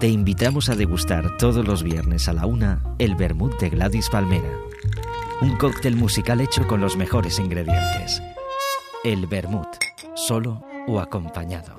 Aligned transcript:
Te 0.00 0.08
invitamos 0.08 0.70
a 0.70 0.76
degustar 0.76 1.36
todos 1.36 1.66
los 1.66 1.82
viernes 1.82 2.26
a 2.28 2.32
la 2.32 2.46
una 2.46 2.82
el 2.98 3.16
vermut 3.16 3.60
de 3.60 3.68
Gladys 3.68 4.08
Palmera. 4.08 4.50
Un 5.42 5.56
cóctel 5.56 5.94
musical 5.94 6.40
hecho 6.40 6.66
con 6.66 6.80
los 6.80 6.96
mejores 6.96 7.38
ingredientes. 7.38 8.22
El 9.04 9.26
vermut, 9.26 9.68
solo 10.14 10.64
o 10.88 11.00
acompañado. 11.00 11.76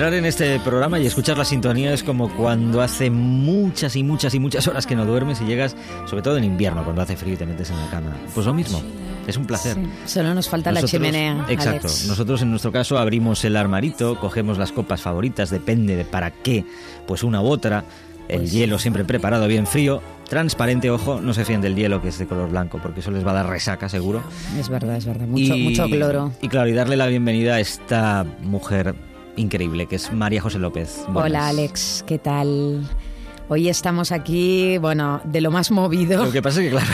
Entrar 0.00 0.14
en 0.14 0.24
este 0.24 0.58
programa 0.60 0.98
y 0.98 1.04
escuchar 1.04 1.36
la 1.36 1.44
sintonía 1.44 1.92
es 1.92 2.02
como 2.02 2.34
cuando 2.34 2.80
hace 2.80 3.10
muchas 3.10 3.96
y 3.96 4.02
muchas 4.02 4.32
y 4.32 4.38
muchas 4.38 4.66
horas 4.66 4.86
que 4.86 4.96
no 4.96 5.04
duermes 5.04 5.42
y 5.42 5.44
llegas, 5.44 5.76
sobre 6.06 6.22
todo 6.22 6.38
en 6.38 6.44
invierno, 6.44 6.82
cuando 6.84 7.02
hace 7.02 7.18
frío 7.18 7.34
y 7.34 7.36
te 7.36 7.44
metes 7.44 7.68
en 7.68 7.78
la 7.78 7.90
cama. 7.90 8.16
Pues 8.34 8.46
lo 8.46 8.54
mismo, 8.54 8.80
es 9.26 9.36
un 9.36 9.44
placer. 9.44 9.76
Solo 10.06 10.32
nos 10.32 10.48
falta 10.48 10.72
la 10.72 10.84
chimenea. 10.84 11.44
Exacto. 11.50 11.88
Nosotros 12.06 12.40
en 12.40 12.48
nuestro 12.48 12.72
caso 12.72 12.96
abrimos 12.96 13.44
el 13.44 13.58
armarito, 13.58 14.18
cogemos 14.18 14.56
las 14.56 14.72
copas 14.72 15.02
favoritas, 15.02 15.50
depende 15.50 15.96
de 15.96 16.06
para 16.06 16.30
qué, 16.30 16.64
pues 17.06 17.22
una 17.22 17.42
u 17.42 17.48
otra. 17.48 17.84
El 18.26 18.38
pues 18.38 18.52
hielo 18.52 18.78
siempre 18.78 19.04
preparado, 19.04 19.48
bien 19.48 19.66
frío, 19.66 20.00
transparente, 20.30 20.90
ojo, 20.90 21.20
no 21.20 21.34
se 21.34 21.44
fíen 21.44 21.60
del 21.60 21.76
hielo 21.76 22.00
que 22.00 22.08
es 22.08 22.18
de 22.18 22.26
color 22.26 22.48
blanco, 22.48 22.78
porque 22.82 23.00
eso 23.00 23.10
les 23.10 23.26
va 23.26 23.32
a 23.32 23.34
dar 23.34 23.50
resaca 23.50 23.90
seguro. 23.90 24.22
Es 24.58 24.70
verdad, 24.70 24.96
es 24.96 25.04
verdad, 25.04 25.26
mucho, 25.26 25.54
mucho 25.58 25.84
cloro. 25.88 26.32
Y 26.40 26.48
claro, 26.48 26.70
y 26.70 26.72
darle 26.72 26.96
la 26.96 27.06
bienvenida 27.06 27.56
a 27.56 27.60
esta 27.60 28.24
mujer 28.40 28.94
increíble, 29.40 29.86
que 29.86 29.96
es 29.96 30.12
María 30.12 30.40
José 30.40 30.58
López. 30.58 31.04
Hola 31.12 31.48
Alex, 31.48 32.04
¿qué 32.06 32.18
tal? 32.18 32.82
Hoy 33.48 33.68
estamos 33.68 34.12
aquí, 34.12 34.78
bueno, 34.78 35.20
de 35.24 35.40
lo 35.40 35.50
más 35.50 35.70
movido. 35.70 36.24
Lo 36.24 36.30
que 36.30 36.42
pasa 36.42 36.60
es 36.60 36.66
que, 36.66 36.70
claro, 36.70 36.92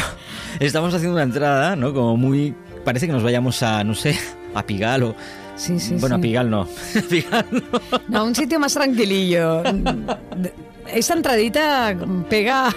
estamos 0.58 0.94
haciendo 0.94 1.14
una 1.14 1.24
entrada, 1.24 1.76
¿no? 1.76 1.92
Como 1.92 2.16
muy... 2.16 2.54
Parece 2.84 3.06
que 3.06 3.12
nos 3.12 3.22
vayamos 3.22 3.62
a, 3.62 3.84
no 3.84 3.94
sé, 3.94 4.18
a 4.54 4.62
Pigal 4.62 5.02
o... 5.02 5.14
Sí, 5.56 5.80
sí, 5.80 5.96
bueno, 5.98 6.16
a 6.16 6.18
Pigal 6.18 6.50
no. 6.50 6.66
Pigal 7.10 7.46
no. 7.50 8.00
No, 8.08 8.24
un 8.24 8.34
sitio 8.34 8.60
más 8.60 8.74
tranquilillo. 8.74 9.62
Esta 10.86 11.14
entradita 11.14 11.96
pega. 12.28 12.74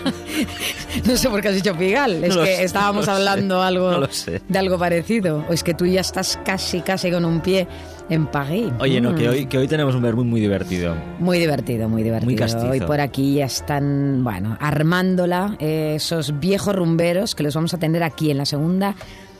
No 1.05 1.15
sé 1.15 1.29
por 1.29 1.41
qué 1.41 1.49
has 1.49 1.55
dicho 1.55 1.75
Pigal. 1.75 2.23
Es 2.23 2.35
que 2.35 2.63
estábamos 2.63 3.07
hablando 3.07 3.61
algo 3.61 4.07
de 4.47 4.59
algo 4.59 4.79
parecido. 4.79 5.45
O 5.49 5.53
es 5.53 5.63
que 5.63 5.73
tú 5.73 5.85
ya 5.85 6.01
estás 6.01 6.39
casi, 6.43 6.81
casi 6.81 7.11
con 7.11 7.25
un 7.25 7.41
pie 7.41 7.67
en 8.09 8.27
París. 8.27 8.71
Oye, 8.79 8.99
no, 8.99 9.15
que 9.15 9.27
mm. 9.27 9.31
hoy, 9.31 9.45
que 9.45 9.57
hoy 9.57 9.67
tenemos 9.67 9.95
un 9.95 10.01
vermut 10.01 10.25
muy 10.25 10.41
divertido. 10.41 10.95
Muy 11.19 11.39
divertido, 11.39 11.87
muy 11.87 12.03
divertido. 12.03 12.29
Muy 12.29 12.35
castizo. 12.35 12.69
Hoy 12.69 12.81
por 12.81 12.99
aquí 12.99 13.35
ya 13.35 13.45
están, 13.45 14.23
bueno, 14.23 14.57
armándola 14.59 15.55
eh, 15.59 15.93
esos 15.95 16.39
viejos 16.39 16.75
rumberos 16.75 17.35
que 17.35 17.43
los 17.43 17.55
vamos 17.55 17.73
a 17.73 17.77
tener 17.77 18.03
aquí 18.03 18.31
en 18.31 18.37
la 18.37 18.45
segunda 18.45 18.95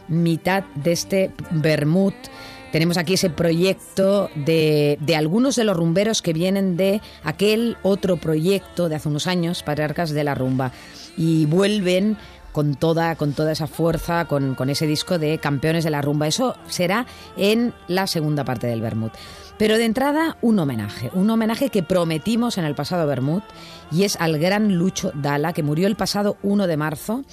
mitad 0.07 0.63
de 0.75 0.91
este 0.91 1.31
vermut. 1.51 2.15
Tenemos 2.71 2.97
aquí 2.97 3.15
ese 3.15 3.31
proyecto 3.31 4.29
de, 4.35 4.99
de, 5.01 5.15
algunos 5.15 5.55
de 5.55 5.63
los 5.63 5.75
rumberos 5.75 6.21
que 6.21 6.33
vienen 6.33 6.77
de 6.77 7.01
aquel 7.23 7.77
otro 7.81 8.17
proyecto 8.17 8.89
de 8.89 8.95
hace 8.95 9.09
unos 9.09 9.25
años, 9.25 9.63
Patriarcas 9.63 10.11
de 10.11 10.23
la 10.23 10.35
Rumba, 10.35 10.71
y 11.17 11.47
vuelven 11.47 12.17
con 12.51 12.75
toda, 12.75 13.15
con 13.15 13.33
toda 13.33 13.51
esa 13.51 13.67
fuerza, 13.67 14.25
con, 14.25 14.55
con 14.55 14.69
ese 14.69 14.87
disco 14.87 15.19
de 15.19 15.37
Campeones 15.37 15.83
de 15.83 15.89
la 15.89 16.01
Rumba. 16.01 16.27
Eso 16.27 16.55
será 16.67 17.05
en 17.37 17.73
la 17.87 18.07
segunda 18.07 18.43
parte 18.43 18.67
del 18.67 18.81
Bermud. 18.81 19.11
Pero 19.59 19.77
de 19.77 19.83
entrada, 19.83 20.37
un 20.41 20.57
homenaje, 20.57 21.11
un 21.13 21.29
homenaje 21.29 21.69
que 21.69 21.83
prometimos 21.83 22.57
en 22.57 22.63
el 22.63 22.75
pasado 22.75 23.05
Bermud 23.05 23.41
y 23.91 24.03
es 24.03 24.15
al 24.15 24.39
gran 24.39 24.75
Lucho 24.75 25.11
Dala, 25.13 25.51
que 25.51 25.63
murió 25.63 25.87
el 25.87 25.97
pasado 25.97 26.37
1 26.43 26.65
de 26.65 26.77
marzo. 26.77 27.25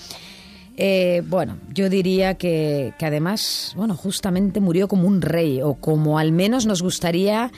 Eh, 0.76 1.22
bueno, 1.28 1.58
yo 1.72 1.88
diría 1.88 2.34
que, 2.34 2.94
que, 2.98 3.06
además, 3.06 3.74
bueno, 3.76 3.94
justamente 3.94 4.60
murió 4.60 4.88
como 4.88 5.06
un 5.06 5.22
rey, 5.22 5.62
o 5.62 5.74
como 5.74 6.18
al 6.18 6.32
menos 6.32 6.66
nos 6.66 6.82
gustaría 6.82 7.52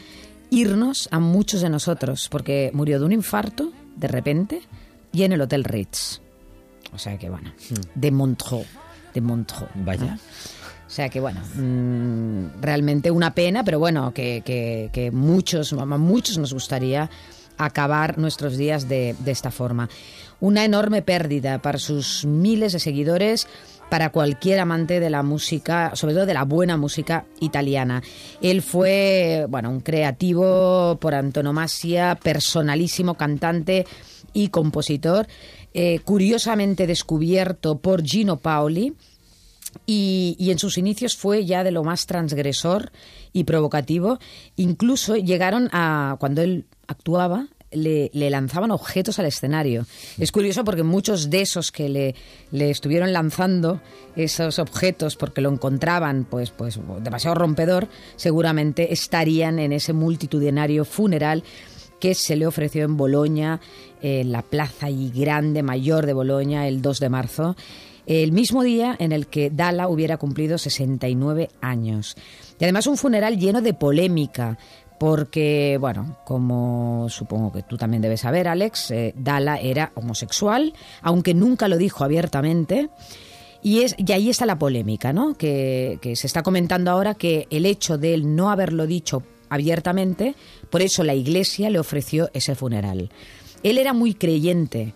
irnos 0.51 1.09
a 1.13 1.19
muchos 1.19 1.63
de 1.63 1.71
nosotros, 1.71 2.29
porque 2.31 2.71
murió 2.75 2.99
de 2.99 3.07
un 3.07 3.13
infarto, 3.13 3.73
de 3.97 4.09
repente, 4.09 4.61
y 5.13 5.23
en 5.23 5.33
el 5.33 5.41
Hotel 5.41 5.65
Ritz. 5.65 6.21
O 6.93 6.99
sea 6.99 7.19
que 7.19 7.29
bueno, 7.29 7.51
hmm. 7.71 8.01
de 8.01 8.11
Montreux, 8.11 8.67
de 9.15 9.21
Montreux. 9.21 9.71
Vaya. 9.75 10.19
O 10.87 10.91
sea 10.91 11.11
que 11.11 11.21
bueno, 11.21 11.41
mm, 11.55 12.63
realmente 12.63 13.11
una 13.11 13.35
pena, 13.35 13.63
pero 13.63 13.79
bueno, 13.79 14.13
que, 14.15 14.43
que, 14.45 14.89
que 14.91 15.11
muchos, 15.11 15.75
muchos 15.75 16.39
nos 16.39 16.55
gustaría 16.55 17.11
acabar 17.59 18.17
nuestros 18.17 18.57
días 18.57 18.89
de, 18.89 19.15
de 19.19 19.31
esta 19.31 19.51
forma. 19.51 19.91
Una 20.41 20.65
enorme 20.65 21.03
pérdida 21.03 21.61
para 21.61 21.79
sus 21.79 22.25
miles 22.25 22.73
de 22.73 22.79
seguidores 22.79 23.47
para 23.91 24.11
cualquier 24.11 24.61
amante 24.61 25.01
de 25.01 25.11
la 25.11 25.23
música, 25.23 25.95
sobre 25.95 26.15
todo 26.15 26.27
de 26.27 26.35
la 26.35 26.45
buena 26.45 26.77
música 26.77 27.27
italiana. 27.41 28.03
Él 28.41 28.63
fue, 28.63 29.47
bueno, 29.49 29.71
un 29.71 29.81
creativo 29.81 30.99
por 31.01 31.15
antonomasia, 31.15 32.19
personalísimo 32.23 33.15
cantante 33.15 33.87
y 34.33 34.49
compositor 34.49 35.27
eh, 35.81 36.01
curiosamente 36.01 36.89
descubierto 36.89 37.79
por 37.79 38.05
Gino 38.05 38.39
Paoli. 38.39 38.95
Y, 39.87 40.37
en 40.41 40.59
sus 40.59 40.77
inicios 40.77 41.17
fue 41.17 41.47
ya 41.47 41.63
de 41.63 41.71
lo 41.71 41.85
más 41.85 42.07
transgresor 42.07 42.91
y 43.33 43.45
provocativo. 43.45 44.19
Incluso 44.57 45.15
llegaron 45.15 45.69
a, 45.71 46.17
cuando 46.19 46.43
él 46.43 46.65
actuaba, 46.89 47.47
le, 47.71 48.11
lanzaban 48.13 48.73
objetos 48.73 49.21
al 49.21 49.27
escenario. 49.27 49.87
Es 50.19 50.33
curioso 50.33 50.65
porque 50.65 50.83
muchos 50.83 51.31
de 51.31 51.43
esos 51.43 51.71
que 51.71 51.89
le, 51.89 52.17
le, 52.51 52.71
estuvieron 52.71 53.13
lanzando 53.13 53.81
esos 54.17 54.59
objetos 54.59 55.15
porque 55.15 55.43
lo 55.43 55.53
encontraban 55.53 56.27
pues, 56.29 56.51
pues 56.51 56.81
demasiado 57.05 57.37
rompedor, 57.37 57.87
seguramente 58.17 58.93
estarían 58.93 59.61
en 59.61 59.73
ese 59.73 59.93
multitudinario 59.93 60.85
funeral 60.85 61.45
que 62.01 62.15
se 62.15 62.37
le 62.37 62.47
ofreció 62.47 62.85
en 62.85 62.97
Boloña, 62.97 63.61
en 64.03 64.33
la 64.33 64.43
plaza 64.43 64.91
y 64.91 65.11
grande 65.11 65.63
mayor 65.63 66.07
de 66.07 66.13
Boloña, 66.13 66.69
el 66.69 66.83
2 66.83 67.01
de 67.01 67.09
marzo, 67.09 67.57
el 68.07 68.33
mismo 68.33 68.63
día 68.63 68.97
en 68.99 69.13
el 69.13 69.27
que 69.27 69.51
Dala 69.51 69.89
hubiera 69.89 70.17
cumplido 70.17 70.57
69 70.57 71.51
años. 71.61 72.17
Y 72.59 72.65
además 72.65 72.87
un 72.87 72.97
funeral 72.97 73.39
lleno 73.39 73.61
de 73.61 73.75
polémica, 73.75 74.59
porque, 74.99 75.77
bueno, 75.79 76.19
como 76.25 77.07
supongo 77.09 77.53
que 77.53 77.63
tú 77.63 77.77
también 77.77 78.03
debes 78.03 78.23
saber, 78.23 78.49
Alex, 78.49 78.91
eh, 78.91 79.15
Dala 79.17 79.59
era 79.59 79.93
homosexual, 79.95 80.73
aunque 81.03 81.35
nunca 81.35 81.69
lo 81.69 81.77
dijo 81.77 82.03
abiertamente. 82.03 82.89
Y, 83.63 83.83
es, 83.83 83.95
y 83.99 84.11
ahí 84.13 84.31
está 84.31 84.47
la 84.47 84.59
polémica, 84.59 85.13
¿no? 85.13 85.35
Que, 85.35 85.99
que 86.01 86.17
se 86.17 86.27
está 86.27 86.43
comentando 86.43 86.91
ahora 86.91 87.15
que 87.15 87.47
el 87.51 87.67
hecho 87.67 87.99
de 87.99 88.15
él 88.15 88.35
no 88.37 88.51
haberlo 88.51 88.87
dicho 88.87 89.23
abiertamente, 89.51 90.35
por 90.71 90.83
eso 90.83 91.05
la 91.05 91.15
iglesia 91.15 91.71
le 91.71 91.79
ofreció 91.79 92.31
ese 92.35 92.55
funeral. 92.55 93.11
Él 93.63 93.79
era 93.79 93.93
muy 93.93 94.15
creyente, 94.15 94.95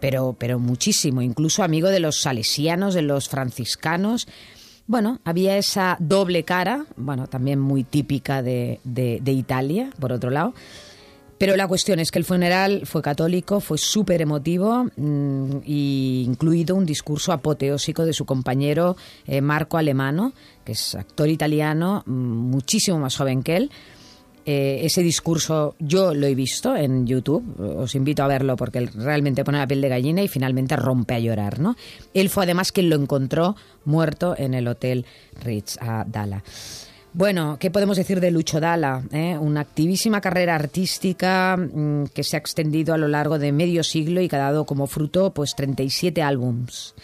pero, 0.00 0.36
pero 0.38 0.58
muchísimo, 0.58 1.22
incluso 1.22 1.62
amigo 1.62 1.88
de 1.88 2.00
los 2.00 2.20
salesianos, 2.20 2.94
de 2.94 3.02
los 3.02 3.28
franciscanos. 3.28 4.28
Bueno, 4.86 5.20
había 5.24 5.56
esa 5.56 5.96
doble 5.98 6.44
cara, 6.44 6.84
bueno, 6.96 7.26
también 7.26 7.58
muy 7.58 7.84
típica 7.84 8.42
de, 8.42 8.80
de, 8.84 9.32
Italia, 9.32 9.90
por 9.98 10.12
otro 10.12 10.30
lado. 10.30 10.52
Pero 11.38 11.56
la 11.56 11.66
cuestión 11.66 11.98
es 11.98 12.10
que 12.10 12.18
el 12.18 12.24
funeral 12.24 12.82
fue 12.84 13.02
católico, 13.02 13.60
fue 13.60 13.76
súper 13.76 14.22
emotivo, 14.22 14.84
mm, 14.96 15.62
incluido 15.64 16.76
un 16.76 16.86
discurso 16.86 17.32
apoteósico 17.32 18.04
de 18.04 18.12
su 18.12 18.24
compañero 18.24 18.96
eh, 19.26 19.40
Marco 19.40 19.78
Alemano, 19.78 20.32
que 20.64 20.72
es 20.72 20.94
actor 20.94 21.28
italiano, 21.28 22.02
mm, 22.06 22.12
muchísimo 22.12 22.98
más 22.98 23.16
joven 23.16 23.42
que 23.42 23.56
él, 23.56 23.70
eh, 24.46 24.80
ese 24.82 25.02
discurso 25.02 25.74
yo 25.78 26.14
lo 26.14 26.26
he 26.26 26.34
visto 26.34 26.76
en 26.76 27.06
YouTube, 27.06 27.58
os 27.58 27.94
invito 27.94 28.22
a 28.22 28.28
verlo 28.28 28.56
porque 28.56 28.86
realmente 28.94 29.44
pone 29.44 29.58
la 29.58 29.66
piel 29.66 29.80
de 29.80 29.88
gallina 29.88 30.22
y 30.22 30.28
finalmente 30.28 30.76
rompe 30.76 31.14
a 31.14 31.18
llorar, 31.18 31.60
¿no? 31.60 31.76
Él 32.12 32.28
fue 32.28 32.44
además 32.44 32.72
quien 32.72 32.90
lo 32.90 32.96
encontró 32.96 33.56
muerto 33.84 34.34
en 34.36 34.54
el 34.54 34.68
Hotel 34.68 35.06
Ritz 35.42 35.78
a 35.80 36.04
Dala. 36.06 36.42
Bueno, 37.16 37.58
¿qué 37.60 37.70
podemos 37.70 37.96
decir 37.96 38.20
de 38.20 38.32
Lucho 38.32 38.58
Dala? 38.58 39.04
Eh? 39.12 39.38
Una 39.38 39.60
activísima 39.60 40.20
carrera 40.20 40.56
artística 40.56 41.56
mm, 41.56 42.06
que 42.12 42.24
se 42.24 42.36
ha 42.36 42.40
extendido 42.40 42.92
a 42.92 42.98
lo 42.98 43.06
largo 43.06 43.38
de 43.38 43.52
medio 43.52 43.84
siglo 43.84 44.20
y 44.20 44.28
que 44.28 44.34
ha 44.34 44.40
dado 44.40 44.66
como 44.66 44.88
fruto 44.88 45.32
pues 45.32 45.54
37 45.54 46.22
álbums. 46.22 46.94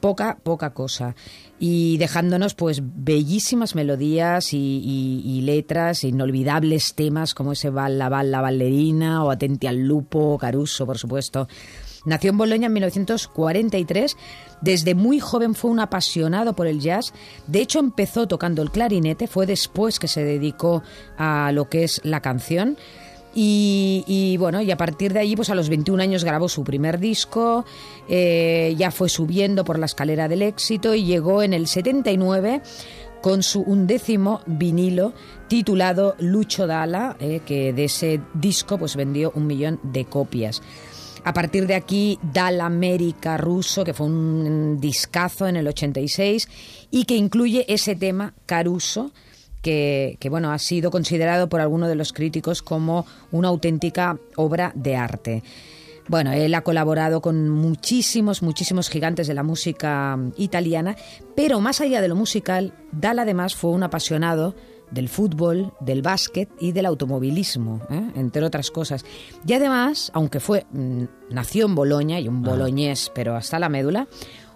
Poca, 0.00 0.38
poca 0.42 0.74
cosa 0.74 1.14
y 1.58 1.96
dejándonos 1.98 2.54
pues 2.54 2.82
bellísimas 2.82 3.74
melodías 3.74 4.52
y, 4.52 5.40
letras, 5.44 6.04
inolvidables 6.04 6.94
temas 6.94 7.34
como 7.34 7.52
ese 7.52 7.70
Balla 7.70 8.08
Balla 8.08 8.40
Ballerina 8.40 9.24
o 9.24 9.30
Atenti 9.30 9.66
al 9.66 9.80
Lupo, 9.80 10.36
Caruso, 10.38 10.84
por 10.84 10.98
supuesto. 10.98 11.48
Nació 12.04 12.30
en 12.30 12.38
Bolonia 12.38 12.66
en 12.66 12.72
1943. 12.74 14.16
Desde 14.60 14.94
muy 14.94 15.20
joven 15.20 15.54
fue 15.54 15.70
un 15.70 15.80
apasionado 15.80 16.54
por 16.54 16.66
el 16.66 16.80
jazz. 16.80 17.14
De 17.46 17.60
hecho, 17.60 17.78
empezó 17.78 18.28
tocando 18.28 18.60
el 18.62 18.70
clarinete. 18.70 19.26
Fue 19.26 19.46
después 19.46 19.98
que 19.98 20.08
se 20.08 20.22
dedicó 20.22 20.82
a 21.16 21.50
lo 21.52 21.70
que 21.70 21.84
es 21.84 22.00
la 22.04 22.20
canción. 22.20 22.76
Y, 23.36 24.36
bueno, 24.38 24.62
y 24.62 24.70
a 24.70 24.76
partir 24.76 25.12
de 25.12 25.20
allí, 25.20 25.34
pues 25.34 25.50
a 25.50 25.54
los 25.54 25.68
21 25.68 26.02
años 26.02 26.24
grabó 26.24 26.48
su 26.48 26.62
primer 26.62 27.00
disco, 27.00 27.64
eh, 28.08 28.74
ya 28.78 28.90
fue 28.90 29.08
subiendo 29.08 29.64
por 29.64 29.78
la 29.78 29.86
escalera 29.86 30.28
del 30.28 30.42
éxito 30.42 30.94
y 30.94 31.04
llegó 31.04 31.42
en 31.42 31.52
el 31.52 31.66
79 31.66 32.62
con 33.20 33.42
su 33.42 33.62
undécimo 33.62 34.42
vinilo 34.46 35.14
titulado 35.48 36.14
Lucho 36.18 36.66
Dala, 36.66 37.16
eh, 37.18 37.40
que 37.44 37.72
de 37.72 37.84
ese 37.84 38.20
disco 38.34 38.78
pues 38.78 38.96
vendió 38.96 39.32
un 39.34 39.46
millón 39.46 39.80
de 39.82 40.04
copias. 40.04 40.62
A 41.24 41.32
partir 41.32 41.66
de 41.66 41.74
aquí, 41.74 42.18
Dala 42.22 42.66
América 42.66 43.38
Ruso, 43.38 43.82
que 43.82 43.94
fue 43.94 44.06
un 44.06 44.78
discazo 44.78 45.46
en 45.48 45.56
el 45.56 45.66
86 45.66 46.48
y 46.90 47.06
que 47.06 47.16
incluye 47.16 47.64
ese 47.66 47.96
tema 47.96 48.34
Caruso, 48.44 49.10
que, 49.64 50.16
que, 50.20 50.28
bueno, 50.28 50.52
ha 50.52 50.58
sido 50.60 50.92
considerado 50.92 51.48
por 51.48 51.60
algunos 51.60 51.88
de 51.88 51.96
los 51.96 52.12
críticos 52.12 52.62
como 52.62 53.06
una 53.32 53.48
auténtica 53.48 54.18
obra 54.36 54.70
de 54.76 54.94
arte. 54.94 55.42
Bueno, 56.06 56.32
él 56.32 56.54
ha 56.54 56.60
colaborado 56.60 57.22
con 57.22 57.48
muchísimos, 57.48 58.42
muchísimos 58.42 58.90
gigantes 58.90 59.26
de 59.26 59.34
la 59.34 59.42
música 59.42 60.18
italiana, 60.36 60.96
pero 61.34 61.60
más 61.60 61.80
allá 61.80 62.02
de 62.02 62.08
lo 62.08 62.14
musical, 62.14 62.74
Dal 62.92 63.18
además 63.18 63.54
fue 63.54 63.70
un 63.70 63.82
apasionado 63.82 64.54
del 64.90 65.08
fútbol, 65.08 65.72
del 65.80 66.02
básquet 66.02 66.50
y 66.60 66.72
del 66.72 66.86
automovilismo, 66.86 67.80
¿eh? 67.90 68.10
entre 68.16 68.44
otras 68.44 68.70
cosas. 68.70 69.04
Y 69.46 69.54
además, 69.54 70.10
aunque 70.14 70.40
fue 70.40 70.66
mm, 70.70 71.04
nació 71.30 71.64
en 71.66 71.74
Boloña 71.74 72.20
y 72.20 72.28
un 72.28 72.42
boloñés, 72.42 73.10
pero 73.14 73.34
hasta 73.34 73.58
la 73.58 73.70
médula, 73.70 74.06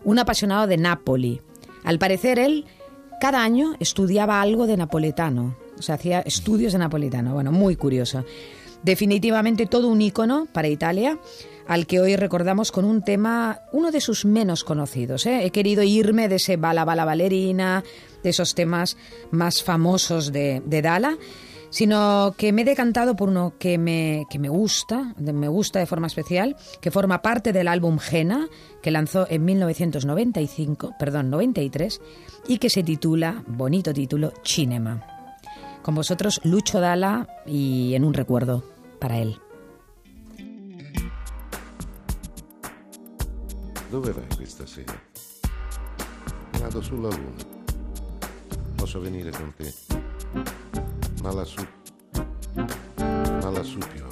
un 0.04 0.18
apasionado 0.18 0.66
de 0.66 0.76
Nápoli. 0.76 1.40
Al 1.82 1.98
parecer 1.98 2.38
él 2.38 2.66
cada 3.20 3.42
año 3.42 3.74
estudiaba 3.80 4.40
algo 4.40 4.66
de 4.66 4.76
napoletano, 4.76 5.56
o 5.78 5.82
sea, 5.82 5.96
hacía 5.96 6.20
estudios 6.20 6.72
de 6.72 6.78
napoletano. 6.78 7.34
Bueno, 7.34 7.52
muy 7.52 7.76
curioso. 7.76 8.24
Definitivamente 8.82 9.66
todo 9.66 9.88
un 9.88 10.00
ícono 10.00 10.46
para 10.52 10.68
Italia, 10.68 11.18
al 11.66 11.86
que 11.86 12.00
hoy 12.00 12.16
recordamos 12.16 12.72
con 12.72 12.84
un 12.84 13.02
tema, 13.02 13.60
uno 13.72 13.90
de 13.90 14.00
sus 14.00 14.24
menos 14.24 14.64
conocidos. 14.64 15.26
¿eh? 15.26 15.44
He 15.44 15.50
querido 15.50 15.82
irme 15.82 16.28
de 16.28 16.36
ese 16.36 16.56
bala 16.56 16.84
bala 16.84 17.04
balerina, 17.04 17.82
de 18.22 18.30
esos 18.30 18.54
temas 18.54 18.96
más 19.30 19.62
famosos 19.62 20.32
de, 20.32 20.62
de 20.64 20.82
Dala, 20.82 21.18
sino 21.70 22.34
que 22.36 22.52
me 22.52 22.62
he 22.62 22.64
decantado 22.64 23.16
por 23.16 23.28
uno 23.28 23.54
que 23.58 23.78
me, 23.78 24.26
que 24.30 24.38
me 24.38 24.48
gusta, 24.48 25.14
me 25.18 25.48
gusta 25.48 25.78
de 25.78 25.86
forma 25.86 26.06
especial, 26.06 26.56
que 26.80 26.90
forma 26.90 27.22
parte 27.22 27.52
del 27.52 27.68
álbum 27.68 27.98
Jena, 27.98 28.48
que 28.82 28.90
lanzó 28.90 29.26
en 29.28 29.44
1995, 29.44 30.94
perdón, 30.98 31.30
93, 31.30 32.00
y 32.46 32.58
que 32.58 32.70
se 32.70 32.82
titula, 32.82 33.42
bonito 33.46 33.92
título, 33.92 34.32
Cinema. 34.44 35.06
Con 35.82 35.94
vosotros 35.94 36.40
Lucho 36.44 36.80
Dalla 36.80 37.26
y 37.46 37.94
en 37.94 38.04
un 38.04 38.14
recuerdo 38.14 38.64
para 38.98 39.18
él. 39.18 39.38
Sera? 44.66 45.00
Vado 46.60 46.82
con? 46.82 47.10
Malasup. 51.22 51.66
Malasupion. 53.42 54.07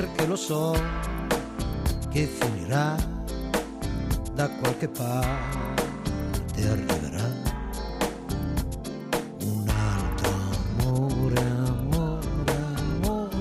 Perché 0.00 0.24
lo 0.24 0.36
so 0.36 0.72
che 2.10 2.24
finirà 2.24 2.96
da 4.32 4.48
qualche 4.48 4.88
parte 4.88 6.66
arriverà 6.66 7.28
un 9.42 9.68
altro 9.68 10.30
amore, 10.78 11.40
amore, 11.40 12.56
amore. 12.76 13.36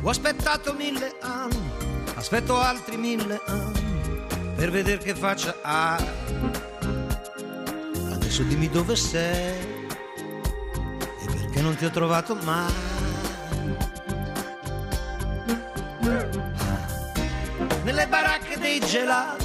Ho 0.00 0.08
aspettato 0.08 0.72
mille 0.72 1.14
anni, 1.20 1.60
aspetto 2.14 2.58
altri 2.58 2.96
mille 2.96 3.38
anni 3.46 4.24
per 4.56 4.70
vedere 4.70 4.96
che 4.96 5.14
faccia 5.14 5.54
ha. 5.60 6.02
Adesso 8.12 8.44
dimmi 8.44 8.70
dove 8.70 8.96
sei 8.96 9.60
e 11.20 11.26
perché 11.26 11.60
non 11.60 11.76
ti 11.76 11.84
ho 11.84 11.90
trovato 11.90 12.34
mai. 12.34 12.91
Dei 18.72 18.88
gelati, 18.88 19.44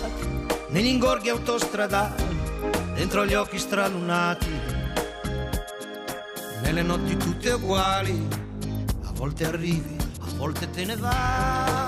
negli 0.69 0.85
ingorghi 0.85 1.27
autostradali, 1.27 2.23
dentro 2.93 3.25
gli 3.25 3.33
occhi 3.33 3.59
stralunati, 3.59 4.59
nelle 6.61 6.81
notti 6.81 7.17
tutte 7.17 7.51
uguali, 7.51 8.25
a 9.03 9.11
volte 9.11 9.45
arrivi, 9.45 9.97
a 10.21 10.27
volte 10.35 10.69
te 10.69 10.85
ne 10.85 10.95
vai. 10.95 11.86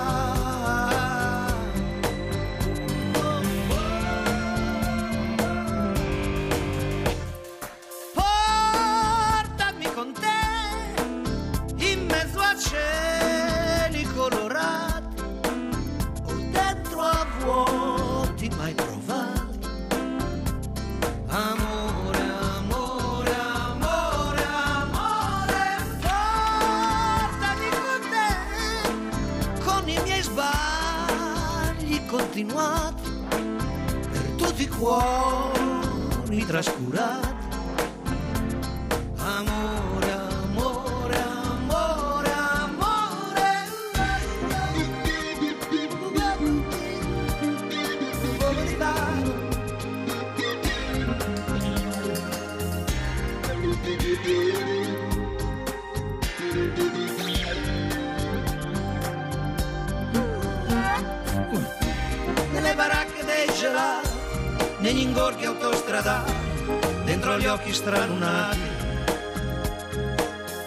Dentro 67.20 67.38
gli 67.38 67.46
occhi 67.46 67.74
stralunati, 67.74 68.58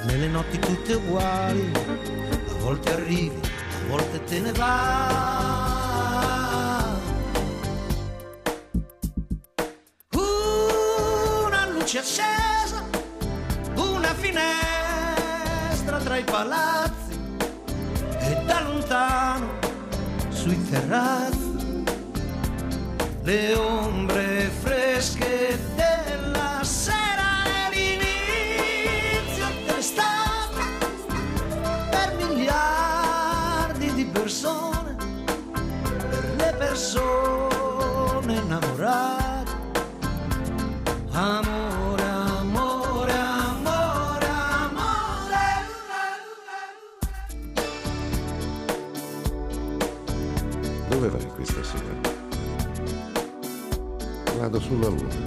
nelle 0.06 0.28
notti 0.28 0.60
tutte 0.60 0.94
uguali, 0.94 1.72
a 2.48 2.54
volte 2.60 2.94
arrivi, 2.94 3.40
a 3.42 3.88
volte 3.88 4.24
te 4.26 4.40
ne 4.40 4.52
vai. 4.52 5.32
Accesa, 11.96 12.84
una 13.76 14.14
finestra 14.16 16.00
tra 16.00 16.18
i 16.18 16.24
palazzi 16.24 17.20
e 18.18 18.42
da 18.46 18.62
lontano 18.62 19.60
sui 20.30 20.60
terrazzi 20.70 21.84
le 23.22 23.54
ombre 23.54 24.50
fresche 24.62 25.73
persone 36.74 38.34
innamorate. 38.34 39.52
Amore, 41.12 42.02
amore, 42.02 43.12
amore, 43.12 44.28
amore. 44.58 45.44
Dove 50.90 51.10
vai 51.10 51.28
questa 51.36 51.64
sera? 51.64 51.94
Vado 54.40 54.60
sulla 54.60 54.88
luna. 54.88 55.23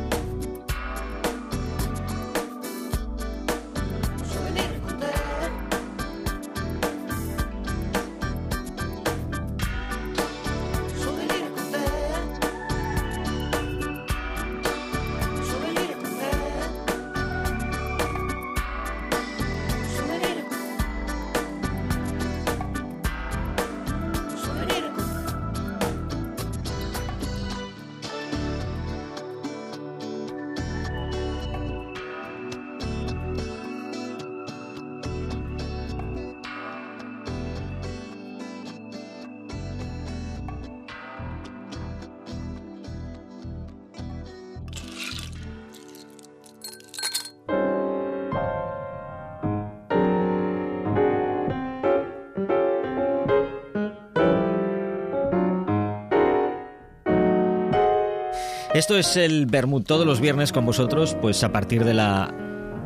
Esto 58.76 58.98
es 58.98 59.16
el 59.16 59.46
Bermud 59.46 59.84
todos 59.84 60.04
los 60.06 60.20
viernes 60.20 60.52
con 60.52 60.66
vosotros, 60.66 61.16
pues 61.22 61.42
a 61.42 61.50
partir 61.50 61.82
de 61.82 61.94
la 61.94 62.30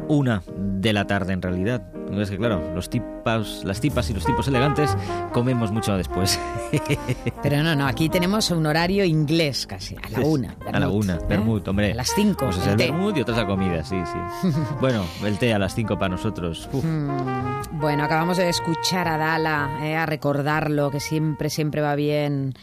una 0.06 0.40
de 0.56 0.92
la 0.92 1.08
tarde 1.08 1.32
en 1.32 1.42
realidad. 1.42 1.82
Es 2.12 2.30
que 2.30 2.38
claro, 2.38 2.62
los 2.76 2.88
tipas, 2.88 3.64
las 3.64 3.80
tipas 3.80 4.08
y 4.08 4.14
los 4.14 4.24
tipos 4.24 4.46
elegantes 4.46 4.96
comemos 5.32 5.72
mucho 5.72 5.96
después. 5.96 6.38
Pero 7.42 7.64
no, 7.64 7.74
no, 7.74 7.88
aquí 7.88 8.08
tenemos 8.08 8.52
un 8.52 8.66
horario 8.66 9.04
inglés 9.04 9.66
casi, 9.66 9.96
a 9.96 10.08
la 10.10 10.20
una. 10.20 10.54
a 10.72 10.78
la 10.78 10.88
una, 10.88 11.16
¿eh? 11.16 11.20
Bermud, 11.28 11.66
hombre. 11.66 11.90
A 11.90 11.96
las 11.96 12.10
cinco. 12.14 12.44
Pues 12.44 12.58
es 12.58 12.68
el 12.68 12.80
el 12.80 13.16
y 13.16 13.20
otras 13.22 13.38
la 13.38 13.46
comida, 13.48 13.82
sí, 13.82 13.96
sí. 14.04 14.48
bueno, 14.80 15.04
el 15.24 15.38
té 15.38 15.52
a 15.52 15.58
las 15.58 15.74
cinco 15.74 15.98
para 15.98 16.10
nosotros. 16.10 16.68
Uf. 16.72 16.84
Mm, 16.84 17.80
Bueno, 17.80 18.04
acabamos 18.04 18.36
de 18.36 18.48
escuchar 18.48 19.08
a 19.08 19.18
Dala, 19.18 19.80
eh, 19.82 19.96
a 19.96 20.06
recordarlo, 20.06 20.92
que 20.92 21.00
siempre, 21.00 21.50
siempre 21.50 21.80
va 21.80 21.96
bien. 21.96 22.54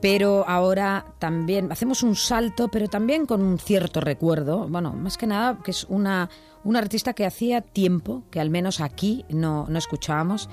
Pero 0.00 0.48
ahora 0.48 1.04
también 1.18 1.70
hacemos 1.70 2.02
un 2.02 2.16
salto, 2.16 2.68
pero 2.68 2.88
también 2.88 3.26
con 3.26 3.42
un 3.42 3.58
cierto 3.58 4.00
recuerdo. 4.00 4.66
Bueno, 4.68 4.92
más 4.92 5.18
que 5.18 5.26
nada, 5.26 5.58
que 5.62 5.72
es 5.72 5.84
una, 5.88 6.30
una 6.64 6.78
artista 6.78 7.12
que 7.12 7.26
hacía 7.26 7.60
tiempo, 7.60 8.22
que 8.30 8.40
al 8.40 8.50
menos 8.50 8.80
aquí 8.80 9.24
no, 9.28 9.66
no 9.68 9.78
escuchábamos. 9.78 10.48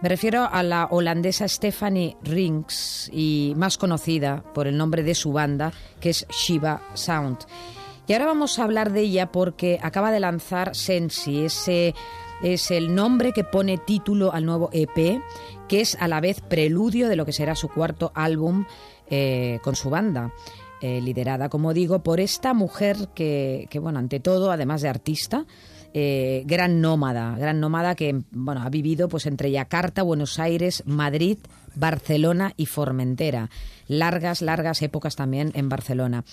Me 0.00 0.08
refiero 0.08 0.48
a 0.50 0.62
la 0.62 0.86
holandesa 0.90 1.48
Stephanie 1.48 2.16
Rinks 2.22 3.10
y 3.12 3.52
más 3.56 3.78
conocida 3.78 4.44
por 4.54 4.68
el 4.68 4.76
nombre 4.76 5.02
de 5.02 5.14
su 5.14 5.32
banda, 5.32 5.72
que 6.00 6.10
es 6.10 6.26
Shiva 6.28 6.82
Sound. 6.94 7.38
Y 8.06 8.12
ahora 8.12 8.26
vamos 8.26 8.58
a 8.58 8.64
hablar 8.64 8.92
de 8.92 9.00
ella 9.00 9.30
porque 9.30 9.78
acaba 9.82 10.10
de 10.10 10.20
lanzar 10.20 10.74
Sensi, 10.74 11.44
ese 11.44 11.94
es 12.42 12.70
el 12.70 12.94
nombre 12.94 13.32
que 13.32 13.44
pone 13.44 13.78
título 13.78 14.32
al 14.32 14.44
nuevo 14.44 14.70
EP, 14.72 15.20
que 15.68 15.80
es 15.80 15.96
a 16.00 16.08
la 16.08 16.20
vez 16.20 16.40
preludio 16.40 17.08
de 17.08 17.16
lo 17.16 17.26
que 17.26 17.32
será 17.32 17.54
su 17.54 17.68
cuarto 17.68 18.12
álbum 18.14 18.64
eh, 19.08 19.58
con 19.62 19.76
su 19.76 19.90
banda. 19.90 20.32
eh, 20.80 21.00
liderada, 21.00 21.48
como 21.48 21.74
digo, 21.74 22.04
por 22.04 22.20
esta 22.20 22.54
mujer 22.54 23.08
que, 23.14 23.66
que, 23.68 23.80
bueno, 23.80 23.98
ante 23.98 24.20
todo, 24.20 24.52
además 24.52 24.80
de 24.80 24.88
artista, 24.88 25.44
eh, 25.94 26.42
gran 26.46 26.80
nómada, 26.80 27.36
gran 27.38 27.60
nómada 27.60 27.94
que 27.94 28.22
bueno, 28.30 28.62
ha 28.62 28.68
vivido 28.68 29.08
pues 29.08 29.26
entre 29.26 29.50
Yakarta, 29.50 30.02
Buenos 30.02 30.38
Aires, 30.38 30.82
Madrid, 30.86 31.38
Barcelona 31.74 32.52
y 32.56 32.66
Formentera. 32.66 33.50
Largas, 33.86 34.42
largas 34.42 34.82
épocas 34.82 35.16
también 35.16 35.50
en 35.54 35.68
Barcelona. 35.68 36.24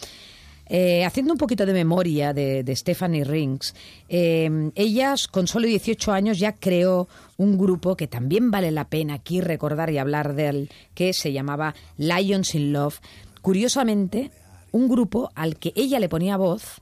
Eh, 0.67 1.05
haciendo 1.05 1.33
un 1.33 1.37
poquito 1.37 1.65
de 1.65 1.73
memoria 1.73 2.33
de, 2.33 2.75
Stephanie 2.75 3.23
Rings, 3.23 3.75
eh, 4.09 4.71
ella 4.75 5.13
con 5.31 5.47
solo 5.47 5.67
18 5.67 6.11
años 6.11 6.39
ya 6.39 6.53
creó 6.53 7.07
un 7.37 7.57
grupo 7.57 7.95
que 7.95 8.07
también 8.07 8.49
vale 8.49 8.71
la 8.71 8.89
pena 8.89 9.15
aquí 9.15 9.41
recordar 9.41 9.91
y 9.91 9.97
hablar 9.97 10.33
de 10.33 10.47
él, 10.47 10.69
que 10.95 11.13
se 11.13 11.31
llamaba 11.31 11.75
Lions 11.97 12.55
in 12.55 12.73
Love. 12.73 12.99
Curiosamente, 13.41 14.31
un 14.71 14.89
grupo 14.89 15.29
al 15.35 15.57
que 15.57 15.71
ella 15.75 15.99
le 15.99 16.09
ponía 16.09 16.35
voz, 16.35 16.81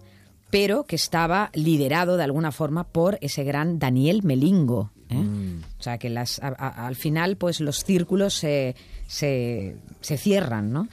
pero 0.50 0.86
que 0.86 0.96
estaba 0.96 1.50
liderado 1.54 2.16
de 2.16 2.24
alguna 2.24 2.52
forma 2.52 2.86
por 2.86 3.18
ese 3.22 3.44
gran 3.44 3.80
Daniel 3.80 4.24
Melingo. 4.24 4.93
¿Eh? 5.14 5.62
O 5.80 5.84
sea, 5.84 5.98
que 5.98 6.10
las, 6.10 6.40
a- 6.44 6.48
a- 6.58 6.88
al 6.88 6.96
final, 6.96 7.38
pues 7.38 7.60
los 7.62 7.84
círculos 7.84 8.34
se, 8.34 8.76
se, 9.08 9.76
se 10.02 10.18
cierran, 10.18 10.72
¿no? 10.74 10.88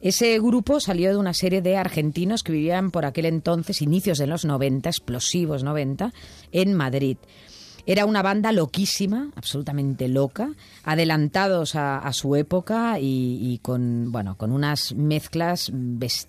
Ese 0.00 0.38
grupo 0.40 0.80
salió 0.80 1.10
de 1.10 1.16
una 1.16 1.32
serie 1.34 1.62
de 1.62 1.76
argentinos 1.76 2.42
que 2.42 2.52
vivían 2.52 2.90
por 2.90 3.04
aquel 3.06 3.26
entonces, 3.26 3.80
inicios 3.82 4.18
de 4.18 4.26
los 4.26 4.44
90, 4.44 4.88
explosivos 4.90 5.62
90, 5.62 6.12
en 6.52 6.74
Madrid. 6.74 7.16
Era 7.86 8.04
una 8.04 8.22
banda 8.22 8.52
loquísima, 8.52 9.30
absolutamente 9.36 10.06
loca, 10.08 10.50
adelantados 10.84 11.74
a, 11.76 11.98
a 11.98 12.12
su 12.12 12.36
época 12.36 12.98
y, 13.00 13.38
y 13.40 13.58
con, 13.58 14.12
bueno, 14.12 14.36
con 14.36 14.52
unas 14.52 14.92
mezclas 14.94 15.70
bestiales. 15.72 16.28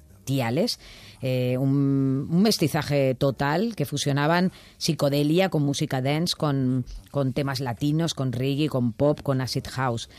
Eh, 1.22 1.58
un, 1.58 2.42
mestizaje 2.42 3.16
total 3.16 3.76
que 3.76 3.86
fusionaban 3.86 4.52
psicodelia 4.78 5.50
con 5.50 5.64
música 5.64 6.02
dance, 6.02 6.36
con, 6.36 6.86
con 7.12 7.34
temas 7.34 7.60
latinos, 7.60 8.14
con 8.14 8.32
reggae, 8.32 8.70
con 8.70 8.94
pop, 8.94 9.22
con 9.22 9.42
acid 9.42 9.66
house. 9.70 10.10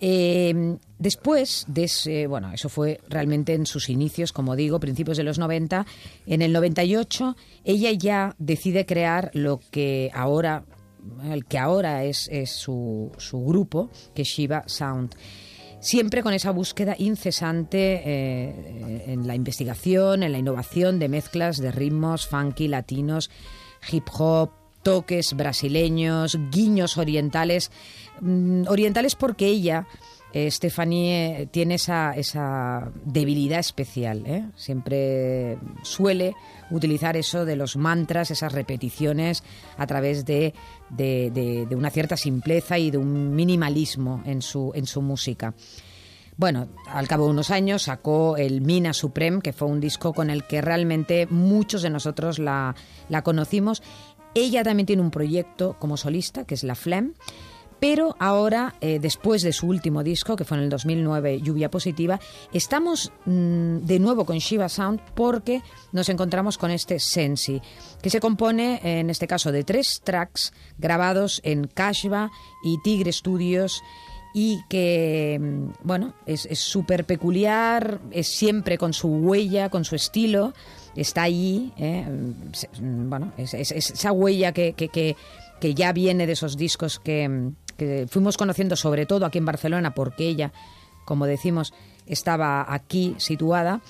Eh, 0.00 0.76
después 0.98 1.64
de 1.66 1.84
ese, 1.84 2.26
bueno, 2.26 2.52
eso 2.52 2.68
fue 2.68 3.00
realmente 3.08 3.54
en 3.54 3.66
sus 3.66 3.88
inicios, 3.88 4.32
como 4.32 4.54
digo, 4.54 4.78
principios 4.78 5.16
de 5.16 5.24
los 5.24 5.38
90. 5.38 5.86
En 6.26 6.42
el 6.42 6.52
98 6.52 7.36
ella 7.64 7.92
ya 7.92 8.34
decide 8.38 8.86
crear 8.86 9.30
lo 9.34 9.60
que 9.70 10.10
ahora, 10.14 10.64
el 11.24 11.44
que 11.46 11.58
ahora 11.58 12.04
es, 12.04 12.28
es 12.30 12.50
su, 12.50 13.10
su 13.18 13.44
grupo, 13.44 13.90
que 14.14 14.22
es 14.22 14.28
Shiva 14.28 14.64
Sound. 14.66 15.16
Siempre 15.80 16.22
con 16.22 16.34
esa 16.34 16.50
búsqueda 16.50 16.96
incesante 16.98 18.02
eh, 18.04 19.04
en 19.06 19.26
la 19.26 19.36
investigación, 19.36 20.24
en 20.24 20.32
la 20.32 20.38
innovación 20.38 20.98
de 20.98 21.08
mezclas 21.08 21.58
de 21.58 21.70
ritmos 21.70 22.26
funky, 22.26 22.66
latinos, 22.66 23.30
hip 23.90 24.08
hop, 24.18 24.50
toques 24.82 25.34
brasileños, 25.34 26.38
guiños 26.50 26.98
orientales. 26.98 27.70
Mm, 28.20 28.64
orientales 28.68 29.14
porque 29.14 29.46
ella, 29.46 29.86
eh, 30.32 30.50
Stephanie, 30.50 31.42
eh, 31.42 31.46
tiene 31.46 31.76
esa, 31.76 32.12
esa 32.12 32.90
debilidad 33.04 33.60
especial. 33.60 34.24
¿eh? 34.26 34.44
Siempre 34.56 35.58
suele 35.82 36.34
utilizar 36.70 37.16
eso 37.16 37.44
de 37.44 37.56
los 37.56 37.76
mantras, 37.76 38.30
esas 38.30 38.52
repeticiones 38.52 39.42
a 39.78 39.86
través 39.86 40.24
de, 40.26 40.52
de- 40.90 41.66
una 41.74 41.90
cierta 41.90 42.16
simpleza 42.16 42.78
y 42.78 42.90
de 42.90 42.98
un 42.98 43.34
minimalismo 43.34 44.22
en 44.26 44.42
su, 44.42 44.72
en 44.74 44.86
su 44.86 45.00
música. 45.00 45.54
Bueno, 46.36 46.68
al 46.86 47.08
cabo 47.08 47.24
de 47.24 47.30
unos 47.32 47.50
años 47.50 47.82
sacó 47.82 48.36
el 48.36 48.60
Mina 48.60 48.92
Supreme, 48.92 49.40
que 49.40 49.52
fue 49.52 49.66
un 49.66 49.80
disco 49.80 50.12
con 50.12 50.30
el 50.30 50.44
que 50.44 50.60
realmente 50.60 51.26
muchos 51.26 51.82
de 51.82 51.90
nosotros 51.90 52.38
la, 52.38 52.76
la 53.08 53.22
conocimos. 53.22 53.82
Ella 54.34 54.62
también 54.62 54.86
tiene 54.86 55.02
un 55.02 55.10
proyecto 55.10 55.74
como 55.80 55.96
solista, 55.96 56.44
que 56.44 56.54
es 56.54 56.62
La 56.62 56.76
Flemme, 56.76 57.14
pero 57.80 58.16
ahora, 58.18 58.74
eh, 58.80 58.98
después 59.00 59.42
de 59.42 59.52
su 59.52 59.66
último 59.68 60.02
disco, 60.02 60.36
que 60.36 60.44
fue 60.44 60.56
en 60.58 60.64
el 60.64 60.70
2009, 60.70 61.40
Lluvia 61.40 61.70
Positiva, 61.70 62.18
estamos 62.52 63.12
mm, 63.24 63.78
de 63.78 63.98
nuevo 63.98 64.24
con 64.24 64.38
Shiva 64.38 64.68
Sound 64.68 65.00
porque 65.14 65.62
nos 65.92 66.08
encontramos 66.08 66.58
con 66.58 66.70
este 66.70 66.98
Sensi, 66.98 67.60
que 68.02 68.10
se 68.10 68.20
compone, 68.20 68.80
en 68.82 69.10
este 69.10 69.26
caso, 69.26 69.52
de 69.52 69.64
tres 69.64 70.00
tracks 70.02 70.52
grabados 70.78 71.40
en 71.44 71.66
Kashva 71.66 72.30
y 72.64 72.78
Tigre 72.82 73.12
Studios 73.12 73.82
y 74.34 74.58
que, 74.68 75.38
mm, 75.40 75.70
bueno, 75.84 76.14
es 76.26 76.46
súper 76.58 77.04
peculiar, 77.04 78.00
es 78.10 78.28
siempre 78.28 78.76
con 78.76 78.92
su 78.92 79.08
huella, 79.08 79.68
con 79.70 79.84
su 79.84 79.94
estilo, 79.96 80.52
está 80.96 81.22
allí, 81.22 81.72
¿eh? 81.78 82.04
Mm, 82.80 83.08
bueno, 83.08 83.32
es, 83.38 83.54
es- 83.54 83.72
es 83.72 83.90
esa 83.90 84.12
huella 84.12 84.52
que, 84.52 84.72
que, 84.74 84.88
que, 84.88 85.74
ya 85.74 85.92
viene 85.92 86.26
de 86.26 86.32
esos 86.34 86.56
discos 86.56 86.98
que, 87.00 87.50
que 87.78 88.06
fuimos 88.10 88.36
conociendo 88.36 88.76
sobre 88.76 89.06
todo 89.06 89.24
aquí 89.24 89.38
en 89.38 89.46
Barcelona, 89.46 89.94
porque 89.94 90.28
ella, 90.28 90.52
como 91.06 91.26
decimos, 91.26 91.72
estaba 92.06 92.66
aquí 92.68 93.14
situada. 93.16 93.80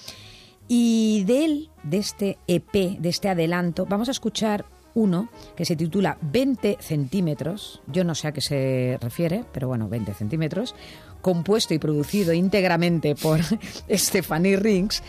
Y 0.68 1.24
de 1.24 1.44
él, 1.44 1.70
de 1.82 1.96
este 1.96 2.38
EP, 2.46 3.00
de 3.00 3.08
este 3.08 3.28
adelanto, 3.28 3.86
vamos 3.86 4.08
a 4.08 4.12
escuchar 4.12 4.66
uno 4.94 5.28
que 5.56 5.64
se 5.64 5.76
titula 5.76 6.18
20 6.20 6.78
centímetros, 6.80 7.80
yo 7.86 8.04
no 8.04 8.14
sé 8.14 8.28
a 8.28 8.32
qué 8.32 8.40
se 8.40 8.98
refiere, 9.00 9.44
pero 9.52 9.68
bueno, 9.68 9.88
20 9.88 10.12
centímetros, 10.12 10.74
compuesto 11.20 11.72
y 11.72 11.78
producido 11.78 12.32
íntegramente 12.32 13.14
por 13.14 13.40
Stephanie 13.90 14.56
Rings. 14.56 15.02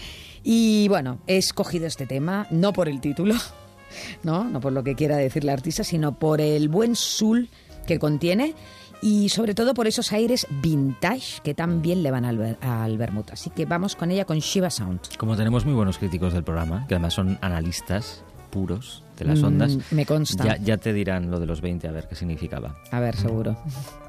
Y 0.43 0.87
bueno, 0.87 1.19
he 1.27 1.37
escogido 1.37 1.85
este 1.87 2.05
tema 2.05 2.47
no 2.51 2.71
por 2.71 2.87
el 2.87 3.01
título, 3.01 3.35
¿no? 4.23 4.45
no 4.45 4.61
por 4.61 4.71
lo 4.71 4.83
que 4.83 4.95
quiera 4.95 5.17
decir 5.17 5.43
la 5.43 5.53
artista, 5.53 5.83
sino 5.83 6.17
por 6.17 6.39
el 6.39 6.69
buen 6.69 6.95
soul 6.95 7.49
que 7.85 7.99
contiene 7.99 8.53
y 9.01 9.29
sobre 9.29 9.55
todo 9.55 9.73
por 9.73 9.87
esos 9.87 10.11
aires 10.11 10.45
vintage 10.61 11.41
que 11.43 11.53
tan 11.53 11.81
bien 11.81 12.03
le 12.03 12.11
van 12.11 12.25
al, 12.25 12.57
al 12.61 12.97
vermut. 12.97 13.31
Así 13.31 13.49
que 13.49 13.65
vamos 13.65 13.95
con 13.95 14.11
ella 14.11 14.25
con 14.25 14.39
Shiva 14.39 14.69
Sound. 14.69 14.99
Como 15.17 15.35
tenemos 15.37 15.65
muy 15.65 15.73
buenos 15.73 15.97
críticos 15.97 16.33
del 16.33 16.43
programa, 16.43 16.85
que 16.87 16.95
además 16.95 17.13
son 17.13 17.37
analistas 17.41 18.23
puros 18.49 19.03
de 19.17 19.25
las 19.25 19.41
Mm, 19.41 19.45
ondas, 19.45 19.77
me 19.91 20.05
consta. 20.05 20.43
Ya, 20.43 20.57
ya 20.57 20.77
te 20.77 20.91
dirán 20.91 21.29
lo 21.31 21.39
de 21.39 21.45
los 21.45 21.61
20 21.61 21.87
a 21.87 21.91
ver 21.91 22.07
qué 22.07 22.15
significaba. 22.15 22.75
A 22.91 22.99
ver, 22.99 23.15
seguro. 23.15 23.57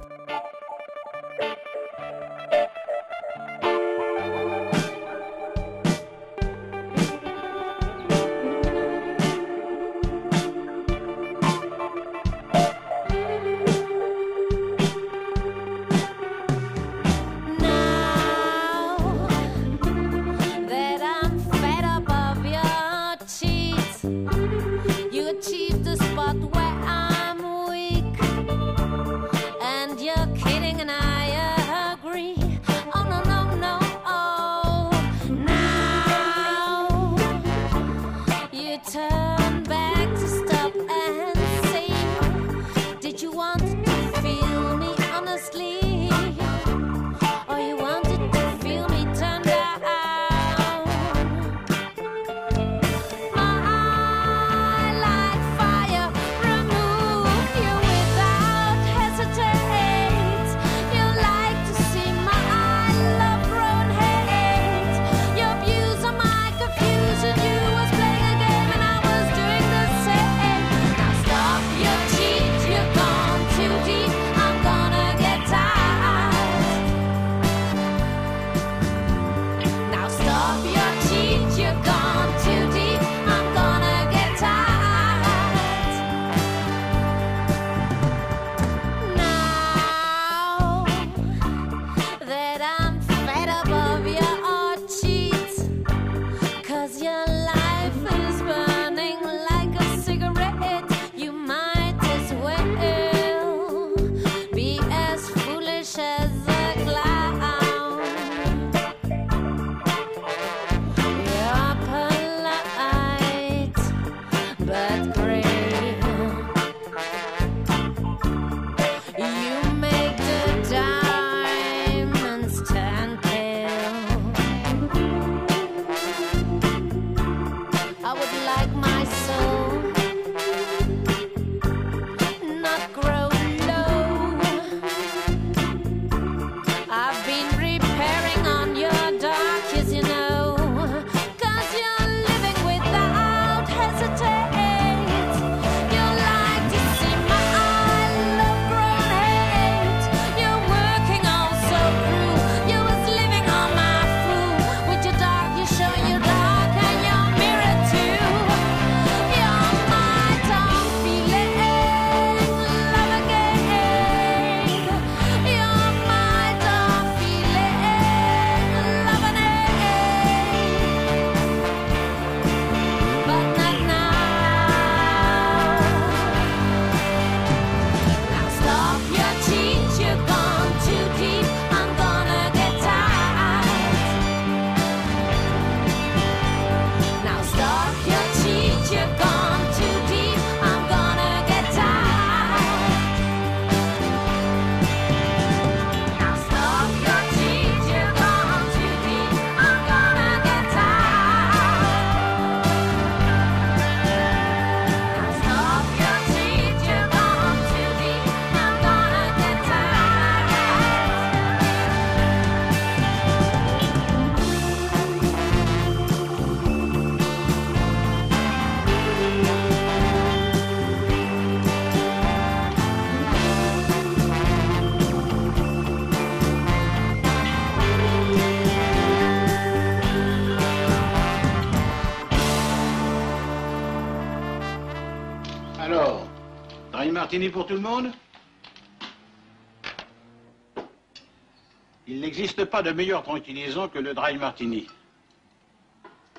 pas 242.80 242.88
de 242.88 242.94
meilleur 242.94 243.22
tranquillisant 243.22 243.88
que 243.88 243.98
le 243.98 244.14
dry 244.14 244.38
martini. 244.38 244.86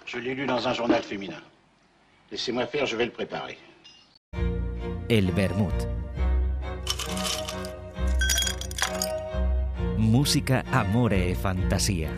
Je 0.06 0.18
l'ai 0.18 0.34
lu 0.34 0.46
dans 0.48 0.68
un 0.68 0.74
journal 0.74 1.04
féminin. 1.04 1.42
Laissez-moi 2.32 2.66
faire, 2.66 2.86
je 2.86 2.96
vais 2.96 3.06
le 3.06 3.12
préparer. 3.12 3.58
El 5.10 5.32
vermouth. 5.32 5.88
Música, 9.98 10.64
amore 10.72 11.30
e 11.32 11.36
fantasía. 11.36 12.10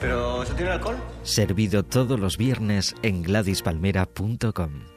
¿Pero 0.00 0.42
eso 0.42 0.54
tiene 0.54 0.72
alcohol? 0.72 0.96
Servido 1.22 1.84
todos 1.84 2.18
los 2.18 2.36
viernes 2.36 2.94
en 3.02 3.22
GladysPalmera.com. 3.22 4.95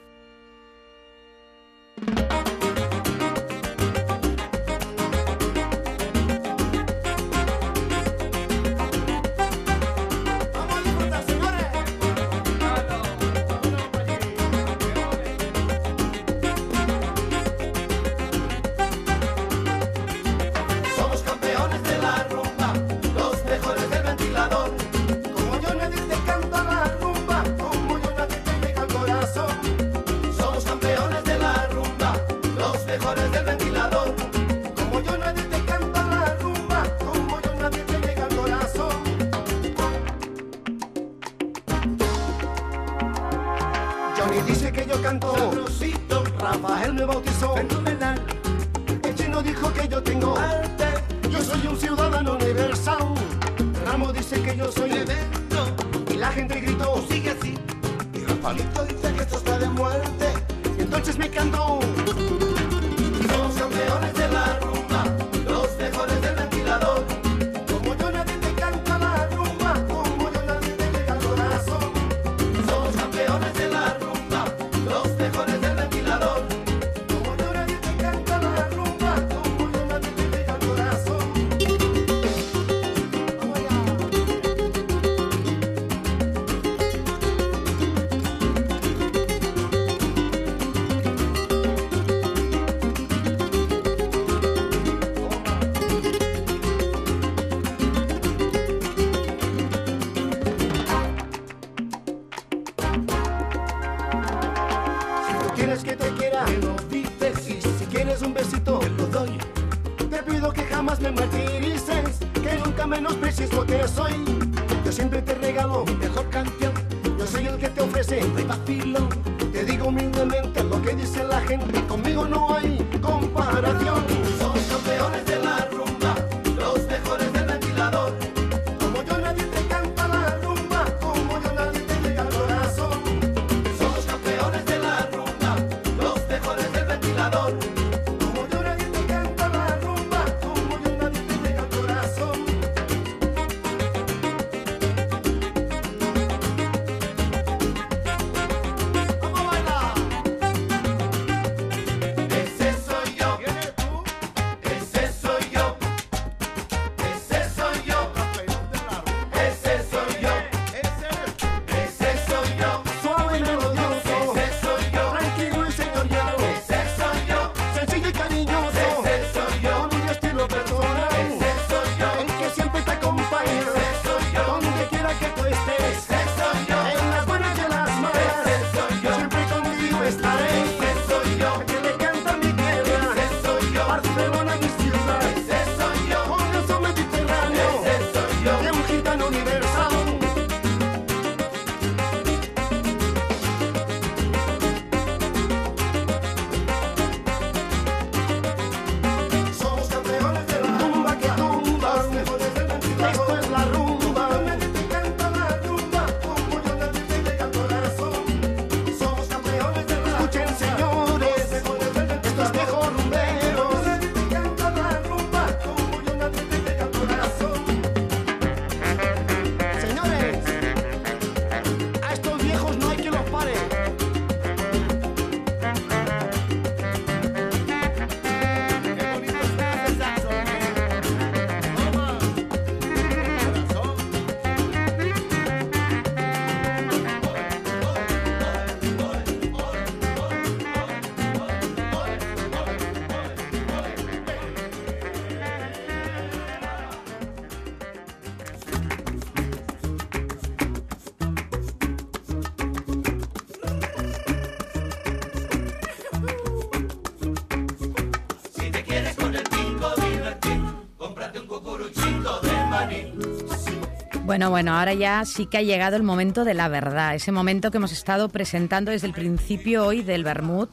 Bueno, 264.30 264.52
bueno, 264.52 264.78
ahora 264.78 264.94
ya 264.94 265.26
sí 265.26 265.48
que 265.48 265.58
ha 265.58 265.64
llegado 265.64 265.96
el 265.96 266.04
momento 266.04 266.46
de 266.46 266.54
la 266.54 266.68
verdad, 266.68 267.16
ese 267.16 267.32
momento 267.32 267.72
que 267.72 267.78
hemos 267.78 267.92
estado 267.92 268.30
presentando 268.30 268.92
desde 268.92 269.08
el 269.08 269.14
principio 269.14 269.88
hoy 269.88 270.04
del 270.04 270.24
Bermud. 270.24 270.70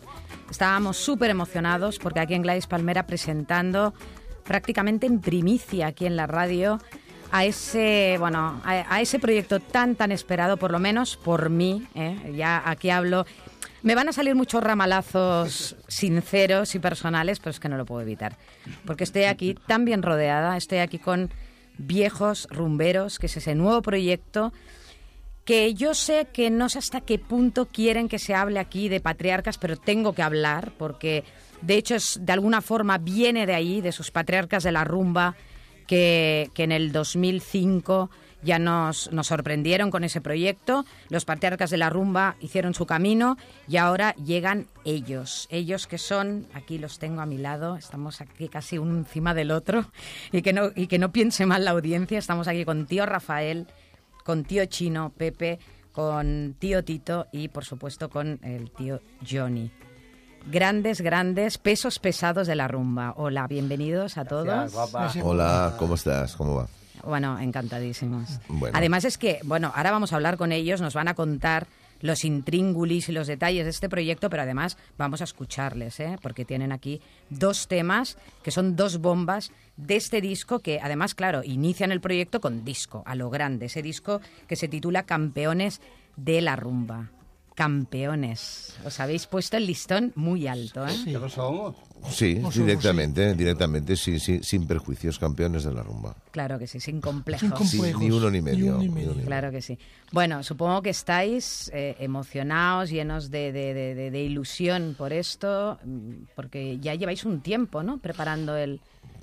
Estábamos 0.50 0.98
súper 0.98 1.30
emocionados 1.30 1.98
porque 1.98 2.20
aquí 2.20 2.34
en 2.34 2.42
Gladys 2.42 2.66
Palmera 2.66 3.06
presentando 3.06 3.94
prácticamente 4.44 5.06
en 5.06 5.22
primicia 5.22 5.86
aquí 5.86 6.04
en 6.04 6.16
la 6.16 6.26
radio 6.26 6.78
a 7.32 7.46
ese, 7.46 8.16
bueno, 8.18 8.60
a, 8.62 9.00
ese 9.00 9.18
proyecto 9.18 9.58
tan 9.58 9.94
tan 9.94 10.12
esperado, 10.12 10.58
por 10.58 10.70
lo 10.70 10.78
menos 10.78 11.16
por 11.16 11.48
mí, 11.48 11.86
¿eh? 11.94 12.34
ya 12.36 12.62
aquí 12.62 12.90
hablo 12.90 13.24
me 13.82 13.94
van 13.94 14.08
a 14.08 14.12
salir 14.12 14.34
muchos 14.34 14.62
ramalazos 14.62 15.76
sinceros 15.88 16.74
y 16.74 16.78
personales, 16.78 17.38
pero 17.38 17.52
es 17.52 17.60
que 17.60 17.68
no 17.68 17.76
lo 17.76 17.86
puedo 17.86 18.02
evitar. 18.02 18.36
Porque 18.84 19.04
estoy 19.04 19.24
aquí 19.24 19.54
tan 19.54 19.84
bien 19.84 20.02
rodeada, 20.02 20.56
estoy 20.56 20.78
aquí 20.78 20.98
con 20.98 21.30
Viejos 21.78 22.48
Rumberos, 22.50 23.18
que 23.18 23.26
es 23.26 23.36
ese 23.36 23.54
nuevo 23.54 23.82
proyecto 23.82 24.52
que 25.46 25.74
yo 25.74 25.94
sé 25.94 26.26
que 26.32 26.50
no 26.50 26.68
sé 26.68 26.80
hasta 26.80 27.00
qué 27.00 27.20
punto 27.20 27.66
quieren 27.66 28.08
que 28.08 28.18
se 28.18 28.34
hable 28.34 28.58
aquí 28.58 28.88
de 28.88 29.00
patriarcas, 29.00 29.58
pero 29.58 29.76
tengo 29.76 30.12
que 30.12 30.22
hablar 30.22 30.72
porque 30.76 31.22
de 31.62 31.76
hecho 31.76 31.94
es, 31.94 32.18
de 32.20 32.32
alguna 32.32 32.60
forma 32.60 32.98
viene 32.98 33.46
de 33.46 33.54
ahí, 33.54 33.80
de 33.80 33.92
sus 33.92 34.10
patriarcas 34.10 34.64
de 34.64 34.72
la 34.72 34.82
rumba, 34.82 35.36
que, 35.86 36.50
que 36.52 36.64
en 36.64 36.72
el 36.72 36.90
2005 36.90 38.10
ya 38.42 38.58
nos, 38.58 39.12
nos 39.12 39.26
sorprendieron 39.26 39.90
con 39.90 40.04
ese 40.04 40.20
proyecto. 40.20 40.84
Los 41.08 41.24
patriarcas 41.24 41.70
de 41.70 41.76
la 41.76 41.90
rumba 41.90 42.36
hicieron 42.40 42.74
su 42.74 42.86
camino 42.86 43.36
y 43.68 43.76
ahora 43.76 44.14
llegan 44.16 44.66
ellos. 44.84 45.48
Ellos 45.50 45.86
que 45.86 45.98
son, 45.98 46.46
aquí 46.54 46.78
los 46.78 46.98
tengo 46.98 47.20
a 47.20 47.26
mi 47.26 47.38
lado, 47.38 47.76
estamos 47.76 48.20
aquí 48.20 48.48
casi 48.48 48.78
uno 48.78 48.94
encima 48.96 49.34
del 49.34 49.50
otro 49.50 49.90
y 50.32 50.42
que 50.42 50.52
no, 50.52 50.70
y 50.74 50.86
que 50.86 50.98
no 50.98 51.12
piense 51.12 51.46
mal 51.46 51.64
la 51.64 51.72
audiencia. 51.72 52.18
Estamos 52.18 52.48
aquí 52.48 52.64
con 52.64 52.86
tío 52.86 53.06
Rafael, 53.06 53.66
con 54.24 54.44
tío 54.44 54.64
Chino, 54.66 55.12
Pepe, 55.16 55.58
con 55.92 56.54
tío 56.58 56.84
Tito 56.84 57.26
y 57.32 57.48
por 57.48 57.64
supuesto 57.64 58.10
con 58.10 58.38
el 58.42 58.70
tío 58.70 59.00
Johnny. 59.28 59.70
Grandes, 60.48 61.00
grandes, 61.00 61.58
pesos 61.58 61.98
pesados 61.98 62.46
de 62.46 62.54
la 62.54 62.68
rumba. 62.68 63.14
Hola, 63.16 63.48
bienvenidos 63.48 64.16
a 64.16 64.24
todos. 64.24 64.72
Hola, 65.22 65.74
¿cómo 65.76 65.96
estás? 65.96 66.36
¿Cómo 66.36 66.54
va? 66.54 66.68
Bueno, 67.04 67.38
encantadísimos. 67.38 68.40
Bueno. 68.48 68.76
Además 68.76 69.04
es 69.04 69.18
que, 69.18 69.40
bueno, 69.44 69.72
ahora 69.74 69.90
vamos 69.90 70.12
a 70.12 70.16
hablar 70.16 70.36
con 70.36 70.52
ellos, 70.52 70.80
nos 70.80 70.94
van 70.94 71.08
a 71.08 71.14
contar 71.14 71.66
los 72.00 72.24
intríngulis 72.24 73.08
y 73.08 73.12
los 73.12 73.26
detalles 73.26 73.64
de 73.64 73.70
este 73.70 73.88
proyecto, 73.88 74.28
pero 74.30 74.42
además 74.42 74.76
vamos 74.98 75.20
a 75.20 75.24
escucharles, 75.24 76.00
¿eh? 76.00 76.18
porque 76.22 76.44
tienen 76.44 76.72
aquí 76.72 77.00
dos 77.30 77.68
temas 77.68 78.18
que 78.42 78.50
son 78.50 78.76
dos 78.76 78.98
bombas 78.98 79.50
de 79.76 79.96
este 79.96 80.20
disco 80.20 80.58
que 80.60 80.80
además, 80.80 81.14
claro, 81.14 81.42
inician 81.42 81.92
el 81.92 82.00
proyecto 82.00 82.40
con 82.40 82.64
disco, 82.64 83.02
a 83.06 83.14
lo 83.14 83.30
grande, 83.30 83.66
ese 83.66 83.82
disco 83.82 84.20
que 84.46 84.56
se 84.56 84.68
titula 84.68 85.04
Campeones 85.04 85.80
de 86.16 86.40
la 86.40 86.56
Rumba. 86.56 87.10
Campeones. 87.56 88.74
Os 88.84 89.00
habéis 89.00 89.26
puesto 89.26 89.56
el 89.56 89.66
listón 89.66 90.12
muy 90.14 90.46
alto, 90.46 90.86
¿eh? 90.86 90.92
Lo 91.12 91.28
somos. 91.28 91.74
Sí, 92.10 92.34
directamente, 92.54 93.34
directamente, 93.34 93.96
sí, 93.96 94.18
sí, 94.20 94.40
sin 94.42 94.66
perjuicios, 94.66 95.18
campeones 95.18 95.64
de 95.64 95.72
la 95.72 95.82
rumba. 95.82 96.14
Claro 96.30 96.58
que 96.58 96.66
sí, 96.66 96.78
sin 96.78 97.00
complejos. 97.00 97.68
Sí, 97.68 97.80
ni 97.98 98.10
uno 98.10 98.30
ni 98.30 98.40
medio. 98.42 98.58
ni 98.58 98.68
uno 98.68 98.78
ni 98.78 98.88
medio. 98.88 99.24
Claro 99.24 99.50
que 99.50 99.62
sí. 99.62 99.78
Bueno, 100.12 100.42
supongo 100.42 100.82
que 100.82 100.90
estáis 100.90 101.70
eh, 101.74 101.96
emocionados, 101.98 102.90
llenos 102.90 103.30
de, 103.30 103.50
de- 103.52 103.72
de- 103.74 103.94
de- 103.94 104.10
de 104.10 104.22
ilusión 104.22 104.94
por 104.96 105.12
esto, 105.12 105.78
mm, 105.84 106.10
porque 106.34 106.78
ya 106.78 106.94
lleváis 106.94 107.24
un 107.24 107.40
tiempo, 107.40 107.82
¿no? 107.82 107.98
Preparando 107.98 108.56
el, 108.56 108.80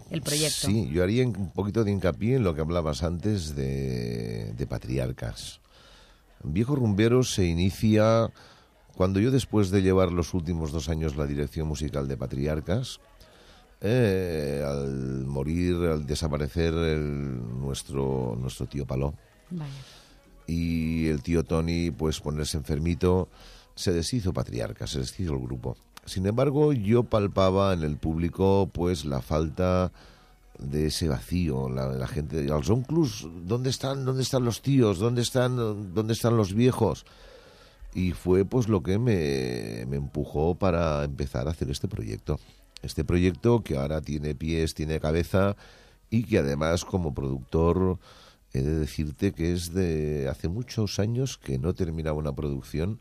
el 0.10 0.22
proyecto. 0.22 0.68
Sí, 0.68 0.90
yo 0.92 1.04
haría 1.04 1.26
un 1.28 1.52
poquito 1.52 1.84
de 1.84 1.92
hincapié 1.92 2.38
en 2.38 2.44
lo 2.44 2.56
que 2.56 2.62
hablabas 2.62 3.04
antes 3.04 3.56
de, 3.56 4.54
de 4.58 4.68
patriarcas. 4.68 5.60
Viejo 6.44 6.76
Rumbero 6.76 7.24
se 7.24 7.46
inicia 7.46 8.32
cuando 8.96 9.20
yo 9.20 9.32
después 9.32 9.72
de 9.72 9.82
llevar 9.82 10.12
los 10.12 10.34
últimos 10.34 10.72
dos 10.72 10.90
años 10.90 11.16
la 11.16 11.26
dirección 11.26 11.68
musical 11.68 12.08
de 12.08 12.18
Patriarcas, 12.18 13.00
eh, 13.82 14.64
al 14.66 15.26
morir, 15.26 15.76
al 15.92 16.06
desaparecer 16.06 16.74
el- 16.74 17.60
nuestro, 17.60 18.38
nuestro 18.40 18.66
tío 18.68 18.86
Paló, 18.86 19.14
Vaya. 19.50 19.72
y 20.48 21.08
el 21.08 21.22
tío 21.24 21.44
Tony 21.44 21.92
pues 21.92 22.20
ponerse 22.20 22.58
enfermito, 22.58 23.30
se 23.76 23.92
deshizo 23.92 24.32
Patriarca, 24.34 24.86
se 24.88 25.00
deshizo 25.00 25.34
el 25.34 25.40
grupo. 25.40 25.76
Sin 26.06 26.26
embargo, 26.28 26.74
yo 26.74 27.04
palpaba 27.04 27.74
en 27.74 27.84
el 27.84 27.98
público 27.98 28.70
pues 28.72 29.06
la 29.06 29.22
falta 29.22 29.92
de 30.60 30.88
ese 30.88 31.08
vacío, 31.08 31.70
la, 31.70 31.88
la 31.88 32.08
gente, 32.08 32.52
al 32.52 32.64
Zonclus, 32.64 33.28
¿dónde 33.46 33.70
están, 33.70 34.06
dónde 34.06 34.24
están 34.24 34.46
los 34.46 34.62
tíos? 34.62 35.00
¿Dónde 35.00 35.22
están, 35.22 35.94
dónde 35.94 36.14
están 36.14 36.38
los 36.38 36.54
viejos? 36.54 37.06
Y 37.94 38.12
fue 38.12 38.46
pues 38.46 38.68
lo 38.68 38.82
que 38.82 38.98
me, 38.98 39.86
me 39.88 39.98
empujó 39.98 40.56
para 40.56 41.04
empezar 41.04 41.48
a 41.48 41.52
hacer 41.52 41.70
este 41.70 41.88
proyecto. 41.88 42.40
Este 42.82 43.04
proyecto 43.04 43.64
que 43.64 43.78
ahora 43.78 44.02
tiene 44.02 44.36
pies, 44.36 44.74
tiene 44.74 45.00
cabeza 45.00 45.56
y 46.10 46.24
que 46.24 46.40
además 46.40 46.86
como 46.86 47.14
productor 47.14 47.98
he 48.54 48.62
de 48.62 48.80
decirte 48.80 49.32
que 49.32 49.54
es 49.54 49.74
de 49.74 50.28
hace 50.30 50.48
muchos 50.48 51.00
años 51.00 51.38
que 51.38 51.58
no 51.58 51.74
terminaba 51.74 52.18
una 52.18 52.36
producción 52.36 53.00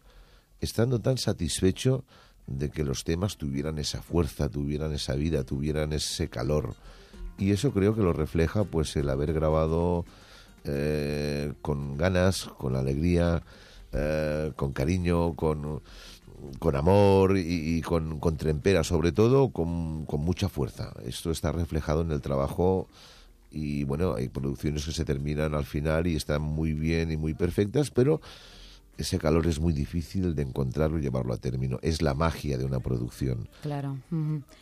estando 0.60 1.00
tan 1.00 1.18
satisfecho 1.18 2.04
de 2.46 2.70
que 2.70 2.84
los 2.84 3.04
temas 3.04 3.36
tuvieran 3.36 3.78
esa 3.78 4.02
fuerza, 4.02 4.48
tuvieran 4.48 4.92
esa 4.92 5.14
vida, 5.14 5.44
tuvieran 5.44 5.92
ese 5.92 6.28
calor. 6.28 6.74
Y 7.38 7.50
eso 7.50 7.72
creo 7.72 7.94
que 7.94 8.02
lo 8.02 8.12
refleja 8.12 8.64
pues 8.64 8.94
el 8.96 9.08
haber 9.08 9.32
grabado 9.32 10.04
eh, 10.64 11.52
con 11.60 11.96
ganas, 11.96 12.44
con 12.58 12.76
alegría, 12.76 13.42
eh, 13.92 14.52
con 14.54 14.72
cariño, 14.72 15.34
con, 15.34 15.82
con 16.58 16.76
amor 16.76 17.36
y, 17.36 17.76
y 17.76 17.82
con, 17.82 18.20
con 18.20 18.36
trempera, 18.36 18.84
sobre 18.84 19.12
todo 19.12 19.50
con, 19.50 20.06
con 20.06 20.20
mucha 20.20 20.48
fuerza. 20.48 20.92
Esto 21.04 21.30
está 21.30 21.52
reflejado 21.52 22.02
en 22.02 22.12
el 22.12 22.20
trabajo 22.20 22.88
y 23.50 23.84
bueno, 23.84 24.14
hay 24.14 24.28
producciones 24.28 24.84
que 24.86 24.92
se 24.92 25.04
terminan 25.04 25.54
al 25.54 25.64
final 25.64 26.06
y 26.06 26.16
están 26.16 26.42
muy 26.42 26.72
bien 26.72 27.10
y 27.10 27.16
muy 27.16 27.34
perfectas, 27.34 27.90
pero 27.90 28.20
ese 28.98 29.18
calor 29.18 29.46
es 29.46 29.58
muy 29.58 29.72
difícil 29.72 30.34
de 30.34 30.42
encontrarlo 30.42 30.98
y 30.98 31.02
llevarlo 31.02 31.32
a 31.32 31.38
término. 31.38 31.78
Es 31.82 32.02
la 32.02 32.14
magia 32.14 32.58
de 32.58 32.64
una 32.64 32.80
producción. 32.80 33.48
Claro. 33.62 33.98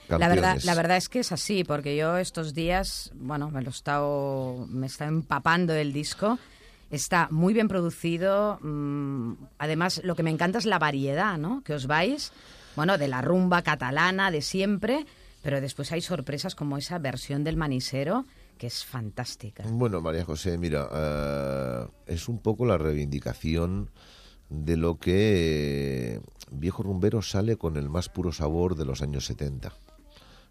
La 0.09 0.29
verdad, 0.29 0.61
la 0.65 0.75
verdad 0.75 0.97
es 0.97 1.09
que 1.09 1.21
es 1.21 1.33
así, 1.33 1.65
porque 1.65 1.97
yo 1.97 2.17
estos 2.17 2.55
días, 2.55 3.13
bueno, 3.15 3.51
me 3.51 3.61
lo 3.61 3.69
he 3.69 3.71
estado, 3.71 4.67
me 4.69 4.87
está 4.87 5.07
empapando 5.07 5.75
el 5.75 5.93
disco. 5.93 6.39
Está 6.91 7.29
muy 7.31 7.55
bien 7.55 7.69
producido. 7.69 8.59
mm, 8.63 9.35
además, 9.59 10.01
lo 10.05 10.17
que 10.17 10.23
me 10.23 10.31
encanta 10.31 10.59
es 10.59 10.67
la 10.67 10.79
variedad, 10.79 11.39
¿no? 11.39 11.63
Que 11.63 11.75
os 11.75 11.87
vais, 11.87 12.33
bueno, 12.77 12.99
de 12.99 13.09
la 13.09 13.23
rumba 13.23 13.63
catalana 13.63 14.31
de 14.31 14.43
siempre, 14.43 15.07
pero 15.43 15.61
después 15.61 15.93
hay 15.93 16.01
sorpresas 16.01 16.55
como 16.55 16.79
esa 16.79 16.99
versión 16.99 17.45
del 17.45 17.57
manisero 17.57 18.27
que 18.59 18.67
es 18.67 18.85
fantástica. 18.85 19.65
Bueno, 19.67 20.03
María 20.03 20.25
José, 20.25 20.59
mira, 20.59 20.87
eh, 20.93 21.87
es 22.07 22.29
un 22.29 22.41
poco 22.41 22.67
la 22.67 22.77
reivindicación 22.77 23.91
de 24.51 24.77
lo 24.77 24.99
que 24.99 26.17
eh, 26.17 26.21
Viejo 26.51 26.83
Rumbero 26.83 27.23
sale 27.23 27.57
con 27.57 27.77
el 27.77 27.89
más 27.89 28.09
puro 28.09 28.33
sabor 28.33 28.75
de 28.75 28.85
los 28.85 29.01
años 29.01 29.25
70. 29.27 29.73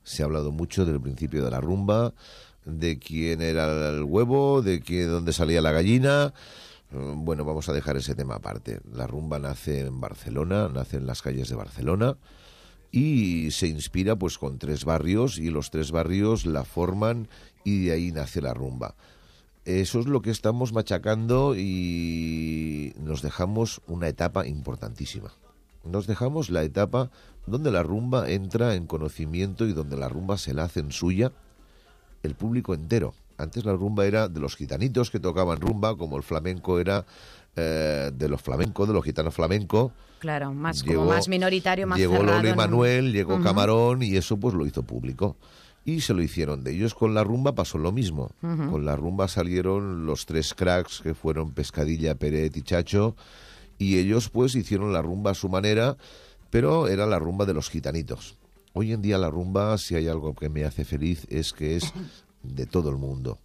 Se 0.03 0.23
ha 0.23 0.25
hablado 0.25 0.51
mucho 0.51 0.85
del 0.85 0.99
principio 1.01 1.43
de 1.43 1.51
la 1.51 1.61
rumba, 1.61 2.13
de 2.65 2.97
quién 2.97 3.41
era 3.41 3.89
el 3.89 4.03
huevo, 4.03 4.61
de 4.61 4.79
quién, 4.81 5.09
dónde 5.09 5.33
salía 5.33 5.61
la 5.61 5.71
gallina. 5.71 6.33
Eh, 6.91 7.13
Bueno, 7.15 7.45
vamos 7.45 7.67
a 7.69 7.73
dejar 7.73 7.97
ese 7.97 8.15
tema 8.15 8.35
aparte. 8.35 8.79
La 8.91 9.05
rumba 9.05 9.37
nace 9.37 9.81
en 9.81 9.99
Barcelona, 9.99 10.69
nace 10.73 10.97
en 10.97 11.05
las 11.05 11.21
calles 11.21 11.49
de 11.49 11.55
Barcelona 11.55 12.17
y 12.91 13.51
se 13.51 13.67
inspira 13.67 14.15
pues 14.15 14.37
con 14.37 14.57
tres 14.57 14.85
barrios 14.85 15.37
y 15.37 15.49
los 15.49 15.69
tres 15.69 15.91
barrios 15.91 16.45
la 16.45 16.63
forman 16.63 17.27
y 17.63 17.85
de 17.85 17.91
ahí 17.91 18.11
nace 18.11 18.41
la 18.41 18.53
rumba. 18.53 18.95
Eso 19.65 19.99
es 19.99 20.07
lo 20.07 20.21
que 20.21 20.31
estamos 20.31 20.73
machacando 20.73 21.53
y 21.55 22.93
nos 22.97 23.21
dejamos 23.21 23.81
una 23.87 24.07
etapa 24.07 24.47
importantísima. 24.47 25.31
Nos 25.83 26.07
dejamos 26.07 26.49
la 26.49 26.63
etapa 26.63 27.09
donde 27.45 27.71
la 27.71 27.83
rumba 27.83 28.29
entra 28.29 28.75
en 28.75 28.85
conocimiento 28.87 29.65
y 29.65 29.73
donde 29.73 29.97
la 29.97 30.09
rumba 30.09 30.37
se 30.37 30.53
la 30.53 30.63
hacen 30.63 30.91
suya 30.91 31.31
el 32.23 32.35
público 32.35 32.73
entero. 32.73 33.13
Antes 33.37 33.63
la 33.63 33.73
rumba 33.73 34.05
era 34.05 34.27
de 34.27 34.39
los 34.39 34.55
gitanitos 34.55 35.09
que 35.11 35.19
tocaban 35.19 35.61
rumba, 35.61 35.95
como 35.95 36.17
el 36.17 36.23
flamenco 36.23 36.79
era 36.79 37.05
eh, 37.55 38.11
de 38.13 38.27
los 38.29 38.41
flamencos, 38.41 38.87
de 38.87 38.93
los 38.93 39.03
gitanos 39.03 39.33
flamencos. 39.33 39.91
Claro, 40.19 40.53
más 40.53 40.83
Llegó- 40.83 41.01
como 41.01 41.11
más 41.11 41.29
minoritario, 41.29 41.87
más 41.87 41.97
Llegó 41.97 42.17
cerrado, 42.17 42.37
Lolo 42.37 42.47
y 42.47 42.51
¿no? 42.51 42.57
Manuel, 42.57 43.13
llegó. 43.13 43.41
Camarón 43.41 44.03
y 44.03 44.17
eso 44.17 44.35
pues 44.37 44.53
lo 44.53 44.65
hizo 44.65 44.83
público. 44.83 45.37
Y 45.89 46.01
se 46.01 46.13
lo 46.13 46.21
hicieron 46.21 46.63
de 46.63 46.75
ellos. 46.75 46.93
Con 46.93 47.15
la 47.15 47.23
rumba 47.23 47.55
pasó 47.55 47.79
lo 47.79 47.91
mismo. 47.91 48.29
Con 48.41 48.85
la 48.85 48.95
rumba 48.95 49.27
salieron 49.27 50.05
los 50.05 50.27
tres 50.27 50.53
cracks 50.53 51.01
que 51.01 51.15
fueron 51.15 51.49
Pescadilla, 51.49 52.13
Peret 52.13 52.55
y 52.55 52.61
Chacho. 52.61 53.15
Y 53.79 53.97
ellos 53.97 54.29
pues 54.29 54.53
hicieron 54.53 54.93
la 54.93 55.01
rumba 55.01 55.31
a 55.31 55.33
su 55.33 55.49
manera, 55.49 55.97
pero 56.51 56.87
era 56.87 57.07
la 57.07 57.17
rumba 57.17 57.47
de 57.47 57.55
los 57.55 57.71
gitanitos. 57.71 58.37
Hoy 58.73 58.93
en 58.93 59.01
día 59.01 59.17
la 59.17 59.31
rumba, 59.31 59.79
si 59.79 59.95
hay 59.95 60.07
algo 60.07 60.35
que 60.35 60.47
me 60.47 60.63
hace 60.63 60.85
feliz, 60.85 61.25
es 61.27 61.53
que 61.53 61.75
es 61.75 61.91
de 62.43 62.67
todo 62.67 62.91
el 62.91 62.97
mundo. 62.97 63.39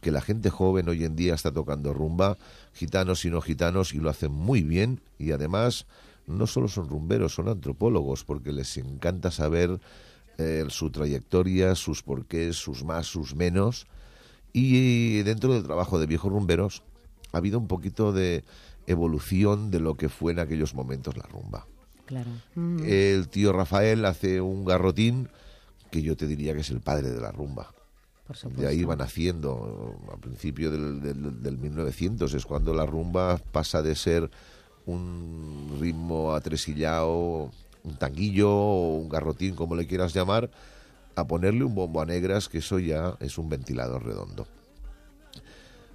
Que 0.00 0.12
la 0.12 0.20
gente 0.20 0.48
joven 0.48 0.88
hoy 0.88 1.04
en 1.04 1.16
día 1.16 1.34
está 1.34 1.50
tocando 1.50 1.92
rumba, 1.92 2.38
gitanos 2.72 3.24
y 3.24 3.30
no 3.30 3.40
gitanos, 3.40 3.94
y 3.94 3.98
lo 3.98 4.10
hacen 4.10 4.30
muy 4.30 4.62
bien. 4.62 5.00
Y 5.18 5.32
además, 5.32 5.86
no 6.28 6.46
solo 6.46 6.68
son 6.68 6.88
rumberos, 6.88 7.34
son 7.34 7.48
antropólogos, 7.48 8.22
porque 8.22 8.52
les 8.52 8.76
encanta 8.76 9.32
saber 9.32 9.80
eh, 10.40 10.64
su 10.70 10.90
trayectoria, 10.90 11.74
sus 11.74 12.02
porqués, 12.02 12.56
sus 12.56 12.82
más, 12.82 13.06
sus 13.06 13.34
menos. 13.34 13.86
Y 14.54 15.22
dentro 15.22 15.52
del 15.52 15.64
trabajo 15.64 15.98
de 15.98 16.06
viejos 16.06 16.32
rumberos 16.32 16.82
ha 17.32 17.36
habido 17.36 17.58
un 17.58 17.68
poquito 17.68 18.12
de 18.12 18.42
evolución 18.86 19.70
de 19.70 19.80
lo 19.80 19.96
que 19.96 20.08
fue 20.08 20.32
en 20.32 20.38
aquellos 20.38 20.74
momentos 20.74 21.16
la 21.16 21.24
rumba. 21.24 21.66
Claro. 22.06 22.30
Mm. 22.54 22.80
El 22.84 23.28
tío 23.28 23.52
Rafael 23.52 24.04
hace 24.06 24.40
un 24.40 24.64
garrotín 24.64 25.28
que 25.90 26.00
yo 26.00 26.16
te 26.16 26.26
diría 26.26 26.54
que 26.54 26.60
es 26.60 26.70
el 26.70 26.80
padre 26.80 27.10
de 27.10 27.20
la 27.20 27.32
rumba. 27.32 27.74
Por 28.26 28.36
supuesto. 28.36 28.62
De 28.62 28.68
ahí 28.68 28.82
van 28.84 29.02
haciendo, 29.02 29.98
a 30.10 30.16
principio 30.16 30.70
del, 30.70 31.02
del, 31.02 31.42
del 31.42 31.58
1900, 31.58 32.32
es 32.32 32.46
cuando 32.46 32.72
la 32.72 32.86
rumba 32.86 33.36
pasa 33.36 33.82
de 33.82 33.94
ser 33.94 34.30
un 34.86 35.76
ritmo 35.80 36.32
atresillado, 36.32 37.50
un 37.84 37.96
tanguillo 37.96 38.50
o 38.50 38.96
un 38.96 39.08
garrotín, 39.08 39.54
como 39.54 39.74
le 39.74 39.86
quieras 39.86 40.14
llamar, 40.14 40.50
a 41.16 41.26
ponerle 41.26 41.64
un 41.64 41.74
bombo 41.74 42.00
a 42.00 42.06
negras, 42.06 42.48
que 42.48 42.58
eso 42.58 42.78
ya 42.78 43.16
es 43.20 43.38
un 43.38 43.48
ventilador 43.48 44.04
redondo. 44.04 44.46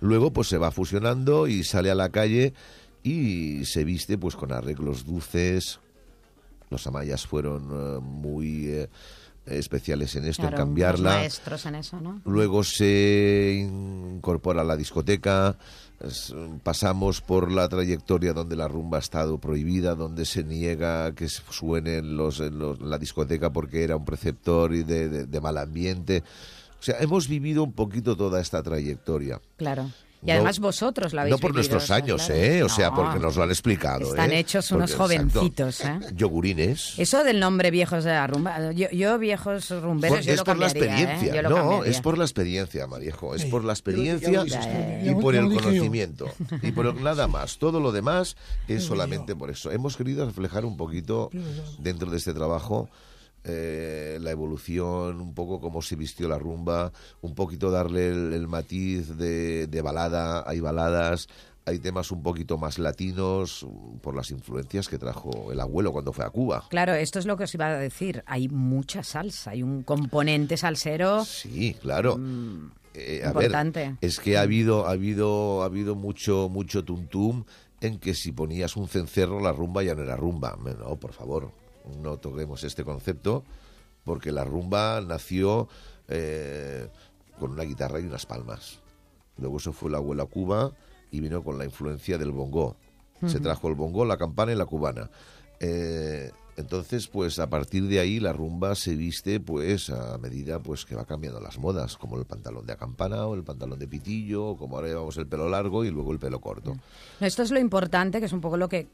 Luego 0.02 0.32
pues 0.32 0.48
se 0.48 0.58
va 0.58 0.72
fusionando 0.72 1.48
y 1.48 1.64
sale 1.64 1.90
a 1.90 1.96
la 1.96 2.10
calle 2.10 2.54
y 3.04 3.66
se 3.66 3.84
viste 3.84 4.18
pues 4.18 4.36
con 4.36 4.52
arreglos 4.52 5.06
dulces. 5.06 5.80
Los 6.70 6.86
amayas 6.88 7.26
fueron 7.26 7.70
eh, 7.72 8.00
muy 8.02 8.68
eh, 8.68 8.90
especiales 9.46 10.16
en 10.16 10.26
esto, 10.26 10.42
Claro, 10.44 10.58
en 10.58 10.64
cambiarla. 10.64 11.10
unos 11.12 11.20
maestros 11.22 11.66
en 11.66 11.76
eso, 11.76 12.00
¿no? 12.02 12.22
Luego 12.26 12.64
se 12.64 13.58
incorpora 13.62 14.62
a 14.62 14.64
la 14.66 14.76
discoteca, 14.78 15.56
pasamos 16.64 17.22
por 17.22 17.52
la 17.52 17.68
trayectoria 17.70 18.34
donde 18.34 18.56
la 18.56 18.68
rumba 18.68 18.98
ha 18.98 19.02
estado 19.02 19.38
prohibida, 19.40 19.96
donde 19.96 20.26
se 20.26 20.44
niega 20.44 21.14
que 21.14 21.28
suene 21.30 21.98
en, 21.98 22.18
los, 22.18 22.40
en 22.40 22.58
los- 22.60 22.80
la 22.82 22.98
discoteca 22.98 23.52
porque 23.52 23.84
era 23.84 23.96
un 23.96 24.06
preceptor 24.06 24.74
y 24.74 24.84
de, 24.84 25.10
de- 25.10 25.26
de 25.26 25.42
mal 25.42 25.58
ambiente. 25.58 26.24
O 26.80 26.84
sea, 26.86 26.98
hemos 27.00 27.28
vivido 27.28 27.64
un 27.64 27.74
poquito 27.74 28.16
toda 28.16 28.40
esta 28.42 28.62
trayectoria. 28.62 29.40
Claro. 29.58 29.90
Y 30.26 30.30
No- 30.30 30.34
además 30.34 30.60
vosotros 30.60 31.14
la 31.14 31.22
habéis 31.22 31.32
No 31.34 31.38
por 31.38 31.52
vivido, 31.54 31.70
nuestros 31.74 31.92
años, 31.92 32.26
claro. 32.26 32.42
¿eh? 32.42 32.64
O 32.64 32.70
sea, 32.70 32.90
No. 32.90 32.96
porque 32.96 33.20
nos 33.20 33.36
lo 33.36 33.44
han 33.44 33.50
explicado. 33.52 34.10
Están 34.10 34.32
¿eh? 34.32 34.40
hechos 34.40 34.72
unos 34.72 34.92
Porque, 34.94 35.16
exacto, 35.16 35.40
jovencitos, 35.40 35.82
¿eh? 35.82 36.00
Yogurines. 36.16 36.94
Eso 36.98 37.24
del 37.24 37.40
nombre 37.40 37.70
viejos 37.72 38.04
de 38.04 38.12
la 38.12 38.26
rumba, 38.28 38.72
yo, 38.72 38.90
yo 38.90 39.20
viejos 39.20 39.70
rumberos, 39.70 40.26
yo 40.26 40.32
es 40.34 40.40
lo 40.40 40.44
por 40.44 40.58
la 40.58 40.66
¿eh? 40.66 40.70
experiencia. 40.70 41.36
Yo 41.36 41.42
lo 41.44 41.50
no, 41.50 41.56
cambiaría. 41.56 41.92
es 41.92 42.02
por 42.02 42.18
la 42.18 42.24
experiencia, 42.26 42.88
Mariejo. 42.88 43.36
Es 43.36 43.46
por 43.46 43.64
la 43.64 43.74
experiencia 43.74 44.44
y 45.04 45.14
por 45.16 45.36
el 45.36 45.46
conocimiento. 45.54 46.28
Y 46.62 46.72
por 46.72 46.94
nada 47.02 47.28
más. 47.28 47.58
Todo 47.58 47.80
lo 47.80 47.92
demás 47.92 48.36
es 48.68 48.84
solamente 48.84 49.36
por 49.36 49.52
eso. 49.52 49.72
Hemos 49.72 49.96
querido 49.96 50.26
reflejar 50.26 50.66
un 50.66 50.76
poquito 50.78 51.30
dentro 51.78 52.10
de 52.10 52.18
este 52.18 52.34
trabajo 52.34 52.90
eh, 53.46 54.18
la 54.22 54.32
evolución, 54.32 55.22
un 55.22 55.34
poco 55.34 55.62
cómo 55.62 55.82
se 55.82 55.96
vistió 55.96 56.28
la 56.28 56.40
rumba, 56.40 56.92
un 57.22 57.36
poquito 57.36 57.70
darle 57.70 58.10
el, 58.10 58.34
el 58.34 58.48
matiz 58.48 59.16
de, 59.18 59.68
de 59.68 59.82
balada. 59.82 60.44
Hay 60.48 60.60
baladas, 60.60 61.28
hay 61.66 61.80
temas 61.80 62.12
un 62.12 62.24
poquito 62.24 62.58
más 62.58 62.80
latinos 62.80 63.64
mm, 63.68 63.98
por 63.98 64.16
las 64.16 64.32
influencias 64.32 64.88
que 64.88 64.98
trajo 64.98 65.52
el 65.52 65.60
abuelo 65.60 65.92
cuando 65.92 66.14
fue 66.14 66.26
a 66.26 66.30
Cuba. 66.30 66.66
Claro, 66.70 66.94
esto 66.94 67.20
es 67.20 67.26
lo 67.26 67.38
que 67.38 67.44
os 67.44 67.54
iba 67.54 67.68
a 67.68 67.78
decir. 67.78 68.24
Hay 68.26 68.48
mucha 68.50 69.04
salsa, 69.04 69.52
hay 69.52 69.64
un 69.64 69.84
componente 69.84 70.58
salsero. 70.58 71.24
Sí, 71.26 71.76
claro. 71.82 72.20
Eh, 72.94 73.22
a 73.24 73.34
ver, 73.34 73.44
importante. 73.44 73.98
es 74.02 74.20
que 74.20 74.38
ha 74.38 74.42
habido, 74.42 74.88
ha 74.88 74.92
habido, 74.92 75.64
ha 75.64 75.66
habido 75.66 75.96
mucho, 75.96 76.50
mucho 76.50 76.84
tuntum 76.86 77.44
en 77.82 78.00
que 78.00 78.14
si 78.14 78.32
ponías 78.32 78.78
un 78.78 78.88
cencerro 78.88 79.40
la 79.40 79.52
rumba 79.52 79.84
ya 79.84 79.96
no 79.96 80.04
era 80.04 80.16
rumba. 80.16 80.58
No, 80.58 80.96
por 80.96 81.14
favor, 81.14 81.52
no 82.02 82.18
toquemos 82.18 82.64
este 82.64 82.84
concepto 82.84 83.44
porque 84.04 84.32
la 84.32 84.44
rumba 84.44 85.02
nació 85.02 85.68
eh, 86.08 86.88
con 87.40 87.52
una 87.52 87.64
guitarra 87.64 88.00
y 88.00 88.06
unas 88.06 88.26
palmas. 88.26 88.80
Luego 89.38 89.60
se 89.60 89.72
fue 89.72 89.90
el 89.90 89.96
abuelo 89.96 90.24
a 90.24 90.28
Cuba 90.28 90.72
y 91.12 91.20
vino 91.20 91.44
con 91.44 91.58
la 91.58 91.66
influencia 91.66 92.18
del 92.18 92.32
bongo. 92.32 92.78
Se 93.26 93.40
trajo 93.40 93.70
el 93.70 93.76
bongo, 93.76 94.06
la 94.06 94.18
campana 94.18 94.52
y 94.52 94.56
la 94.56 94.66
cubana. 94.66 95.10
Eh, 95.60 96.32
entonces, 96.58 97.08
pues 97.08 97.40
a 97.40 97.50
partir 97.50 97.88
de 97.88 98.00
ahí 98.00 98.20
la 98.20 98.32
rumba 98.32 98.76
se 98.76 98.96
viste 98.96 99.40
pues 99.40 99.90
a 99.90 100.18
medida 100.18 100.60
pues 100.60 100.86
que 100.86 100.96
va 100.96 101.06
cambiando 101.06 101.40
las 101.42 101.58
modas, 101.58 101.98
como 101.98 102.18
el 102.18 102.26
pantalón 102.26 102.66
de 102.66 102.74
acampana 102.74 103.26
o 103.26 103.36
el 103.36 103.44
pantalón 103.44 103.78
de 103.78 103.88
pitillo, 103.88 104.46
o 104.46 104.58
como 104.58 104.78
ahora 104.78 104.88
llevamos 104.90 105.18
el 105.18 105.28
pelo 105.28 105.50
largo 105.50 105.84
y 105.84 105.90
luego 105.90 106.14
el 106.14 106.20
pelo 106.20 106.40
corto. 106.40 106.78
Esto 107.20 107.44
es 107.44 107.52
lo 107.52 107.60
importante, 107.60 108.20
que 108.20 108.26
es 108.28 108.34
un 108.34 108.42
poco 108.42 108.58
lo 108.58 108.70
que 108.70 108.88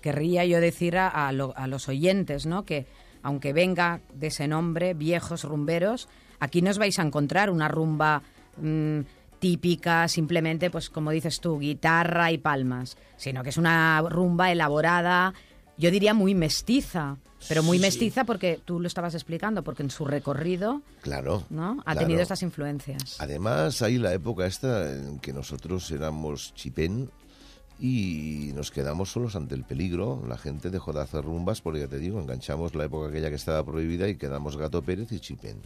querría 0.00 0.44
yo 0.44 0.60
decir 0.60 0.96
a, 0.96 1.08
a 1.08 1.32
lo- 1.32 1.56
a 1.56 1.66
los 1.66 1.88
oyentes, 1.88 2.46
¿no? 2.46 2.64
Que 2.64 2.86
aunque 3.22 3.52
venga 3.52 4.00
de 4.14 4.26
ese 4.28 4.46
nombre, 4.48 4.94
viejos 4.94 5.44
rumberos, 5.44 6.08
aquí 6.40 6.60
no 6.62 6.70
os 6.70 6.78
vais 6.78 6.98
a 6.98 7.02
encontrar 7.02 7.48
una 7.50 7.68
rumba 7.68 8.22
mm, 8.58 9.00
típica, 9.38 10.08
simplemente, 10.08 10.70
pues 10.70 10.90
como 10.90 11.10
dices 11.10 11.40
tú, 11.40 11.58
guitarra 11.58 12.30
y 12.32 12.38
palmas, 12.38 12.96
sino 13.16 13.42
que 13.42 13.50
es 13.50 13.56
una 13.58 14.00
rumba 14.02 14.50
elaborada, 14.52 15.34
yo 15.76 15.90
diría 15.90 16.14
muy 16.14 16.34
mestiza, 16.34 17.16
pero 17.48 17.62
muy 17.62 17.78
mestiza 17.78 18.24
porque 18.24 18.58
tú 18.64 18.80
lo 18.80 18.86
estabas 18.86 19.14
explicando, 19.14 19.62
porque 19.62 19.82
en 19.82 19.90
su 19.90 20.04
recorrido, 20.06 20.80
Claro. 21.02 21.44
¿no? 21.50 21.78
Ha 21.80 21.92
claro. 21.92 22.00
tenido 22.00 22.22
estas 22.22 22.42
influencias. 22.42 23.16
Además, 23.20 23.82
hay 23.82 23.98
la 23.98 24.14
época 24.14 24.46
esta 24.46 24.90
en 24.92 25.18
que 25.18 25.32
nosotros 25.34 25.90
éramos 25.90 26.54
chipén 26.54 27.10
y 27.78 28.52
nos 28.54 28.70
quedamos 28.70 29.10
solos 29.10 29.36
ante 29.36 29.54
el 29.54 29.64
peligro. 29.64 30.22
La 30.28 30.38
gente 30.38 30.70
dejó 30.70 30.92
de 30.92 31.02
hacer 31.02 31.24
rumbas 31.24 31.60
porque, 31.60 31.80
ya 31.80 31.88
te 31.88 31.98
digo, 31.98 32.20
enganchamos 32.20 32.74
la 32.74 32.84
época 32.84 33.08
aquella 33.08 33.30
que 33.30 33.36
estaba 33.36 33.64
prohibida 33.64 34.08
y 34.08 34.16
quedamos 34.16 34.56
Gato 34.56 34.82
Pérez 34.82 35.10
y 35.12 35.20
chipén. 35.20 35.60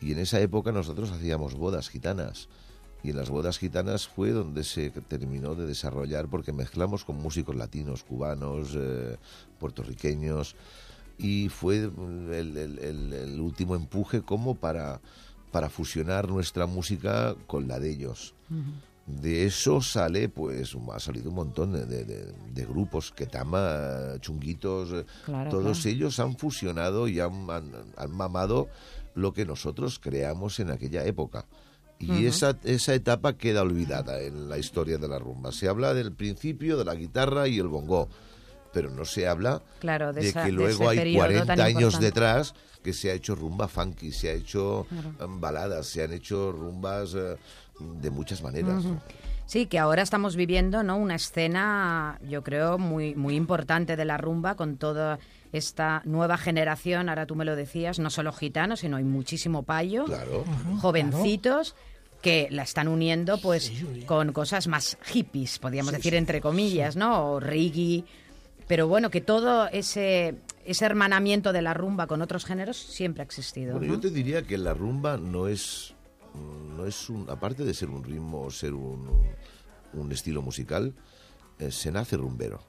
Y 0.00 0.12
en 0.12 0.18
esa 0.18 0.40
época 0.40 0.72
nosotros 0.72 1.10
hacíamos 1.10 1.54
bodas 1.54 1.88
gitanas. 1.88 2.48
Y 3.02 3.10
en 3.10 3.16
las 3.16 3.30
bodas 3.30 3.58
gitanas 3.58 4.08
fue 4.08 4.30
donde 4.30 4.64
se 4.64 4.90
terminó 4.90 5.54
de 5.54 5.66
desarrollar 5.66 6.28
porque 6.28 6.52
mezclamos 6.52 7.04
con 7.04 7.16
músicos 7.16 7.54
latinos, 7.54 8.02
cubanos, 8.02 8.74
eh, 8.74 9.16
puertorriqueños. 9.60 10.56
Y 11.18 11.48
fue 11.48 11.76
el, 11.78 13.38
último 13.40 13.74
empuje 13.74 14.22
como 14.22 14.54
para, 14.54 15.00
para 15.50 15.68
fusionar 15.68 16.28
nuestra 16.28 16.66
música 16.66 17.36
con 17.46 17.68
la 17.68 17.78
de 17.78 17.90
ellos. 17.90 18.34
De 19.08 19.46
eso 19.46 19.80
sale, 19.80 20.28
pues, 20.28 20.76
ha 20.92 21.00
salido 21.00 21.30
un 21.30 21.36
montón 21.36 21.72
de, 21.72 21.86
de- 21.86 22.04
de- 22.04 22.32
de 22.52 22.64
grupos, 22.66 23.10
Ketama, 23.10 24.14
Chunguitos, 24.20 24.90
eh, 24.92 25.06
Claro, 25.24 25.50
todos 25.50 25.78
claro. 25.80 25.96
ellos 25.96 26.20
han 26.20 26.36
fusionado 26.36 27.08
y 27.08 27.18
han, 27.18 27.48
han- 27.50 27.72
han 27.96 28.10
mamado 28.10 28.68
lo 29.14 29.32
que 29.32 29.46
nosotros 29.46 29.98
creamos 29.98 30.60
en 30.60 30.70
aquella 30.70 31.04
época. 31.04 31.46
Y 32.00 32.26
esa, 32.26 32.56
esa 32.62 32.94
etapa 32.94 33.36
queda 33.36 33.62
olvidada 33.62 34.20
en 34.20 34.48
la 34.48 34.56
historia 34.58 34.98
de 34.98 35.08
la 35.08 35.18
rumba. 35.18 35.50
Se 35.50 35.68
habla 35.68 35.94
del 35.94 36.12
principio 36.12 36.76
de 36.76 36.84
la 36.84 36.94
guitarra 36.94 37.48
y 37.48 37.58
el 37.58 37.66
bongo, 37.66 38.08
pero 38.72 38.90
no 38.90 39.04
se 39.04 39.26
habla 39.26 39.62
Claro, 39.80 40.12
de 40.12 40.28
esa- 40.28 40.42
que 40.42 40.46
de 40.50 40.52
luego 40.52 40.88
hay 40.88 40.98
periodo 40.98 41.24
40 41.26 41.56
tan 41.56 41.60
años 41.66 41.98
detrás 41.98 42.54
que 42.84 42.92
se 42.92 43.10
ha 43.10 43.14
hecho 43.14 43.34
rumba 43.34 43.66
funky, 43.66 44.12
se 44.12 44.28
ha 44.28 44.32
hecho 44.34 44.86
em, 45.18 45.40
baladas, 45.40 45.86
se 45.88 46.04
han 46.04 46.12
hecho 46.12 46.52
rumbas 46.52 47.14
eh, 47.16 47.36
de 47.80 48.10
muchas 48.10 48.42
maneras. 48.42 48.84
Sí, 49.46 49.66
que 49.66 49.78
ahora 49.78 50.02
estamos 50.02 50.36
viviendo 50.36 50.82
¿no? 50.82 50.98
una 50.98 51.14
escena, 51.14 52.18
yo 52.28 52.42
creo, 52.42 52.76
muy, 52.78 53.14
muy 53.14 53.34
importante 53.34 53.96
de 53.96 54.04
la 54.04 54.18
rumba 54.18 54.56
con 54.56 54.76
toda 54.76 55.18
esta 55.52 56.02
nueva 56.04 56.36
generación, 56.36 57.08
ahora 57.08 57.24
tú 57.24 57.34
me 57.34 57.46
lo 57.46 57.56
decías, 57.56 57.98
no 57.98 58.10
solo 58.10 58.32
gitanos, 58.32 58.80
sino 58.80 58.98
hay 58.98 59.04
muchísimo 59.04 59.62
payo, 59.62 60.04
Claro. 60.04 60.44
jovencitos 60.82 61.74
que 62.20 62.48
la 62.50 62.62
están 62.64 62.88
uniendo 62.88 63.38
pues 63.40 63.72
con 64.06 64.32
cosas 64.32 64.66
más 64.66 64.98
hippies, 65.06 65.58
podríamos 65.58 65.92
decir 65.92 66.14
entre 66.14 66.40
comillas, 66.40 66.96
¿no? 66.96 67.32
O 67.32 67.40
reggae, 67.40 68.04
pero 68.66 68.88
bueno, 68.88 69.08
que 69.08 69.20
todo 69.20 69.68
ese 69.68 70.34
ese 70.66 70.84
hermanamiento 70.84 71.54
de 71.54 71.62
la 71.62 71.72
rumba 71.72 72.06
con 72.06 72.20
otros 72.20 72.44
géneros 72.44 72.76
siempre 72.76 73.22
ha 73.22 73.24
existido. 73.24 73.78
Bueno, 73.78 73.86
¿no? 73.86 73.94
yo 73.94 74.00
te 74.00 74.10
diría 74.10 74.42
que 74.42 74.58
la 74.58 74.74
rumba 74.74 75.16
no 75.16 75.48
es, 75.48 75.94
no 76.76 76.86
es 76.86 77.08
un, 77.10 77.28
aparte 77.28 77.64
de 77.64 77.74
ser 77.74 77.90
un 77.90 78.02
ritmo 78.04 78.42
o 78.42 78.50
ser 78.50 78.74
un, 78.74 79.08
un 79.92 80.12
estilo 80.12 80.42
musical, 80.42 80.94
eh, 81.58 81.70
se 81.70 81.90
nace 81.90 82.16
rumbero. 82.16 82.60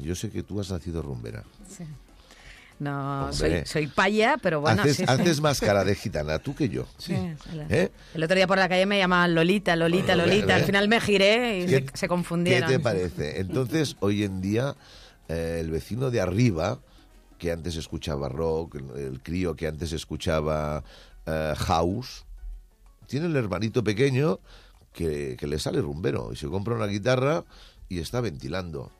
Yo 0.00 0.16
sé 0.16 0.28
que 0.30 0.42
tú 0.42 0.58
has 0.60 0.70
nacido 0.72 1.02
rumbera. 1.02 1.44
No, 2.80 3.26
Hombre. 3.30 3.64
soy, 3.64 3.66
soy 3.66 3.86
paya, 3.86 4.36
pero 4.42 4.60
bueno, 4.60 4.82
haces, 4.82 4.96
sí, 4.96 5.04
sí. 5.06 5.12
haces 5.12 5.40
más 5.40 5.60
cara 5.60 5.84
de 5.84 5.94
gitana 5.94 6.40
tú 6.40 6.52
que 6.52 6.68
yo. 6.68 6.84
Sí, 6.98 7.14
¿Eh? 7.68 7.92
El 8.12 8.24
otro 8.24 8.34
día 8.34 8.48
por 8.48 8.58
la 8.58 8.68
calle 8.68 8.86
me 8.86 8.98
llamaban 8.98 9.36
Lolita, 9.36 9.76
Lolita, 9.76 10.16
Lolita. 10.16 10.56
Al 10.56 10.64
final 10.64 10.88
me 10.88 11.00
giré 11.00 11.60
y 11.60 11.66
¿Qué- 11.66 11.86
se, 11.92 11.96
se 11.96 12.08
confundieron. 12.08 12.68
¿Qué 12.68 12.78
te 12.78 12.82
parece? 12.82 13.38
Entonces, 13.40 13.96
hoy 14.00 14.24
en 14.24 14.40
día, 14.40 14.74
eh, 15.28 15.58
el 15.60 15.70
vecino 15.70 16.10
de 16.10 16.20
arriba, 16.22 16.80
que 17.38 17.52
antes 17.52 17.76
escuchaba 17.76 18.28
rock, 18.28 18.74
el, 18.76 18.90
el 19.00 19.22
crío 19.22 19.54
que 19.54 19.68
antes 19.68 19.92
escuchaba 19.92 20.82
eh, 21.26 21.54
house, 21.56 22.24
tiene 23.12 23.26
el 23.26 23.36
hermanito 23.36 23.84
pequeño 23.84 24.40
que, 24.90 25.36
que 25.38 25.46
le 25.46 25.58
sale 25.58 25.82
rumbero 25.82 26.32
y 26.32 26.36
se 26.36 26.48
compra 26.48 26.76
una 26.76 26.86
guitarra 26.86 27.44
y 27.90 27.98
está 27.98 28.22
ventilando. 28.22 28.90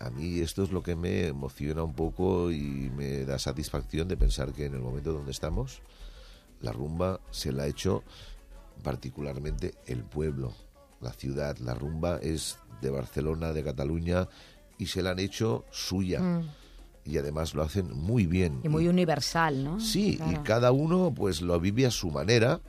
A 0.00 0.08
mí 0.08 0.40
esto 0.40 0.62
es 0.62 0.72
lo 0.72 0.82
que 0.82 0.96
me 0.96 1.26
emociona 1.26 1.82
un 1.82 1.92
poco 1.92 2.50
y 2.50 2.90
me 2.96 3.26
da 3.26 3.38
satisfacción 3.38 4.08
de 4.08 4.16
pensar 4.16 4.54
que 4.54 4.64
en 4.64 4.72
el 4.72 4.80
momento 4.80 5.12
donde 5.12 5.30
estamos, 5.30 5.82
la 6.62 6.72
rumba 6.72 7.20
se 7.32 7.52
la 7.52 7.64
ha 7.64 7.66
hecho 7.66 8.02
particularmente 8.82 9.74
el 9.84 10.04
pueblo, 10.04 10.54
la 11.02 11.12
ciudad. 11.12 11.58
La 11.58 11.74
rumba 11.74 12.16
es 12.22 12.56
de 12.80 12.88
Barcelona, 12.88 13.52
de 13.52 13.62
Cataluña 13.62 14.26
y 14.78 14.86
se 14.86 15.02
la 15.02 15.10
han 15.10 15.18
hecho 15.18 15.66
suya. 15.70 16.42
Y 17.04 17.18
además 17.18 17.54
lo 17.54 17.62
hacen 17.62 17.90
muy 17.94 18.26
bien. 18.26 18.60
Y 18.64 18.68
muy 18.68 18.88
universal, 18.88 19.62
¿no? 19.62 19.78
Sí, 19.80 20.16
Claro. 20.16 20.32
y 20.32 20.36
cada 20.44 20.72
uno 20.72 21.12
pues 21.14 21.42
lo 21.42 21.58
vive 21.60 21.84
a 21.86 21.90
su 21.90 22.10
manera 22.10 22.60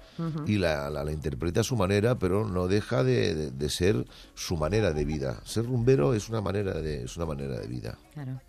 y 0.45 0.57
la, 0.57 0.89
la- 0.89 1.03
la 1.03 1.11
interpreta 1.11 1.61
a 1.61 1.63
su 1.63 1.75
manera, 1.75 2.15
pero 2.19 2.45
no 2.47 2.67
deja 2.67 3.03
de, 3.03 3.33
de- 3.33 3.51
de 3.51 3.69
ser 3.69 4.05
su 4.33 4.57
manera 4.57 4.91
de 4.91 5.05
vida. 5.05 5.39
Ser 5.45 5.65
rumbero 5.65 6.13
es 6.13 6.27
una 6.29 6.41
manera 6.41 6.73
de, 6.81 7.03
es 7.03 7.15
una 7.17 7.25
manera 7.25 7.59
de 7.59 7.67
vida. 7.67 7.97
Claro. 8.13 8.41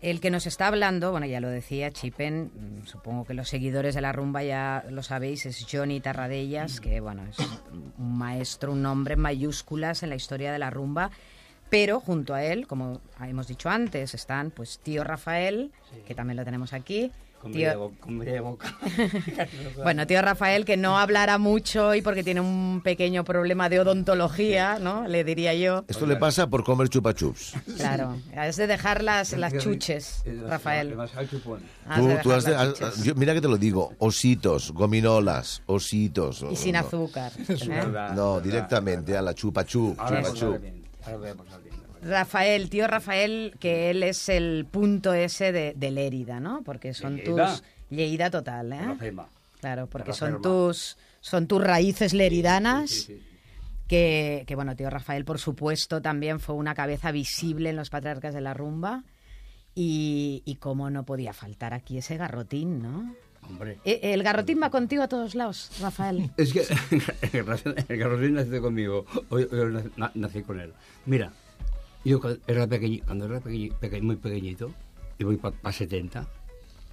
El 0.00 0.20
que 0.20 0.30
nos 0.30 0.46
está 0.46 0.68
hablando, 0.68 1.10
bueno, 1.10 1.26
ya 1.26 1.40
lo 1.40 1.48
decía 1.48 1.90
Chipen, 1.90 2.52
mm, 2.82 2.86
supongo 2.86 3.24
que 3.24 3.34
los 3.34 3.48
seguidores 3.48 3.96
de 3.96 4.00
la 4.00 4.12
rumba 4.12 4.44
ya 4.44 4.84
lo 4.90 5.02
sabéis, 5.02 5.44
es 5.44 5.66
Johnny 5.68 6.00
Tarradellas, 6.00 6.80
que 6.80 7.00
bueno, 7.00 7.24
es 7.26 7.36
un 7.98 8.16
maestro, 8.16 8.72
un 8.72 8.82
nombre 8.82 9.14
en 9.14 9.20
mayúsculas 9.20 10.04
en 10.04 10.10
la 10.10 10.14
historia 10.14 10.52
de 10.52 10.60
la 10.60 10.70
rumba. 10.70 11.10
Pero 11.70 12.00
junto 12.00 12.34
a 12.34 12.42
él, 12.44 12.66
como 12.66 13.00
hemos 13.20 13.46
dicho 13.46 13.68
antes, 13.68 14.14
están 14.14 14.50
pues 14.50 14.78
tío 14.82 15.04
Rafael, 15.04 15.70
que 16.06 16.14
también 16.14 16.36
lo 16.36 16.44
tenemos 16.44 16.72
aquí. 16.72 17.10
Con 17.40 17.52
tío- 17.52 17.92
media 18.08 18.42
boca. 18.42 18.76
bueno, 19.84 20.08
tío 20.08 20.20
Rafael, 20.20 20.64
que 20.64 20.76
no 20.76 20.98
hablará 20.98 21.38
mucho 21.38 21.86
hoy 21.86 22.02
porque 22.02 22.24
tiene 22.24 22.40
un 22.40 22.80
pequeño 22.82 23.22
problema 23.22 23.68
de 23.68 23.78
odontología, 23.78 24.80
¿no? 24.80 25.06
Le 25.06 25.22
diría 25.22 25.54
yo. 25.54 25.84
Esto 25.86 26.04
le 26.06 26.16
pasa 26.16 26.48
por 26.48 26.64
comer 26.64 26.88
chupa 26.88 27.14
chups. 27.14 27.54
Claro, 27.76 28.16
es 28.34 28.56
de 28.56 28.66
dejar 28.66 29.04
las, 29.04 29.34
las 29.34 29.56
chuches, 29.56 30.24
Rafael. 30.48 30.98
Has 30.98 31.12
Tú- 32.00 32.08
de 32.08 32.16
tú 32.16 32.28
dejar 32.30 32.38
has 32.38 32.44
de- 32.44 32.50
las 32.50 32.60
has- 32.60 32.74
chuches. 32.74 33.04
yo- 33.04 33.14
mira 33.14 33.34
que 33.34 33.40
te 33.40 33.48
lo 33.48 33.56
digo, 33.56 33.92
ositos, 33.98 34.72
gominolas, 34.72 35.62
ositos. 35.66 36.44
Y 36.50 36.56
sin 36.56 36.74
azúcar. 36.74 37.30
¿eh? 37.48 37.82
No, 38.16 38.40
directamente 38.40 39.16
a 39.16 39.22
la 39.22 39.32
chupa 39.32 39.64
chup. 39.64 39.96
Rafael, 42.02 42.70
tío 42.70 42.86
Rafael, 42.86 43.54
que 43.58 43.90
él 43.90 44.02
es 44.02 44.28
el 44.28 44.66
punto 44.70 45.12
ese 45.14 45.52
de, 45.52 45.74
de 45.76 45.90
Lérida, 45.90 46.40
¿no? 46.40 46.62
Porque 46.62 46.94
son 46.94 47.16
Lleida. 47.16 47.54
tus... 47.54 47.64
Lleida 47.90 48.30
total, 48.30 48.72
¿eh? 48.72 49.14
Claro, 49.60 49.86
porque 49.88 50.12
son 50.12 50.40
tus, 50.42 50.96
son 51.20 51.46
tus 51.46 51.62
raíces 51.62 52.12
leridanas. 52.14 52.90
Sí, 52.90 52.96
sí, 52.96 53.18
sí. 53.18 53.24
Que, 53.88 54.44
que, 54.46 54.54
bueno, 54.54 54.76
tío 54.76 54.90
Rafael, 54.90 55.24
por 55.24 55.38
supuesto, 55.38 56.02
también 56.02 56.38
fue 56.38 56.54
una 56.54 56.74
cabeza 56.74 57.10
visible 57.10 57.70
en 57.70 57.76
los 57.76 57.90
patriarcas 57.90 58.34
de 58.34 58.42
la 58.42 58.54
rumba. 58.54 59.04
Y, 59.74 60.42
y 60.44 60.56
cómo 60.56 60.90
no 60.90 61.04
podía 61.04 61.32
faltar 61.32 61.72
aquí 61.72 61.98
ese 61.98 62.16
garrotín, 62.16 62.82
¿no? 62.82 63.14
Hombre. 63.48 63.78
Eh, 63.84 64.00
El 64.02 64.22
garrotín 64.22 64.60
va 64.62 64.70
contigo 64.70 65.02
a 65.02 65.08
todos 65.08 65.34
lados, 65.34 65.70
Rafael. 65.80 66.30
Es 66.36 66.52
que 66.52 66.62
el 67.32 67.98
Garrotín 67.98 68.34
nació 68.34 68.60
conmigo. 68.62 69.06
Hoy, 69.30 69.44
hoy 69.50 69.72
nací- 69.72 69.90
na- 69.96 70.12
nací 70.14 70.42
con 70.42 70.60
él. 70.60 70.72
Mira, 71.06 71.32
yo 72.04 72.20
cuando 72.20 72.40
era 72.46 72.66
pequeño, 72.66 73.02
cuando 73.06 73.26
era 73.26 73.40
pequeñi- 73.40 73.72
peque- 73.72 74.00
muy 74.02 74.16
pequeñito, 74.16 74.72
y 75.18 75.24
voy 75.24 75.36
para 75.36 75.72
70, 75.72 76.26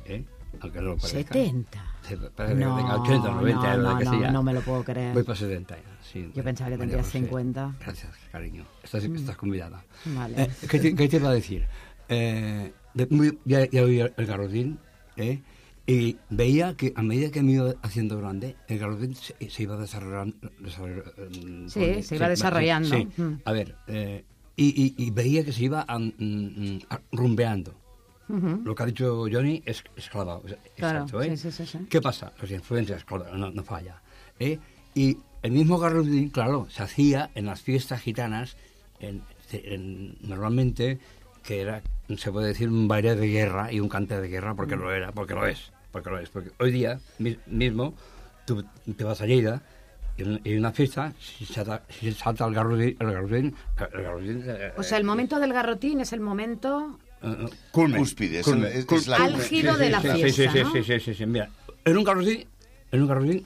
¿eh? 0.05 0.23
aunque 0.61 0.79
no 0.79 0.89
lo 0.89 0.97
parezca. 0.97 1.33
70. 1.33 1.85
Sí, 2.07 2.15
Parece 2.35 2.55
que 2.55 2.61
tenga 2.61 3.01
80, 3.01 3.31
90, 3.31 3.77
no, 3.77 3.91
no, 3.93 3.97
que 3.99 4.05
no, 4.05 4.19
sea. 4.19 4.31
no 4.31 4.43
me 4.43 4.53
lo 4.53 4.61
puedo 4.61 4.83
creer. 4.83 5.13
Voy 5.13 5.23
para 5.23 5.35
70 5.37 5.75
ya, 5.75 5.81
sí. 6.01 6.31
Yo 6.33 6.43
pensaba 6.43 6.69
que 6.71 6.77
tendrías 6.77 7.05
José. 7.05 7.19
50. 7.19 7.75
Gracias, 7.81 8.11
cariño. 8.31 8.63
Estás, 8.83 9.03
estás 9.03 9.35
convidada. 9.37 9.83
Vale. 10.05 10.43
Eh, 10.43 10.49
¿qué, 10.69 10.79
te, 10.79 10.95
qué 10.95 11.09
te 11.09 11.17
iba 11.17 11.29
a 11.29 11.33
decir? 11.33 11.65
Eh, 12.07 12.71
de- 12.93 13.37
ya, 13.45 13.65
ya 13.69 13.83
oí 13.83 13.99
el 13.99 14.25
garrotín, 14.25 14.79
¿eh? 15.17 15.41
Y 15.87 16.17
veía 16.31 16.75
que 16.75 16.93
a 16.95 17.01
medida 17.03 17.29
que 17.31 17.43
me 17.43 17.53
iba 17.53 17.73
haciendo 17.83 18.17
grande, 18.17 18.55
el 18.67 18.79
garrotín 18.79 19.13
se, 19.15 19.35
se 19.49 19.63
iba 19.63 19.77
desarrollando. 19.77 20.35
desarroll- 20.61 21.69
Sí, 21.69 21.83
eh, 21.83 22.01
se 22.03 22.15
iba 22.15 22.27
desarrollando. 22.29 22.89
Sí, 22.89 23.07
Mm. 23.17 23.33
a 23.45 23.51
ver, 23.51 23.75
eh, 23.87 24.23
y, 24.55 24.83
y- 24.97 25.05
y 25.05 25.11
veía 25.11 25.43
que 25.45 25.51
se 25.51 25.63
iba 25.65 25.85
a- 25.87 25.99
mm, 25.99 26.11
mm, 26.17 26.79
a- 26.89 27.01
rumbeando. 27.11 27.73
Lo 28.27 28.73
que 28.73 28.81
ha 28.81 28.85
dicho 28.87 29.25
Johnny 29.31 29.61
es, 29.67 29.83
es 29.95 30.09
clavado. 30.09 30.41
es- 30.47 30.57
Claro, 30.75 30.99
exacto, 31.03 31.21
¿eh? 31.21 31.37
sí, 31.37 31.51
sí, 31.51 31.63
sí, 31.63 31.77
sí. 31.77 31.85
¿Qué 31.87 32.01
pasa? 32.01 32.33
Las 32.41 32.49
influencias, 32.49 33.05
claro, 33.05 33.37
no, 33.37 33.51
no 33.51 33.63
falla. 33.63 34.01
¿eh? 34.39 34.57
Y 34.95 35.17
el 35.43 35.51
mismo 35.51 35.77
garrotín, 35.77 36.29
claro, 36.29 36.65
se 36.71 36.81
hacía 36.81 37.29
en 37.35 37.45
las 37.45 37.61
fiestas 37.61 38.01
gitanas, 38.01 38.57
en- 38.99 39.21
en- 39.51 40.17
normalmente, 40.23 40.97
que 41.43 41.61
era, 41.61 41.83
se 42.17 42.31
puede 42.31 42.47
decir, 42.47 42.67
un 42.69 42.87
baile 42.87 43.13
de 43.15 43.27
guerra 43.27 43.71
y 43.71 43.79
un 43.79 43.89
cante 43.89 44.19
de 44.19 44.27
guerra, 44.27 44.55
porque 44.55 44.75
lo 44.75 44.91
era, 44.91 45.11
porque 45.11 45.35
lo 45.35 45.45
es, 45.45 45.71
porque 45.95 46.09
lo 46.09 46.19
es. 46.19 46.29
Porque 46.29 46.51
hoy 46.59 46.71
día 46.73 46.99
mi- 47.19 47.37
mismo, 47.47 47.93
tú 48.45 48.65
te 48.97 49.03
vas 49.05 49.21
a 49.21 49.25
Lleida, 49.25 49.61
y 50.17 50.23
en, 50.23 50.59
una 50.59 50.73
fiesta, 50.73 51.13
si 51.17 51.45
salta, 51.45 51.83
si 51.89 52.11
salta 52.11 52.45
el 52.45 52.53
garrotín, 52.53 52.97
el 52.99 53.11
garrotín, 53.13 53.55
el 53.93 54.03
garrotín, 54.03 54.43
eh, 54.45 54.73
O 54.75 54.83
sea, 54.83 54.97
el 54.97 55.05
momento 55.05 55.39
del 55.39 55.53
garrotín 55.53 56.01
es 56.01 56.11
el 56.11 56.19
momento... 56.19 56.99
eh, 57.23 57.45
culmen. 57.71 57.99
Cúspide, 57.99 58.39
es 58.39 58.45
Culmen, 58.45 58.65
el- 58.73 58.79
es- 58.79 58.87
cul- 58.87 58.97
es 58.97 59.07
la- 59.07 59.15
Álgido 59.23 59.77
de 59.77 59.89
la 59.89 60.01
sí, 60.01 60.07
fiesta, 60.09 60.27
sí, 60.27 60.49
sí, 60.51 60.63
¿no? 60.63 60.71
sí, 60.73 60.83
sí, 60.83 60.99
sí, 60.99 61.13
sí, 61.13 61.25
Mira, 61.25 61.49
en 61.85 61.97
un 61.97 62.03
en 62.91 63.01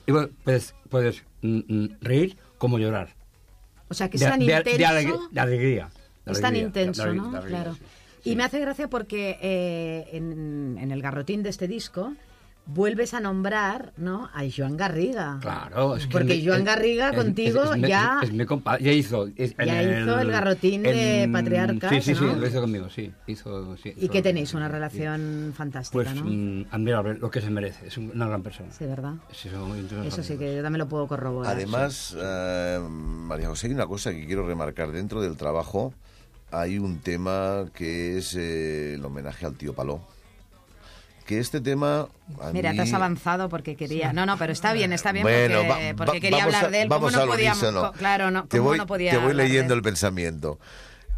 igual 0.08 0.30
puedes, 0.42 0.74
puedes 0.88 1.22
mm, 1.42 1.58
mm, 1.68 1.88
reír 2.00 2.36
como 2.58 2.80
llorar. 2.80 3.14
O 3.88 3.94
sea, 3.94 4.10
que 4.10 4.16
es 4.16 4.22
De- 4.24 4.28
tan 4.28 4.40
de- 4.40 4.46
de 4.46 4.56
intenso... 4.56 4.86
alegría- 4.88 5.28
de 5.30 5.40
alegría. 5.40 5.90
de 6.26 6.32
Es 6.32 6.40
tan 6.40 6.46
alegría, 6.46 6.66
intenso, 6.66 7.02
de 7.04 7.08
alegría, 7.10 7.22
¿no? 7.26 7.30
de 7.32 7.38
alegría, 7.38 7.62
Claro. 7.62 7.74
sí, 7.76 7.82
Y 8.24 8.30
sí. 8.30 8.36
me 8.36 8.42
hace 8.44 8.58
gracia 8.58 8.88
porque 8.88 9.38
eh, 9.40 10.08
en, 10.16 10.78
en 10.80 10.90
el 10.90 11.00
garrotín 11.00 11.42
de 11.44 11.50
este 11.50 11.68
disco 11.68 12.12
vuelves 12.72 13.14
a 13.14 13.20
nombrar 13.20 13.92
¿no? 13.96 14.30
a 14.32 14.42
Joan 14.54 14.76
Garriga. 14.76 15.38
Claro, 15.40 15.96
es 15.96 16.06
que 16.06 16.12
Porque 16.12 16.42
Joan 16.44 16.64
Garriga 16.64 17.12
contigo 17.12 17.64
es- 17.64 17.70
es 17.70 17.76
mi- 17.78 17.88
ya- 17.88 18.20
Es 18.22 18.32
mi 18.32 18.44
compa, 18.46 18.78
ya 18.78 18.92
hizo. 18.92 19.28
Ya 19.28 19.82
hizo 19.82 20.18
el 20.20 20.30
garrotín 20.30 20.82
de 20.82 21.28
Patriarcas, 21.32 21.90
Sí, 21.90 22.00
sí, 22.00 22.14
sí, 22.14 22.24
lo 22.24 22.46
hizo 22.46 22.60
conmigo, 22.60 22.88
sí. 22.88 23.12
Hizo, 23.26 23.76
sí 23.76 23.92
Y 23.96 24.04
hizo- 24.04 24.12
que 24.12 24.22
tenéis 24.22 24.54
una 24.54 24.66
sí. 24.66 24.72
relación 24.72 25.52
fantástica, 25.56 25.92
Pues 26.04 26.14
¿no? 26.14 26.24
mm, 26.24 26.66
admirable, 26.70 27.14
lo 27.18 27.30
que 27.30 27.40
se 27.40 27.50
merece. 27.50 27.86
Es 27.86 27.98
una 27.98 28.26
gran 28.26 28.42
persona. 28.42 28.70
Sí, 28.72 28.84
¿verdad? 28.86 29.14
Sí, 29.32 29.48
son. 29.48 30.04
Eso 30.04 30.22
sí 30.22 30.36
que 30.36 30.56
yo 30.56 30.62
también 30.62 30.78
lo 30.80 30.88
puedo 30.88 31.06
corroborar. 31.08 31.52
Además, 31.54 32.16
eh, 32.18 32.78
María 32.88 33.48
José, 33.48 33.66
hay 33.68 33.74
una 33.74 33.86
cosa 33.86 34.10
que 34.12 34.24
quiero 34.26 34.46
remarcar. 34.46 34.92
Dentro 34.92 35.20
del 35.20 35.36
trabajo 35.36 35.92
hay 36.52 36.78
un 36.78 36.98
tema 36.98 37.66
que 37.74 38.18
es 38.18 38.34
eh, 38.34 38.94
el 38.94 39.04
homenaje 39.04 39.46
al 39.46 39.54
tío 39.56 39.72
Paló. 39.74 40.00
Que 41.30 41.38
este 41.38 41.60
tema... 41.60 42.08
a 42.40 42.50
Mira, 42.52 42.72
mí- 42.72 42.76
te 42.78 42.82
has 42.82 42.92
avanzado 42.92 43.48
porque 43.48 43.76
quería... 43.76 44.12
No, 44.12 44.26
no, 44.26 44.36
pero 44.36 44.52
está 44.52 44.72
bien, 44.72 44.92
está 44.92 45.12
bien 45.12 45.22
Bueno, 45.22 45.58
porque, 45.64 45.92
va- 45.92 45.96
porque 45.96 46.16
va- 46.18 46.20
quería 46.20 46.42
hablar 46.42 46.64
a- 46.64 46.68
de 46.70 46.82
él. 46.82 46.88
¿Cómo 46.88 47.00
Vamos 47.02 47.12
no 47.12 47.20
al 47.20 47.28
podíamos... 47.28 47.60
co- 47.62 47.92
Claro, 47.92 48.32
no, 48.32 48.48
te 48.48 48.58
¿cómo 48.58 48.70
voy, 48.70 48.78
no 48.78 48.86
podía 48.88 49.12
te 49.12 49.18
voy 49.18 49.32
leyendo 49.34 49.74
el 49.74 49.80
pensamiento. 49.80 50.58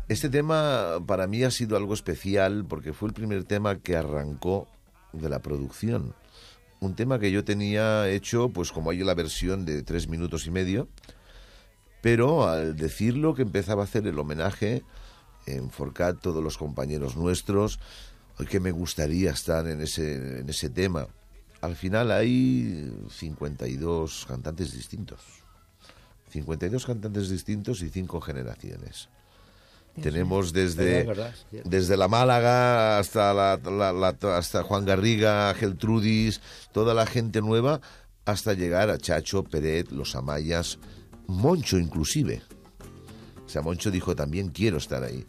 Este 0.08 0.28
tema 0.28 0.98
para 1.06 1.26
mí 1.26 1.42
ha 1.44 1.50
sido 1.50 1.78
algo 1.78 1.94
especial 1.94 2.66
porque 2.68 2.92
fue 2.92 3.08
el 3.08 3.14
primer 3.14 3.44
tema 3.44 3.78
que 3.78 3.96
arrancó 3.96 4.68
de 5.14 5.30
la 5.30 5.38
producción. 5.38 6.14
Un 6.80 6.94
tema 6.94 7.18
que 7.18 7.30
yo 7.30 7.42
tenía 7.42 8.06
hecho, 8.10 8.50
pues 8.50 8.70
como 8.70 8.90
hay 8.90 8.98
la 8.98 9.14
versión 9.14 9.64
de 9.64 9.82
tres 9.82 10.08
minutos 10.08 10.46
y 10.46 10.50
medio, 10.50 10.88
pero 12.02 12.46
al 12.50 12.76
decirlo 12.76 13.34
que 13.34 13.40
empezaba 13.40 13.80
a 13.80 13.84
hacer 13.86 14.06
el 14.06 14.18
homenaje 14.18 14.82
en 15.46 15.70
Forcat, 15.70 16.20
todos 16.20 16.44
los 16.44 16.58
compañeros 16.58 17.16
nuestros, 17.16 17.80
que 18.48 18.60
me 18.60 18.70
gustaría 18.72 19.30
estar 19.30 19.66
en 19.68 19.80
ese, 19.80 20.40
en 20.40 20.48
ese 20.48 20.68
tema. 20.70 21.06
Al 21.60 21.76
final 21.76 22.10
hay 22.10 22.92
52 23.10 24.24
cantantes 24.28 24.72
distintos. 24.72 25.20
52 26.30 26.86
cantantes 26.86 27.28
distintos 27.28 27.82
y 27.82 27.90
cinco 27.90 28.20
generaciones. 28.20 29.08
Tenemos 30.00 30.54
desde, 30.54 31.04
desde 31.64 31.96
la 31.98 32.08
Málaga 32.08 32.98
hasta, 32.98 33.34
la, 33.34 33.58
la- 33.62 33.92
la- 33.92 34.36
hasta 34.36 34.62
Juan 34.62 34.86
Garriga, 34.86 35.52
Geltrudis, 35.54 36.40
toda 36.72 36.94
la 36.94 37.04
gente 37.04 37.42
nueva, 37.42 37.82
hasta 38.24 38.54
llegar 38.54 38.88
a 38.88 38.96
Chacho, 38.96 39.44
Peret, 39.44 39.90
Los 39.92 40.16
Amayas, 40.16 40.78
Moncho 41.26 41.78
inclusive. 41.78 42.40
O 43.44 43.48
sea, 43.50 43.60
Moncho 43.60 43.90
dijo 43.90 44.16
también 44.16 44.48
quiero 44.48 44.78
estar 44.78 45.02
ahí. 45.04 45.26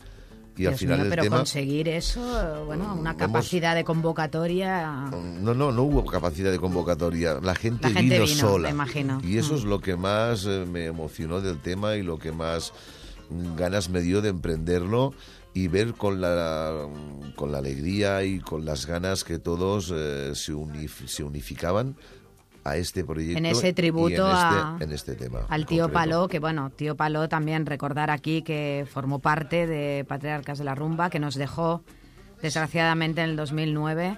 Y 0.56 0.66
al 0.68 0.76
final 0.76 0.98
mío, 0.98 1.04
el 1.06 1.10
pero 1.10 1.24
tema... 1.24 1.38
conseguir 1.38 1.90
eso, 1.90 2.22
bueno, 2.66 2.94
una 2.94 3.12
hemos- 3.12 3.16
capacidad 3.20 3.74
de 3.76 3.84
convocatoria... 3.84 5.10
No, 5.42 5.54
no, 5.54 5.72
no 5.72 5.84
hubo 5.84 6.06
capacidad 6.06 6.52
de 6.52 6.60
convocatoria. 6.60 7.40
La 7.42 7.56
gente, 7.56 7.90
La 7.90 8.00
gente 8.00 8.16
vino, 8.20 8.26
vino, 8.26 8.40
sola. 8.40 8.68
me 8.68 8.74
imagino. 8.74 9.20
Y 9.24 9.38
eso 9.38 9.54
Mm. 9.54 9.58
es 9.58 9.64
lo 9.64 9.80
que 9.80 9.96
más 9.96 10.46
eh, 10.46 10.66
me 10.70 10.86
emocionó 10.86 11.42
del 11.42 11.60
tema 11.60 11.96
y 11.96 12.04
lo 12.04 12.20
que 12.20 12.32
más 12.32 12.72
ganas 13.58 13.90
me 13.90 14.02
dio 14.02 14.22
de 14.22 14.30
emprenderlo 14.30 15.14
y 15.56 15.68
ver 15.70 15.94
con 15.94 16.22
la, 16.22 16.88
con 17.36 17.52
la 17.52 17.58
alegría 17.60 18.24
y 18.24 18.40
con 18.40 18.64
las 18.66 18.86
ganas 18.86 19.24
que 19.24 19.40
todos 19.40 19.92
eh, 19.96 20.32
se, 20.36 20.54
unif- 20.54 21.08
se 21.08 21.24
unificaban 21.24 21.96
a 22.64 22.78
este 22.78 23.04
proyecto. 23.04 23.38
En 23.38 23.46
ese 23.46 23.70
y 23.70 23.74
tributo 23.74 24.26
en 24.30 24.34
este, 24.36 24.46
a- 24.56 24.78
en 24.80 24.92
este 24.92 25.16
tema. 25.16 25.42
Al 25.50 25.66
tío 25.66 25.84
concreto. 25.84 25.94
Paló, 25.94 26.28
que 26.28 26.40
bueno, 26.40 26.70
tío 26.70 26.96
Paló 26.96 27.28
también 27.30 27.66
recordar 27.66 28.10
aquí 28.10 28.42
que 28.42 28.86
formó 28.92 29.20
parte 29.20 29.68
de 29.68 30.06
Patriarcas 30.08 30.58
de 30.60 30.64
la 30.64 30.76
Rumba, 30.76 31.10
que 31.10 31.20
nos 31.20 31.36
dejó 31.36 31.82
desgraciadamente 32.42 33.22
en 33.22 33.32
el 33.32 33.36
2009. 33.36 34.18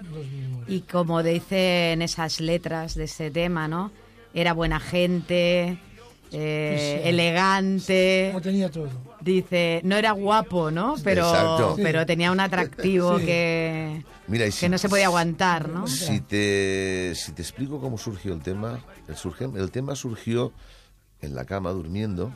Y 0.68 0.80
como 0.82 1.22
dice 1.22 1.92
en 1.92 2.02
esas 2.02 2.40
letras 2.40 2.94
de 2.94 3.04
ese 3.04 3.30
tema, 3.30 3.68
¿no? 3.68 3.90
Era 4.34 4.52
buena 4.52 4.80
gente, 4.80 5.78
eh, 6.32 7.00
sí. 7.02 7.08
elegante. 7.08 8.30
Lo 8.32 8.40
tenía 8.40 8.70
todo. 8.70 8.88
Dice, 9.20 9.80
no 9.84 9.96
era 9.96 10.12
guapo, 10.12 10.70
¿no? 10.70 10.94
Pero, 11.02 11.26
Exacto. 11.28 11.76
pero 11.82 12.04
tenía 12.06 12.30
un 12.30 12.40
atractivo 12.40 13.18
Sí. 13.18 13.24
que, 13.26 14.04
Mira, 14.28 14.46
y 14.46 14.52
si- 14.52 14.60
que 14.60 14.68
no 14.68 14.78
se 14.78 14.88
podía 14.88 15.06
aguantar, 15.06 15.68
¿no? 15.68 15.86
Si 15.86 16.20
te, 16.20 17.12
si 17.14 17.32
te 17.32 17.42
explico 17.42 17.80
cómo 17.80 17.96
surgió 17.98 18.32
el 18.34 18.40
tema, 18.42 18.84
el, 19.08 19.14
surge- 19.16 19.56
el 19.56 19.70
tema 19.70 19.94
surgió 19.94 20.52
en 21.20 21.34
la 21.34 21.44
cama 21.44 21.70
durmiendo, 21.70 22.32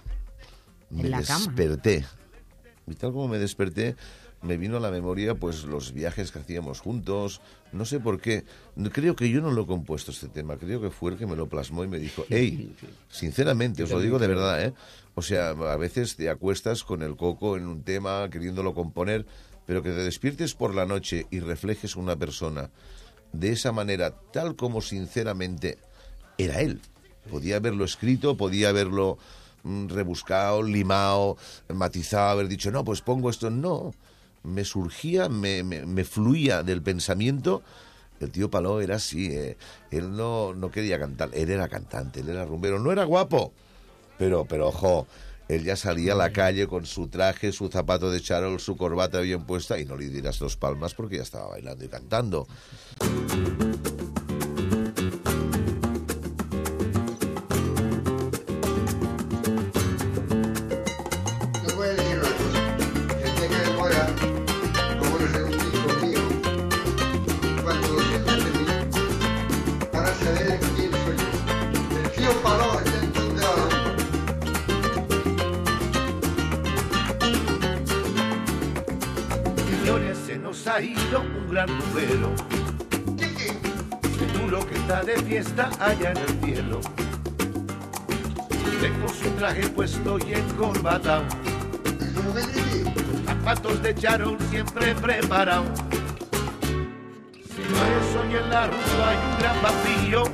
me 0.91 1.03
En 1.03 1.11
la 1.11 1.23
cama. 1.23 1.47
desperté. 1.47 2.05
Y 2.87 2.95
tal 2.95 3.13
como 3.13 3.29
me 3.29 3.39
desperté, 3.39 3.97
me 4.43 4.57
vino 4.57 4.79
a 4.79 4.81
la 4.81 4.91
memoria 4.91 5.35
pues 5.35 5.65
los 5.65 5.93
viajes 5.93 6.33
que 6.33 6.39
hacíamos 6.39 6.81
juntos, 6.81 7.41
no 7.73 7.85
sé 7.85 8.01
por 8.01 8.21
qué, 8.21 8.45
creo 8.93 9.15
que 9.15 9.29
yo 9.29 9.41
no 9.43 9.51
lo 9.51 9.63
he 9.63 9.67
compuesto 9.67 10.13
este 10.13 10.29
tema, 10.29 10.57
creo 10.57 10.81
que 10.81 10.91
fue 10.91 11.13
el 11.13 11.19
que 11.19 11.27
me 11.27 11.37
lo 11.37 11.47
plasmó 11.49 11.85
y 11.85 11.89
me 11.89 11.99
dijo, 11.99 12.25
hey, 12.31 12.75
sinceramente, 13.11 13.83
os 13.83 13.91
lo 13.91 14.01
digo 14.01 14.19
de 14.19 14.27
verdad, 14.29 14.65
¿eh? 14.65 14.73
O 15.15 15.23
sea, 15.23 15.51
a 15.51 15.77
veces 15.77 16.17
te 16.17 16.31
acuestas 16.31 16.85
con 16.85 17.03
el 17.03 17.17
coco 17.17 17.57
en 17.57 17.67
un 17.67 17.83
tema, 17.83 18.29
queriéndolo 18.31 18.75
componer, 18.75 19.27
pero 19.71 19.85
que 19.85 19.91
te 19.91 20.03
despiertes 20.03 20.57
por 20.57 20.75
la 20.75 20.85
noche 20.85 21.29
y 21.31 21.39
reflejes 21.39 21.95
una 21.95 22.17
persona 22.17 22.71
de 23.33 23.53
esa 23.53 23.71
manera, 23.71 24.17
tal 24.33 24.57
como 24.57 24.83
sinceramente 24.83 25.79
era 26.39 26.61
él. 26.61 26.81
Podía 27.31 27.59
haberlo 27.59 27.85
escrito, 27.85 28.37
podía 28.37 28.71
haberlo 28.71 29.17
mm, 29.63 29.87
rebuscado, 29.87 30.65
limado, 30.65 31.37
matizado, 31.73 32.31
haber 32.31 32.49
dicho, 32.49 32.73
no, 32.73 32.85
pues 32.85 33.01
pongo 33.01 33.31
esto. 33.31 33.49
No, 33.49 33.95
me 34.43 34.65
surgía, 34.65 35.29
me, 35.29 35.63
fluía 36.05 36.65
del 36.65 36.83
pensamiento. 36.83 37.63
El 38.19 38.33
tío 38.33 38.51
Paló 38.51 38.81
era 38.81 38.97
así, 38.97 39.27
eh, 39.27 39.57
él 39.93 40.17
no, 40.17 40.53
no 40.53 40.73
quería 40.73 40.99
cantar, 40.99 41.31
él 41.33 41.49
era 41.49 41.69
cantante, 41.69 42.23
él 42.23 42.29
era 42.31 42.45
rumbero, 42.45 42.81
no 42.81 42.91
era 42.91 43.05
guapo, 43.05 43.53
pero, 44.19 44.47
pero 44.47 44.67
ojo, 44.67 45.07
él 45.51 45.65
ya 45.65 45.77
salía 45.77 46.13
a 46.13 46.17
la 46.17 46.33
calle 46.33 46.67
con 46.67 46.87
su 46.87 47.09
traje, 47.09 47.51
su 47.51 47.69
zapato 47.69 48.11
de 48.11 48.21
charol, 48.21 48.61
su 48.61 48.77
corbata 48.77 49.21
bien 49.21 49.45
puesta 49.45 49.79
y 49.79 49.85
no 49.85 49.97
le 49.97 50.09
dieras 50.09 50.39
dos 50.39 50.57
palmas 50.57 50.95
porque 50.95 51.17
ya 51.17 51.23
estaba 51.23 51.49
bailando 51.49 51.85
y 51.85 51.89
cantando. 51.89 52.47
Ha 80.73 80.81
ido 80.81 81.21
un 81.21 81.51
gran 81.51 81.67
número. 81.67 82.33
Seguro 84.19 84.67
que 84.67 84.75
está 84.77 85.03
de 85.03 85.17
fiesta 85.23 85.69
allá 85.81 86.13
en 86.13 86.17
el 86.19 86.41
cielo. 86.45 86.81
Tengo 88.81 89.09
su 89.09 89.31
traje 89.31 89.69
puesto 89.69 90.19
y 90.19 90.35
encorbatado. 90.35 91.25
Zapatos 93.27 93.83
de 93.83 93.95
charol 93.97 94.39
siempre 94.51 94.95
preparado. 94.95 95.65
Señores, 97.57 98.07
hoy 98.21 98.37
en 98.37 98.51
la 98.51 98.67
rumba 98.69 99.09
hay 99.09 99.19
un 99.27 99.39
gran 99.41 99.63
vacío. 99.63 100.25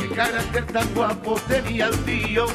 Qué 0.00 0.08
carácter 0.14 0.66
tan 0.66 0.94
guapo 0.94 1.34
tenía 1.48 1.86
el 1.86 1.98
tío. 2.04 2.46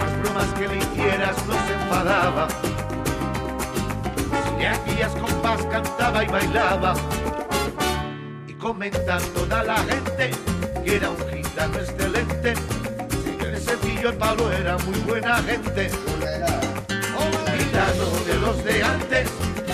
Las 0.00 0.22
bromas 0.22 0.46
que 0.58 0.68
le 0.68 0.78
hicieras 0.78 1.36
no 1.46 1.54
se 1.66 1.72
enfadaba. 1.74 2.48
Si 4.60 4.66
le 4.66 4.68
hacías 4.68 5.12
compás 5.12 5.64
cantaba 5.70 6.22
y 6.22 6.26
bailaba. 6.26 6.94
Y 8.46 8.52
comentan 8.52 9.22
toda 9.32 9.62
la 9.62 9.78
gente 9.78 10.32
que 10.84 10.96
era 10.96 11.08
un 11.08 11.16
gitano 11.30 11.78
excelente. 11.78 12.54
Señor 13.24 13.56
sencillo 13.56 14.10
el 14.10 14.16
palo 14.18 14.52
era 14.52 14.76
muy 14.78 14.98
buena 15.00 15.36
gente. 15.44 15.88
Gitano 17.56 18.10
de 18.26 18.34
los 18.38 18.62
de 18.62 18.82
antes, 18.82 19.30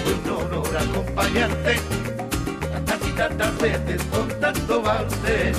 un 0.07 0.31
honor 0.31 0.77
acompañarte. 0.77 1.81
Tantas 2.71 3.09
y 3.09 3.11
tantas 3.11 3.59
veces 3.59 4.03
con 4.05 4.29
tanto 4.39 4.83
balde. 4.83 5.53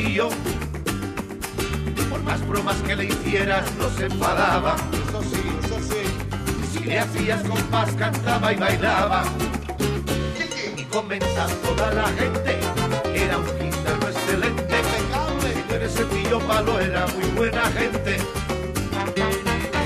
El. 0.00 0.28
Por 2.08 2.22
más 2.22 2.46
bromas 2.46 2.76
que 2.86 2.96
le 2.96 3.04
hicieras 3.04 3.64
no 3.78 3.88
se 3.90 4.06
enfadaba. 4.06 4.76
Eso 5.08 5.22
sí, 5.22 5.42
eso 5.64 5.78
sí. 5.80 6.72
Si 6.72 6.84
le 6.84 6.98
hacías 6.98 7.42
compás 7.42 7.92
cantaba 7.92 8.52
y 8.52 8.56
bailaba. 8.56 9.24
Y 10.76 10.84
comenta 10.84 11.46
toda 11.64 11.92
la 11.92 12.08
gente 12.08 12.58
era 13.14 13.38
un 13.38 13.46
gitano 13.46 14.08
excelente. 14.08 14.74
Señor 15.42 15.82
ese 15.82 16.04
tío 16.04 16.38
palo 16.40 16.80
era 16.80 17.06
muy 17.08 17.26
buena 17.36 17.62
gente. 17.72 18.16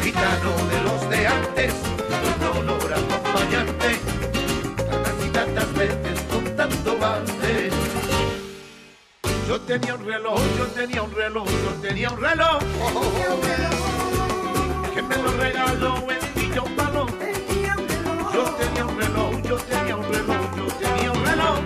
Gitano 0.02 0.52
de 0.70 0.82
los 0.82 1.10
de 1.10 1.26
antes, 1.26 1.74
Yo 9.54 9.60
tenía 9.60 9.94
un 9.94 10.04
reloj, 10.04 10.40
yo 10.58 10.66
tenía 10.66 11.02
un 11.04 11.14
reloj, 11.14 11.46
yo 11.46 11.70
tenía 11.80 12.10
un 12.10 12.20
reloj. 12.20 12.58
Que 14.92 15.00
me 15.00 15.16
lo 15.16 15.30
regaló 15.30 15.94
el 16.10 16.18
tío 16.34 16.64
Palón. 16.76 17.06
Yo 18.34 18.42
tenía 18.58 18.84
un 18.84 18.98
reloj, 18.98 19.40
yo 19.42 19.56
tenía 19.56 19.96
un 19.96 20.12
reloj, 20.12 20.56
yo 20.56 20.66
tenía 20.82 21.12
un 21.12 21.24
reloj. 21.24 21.60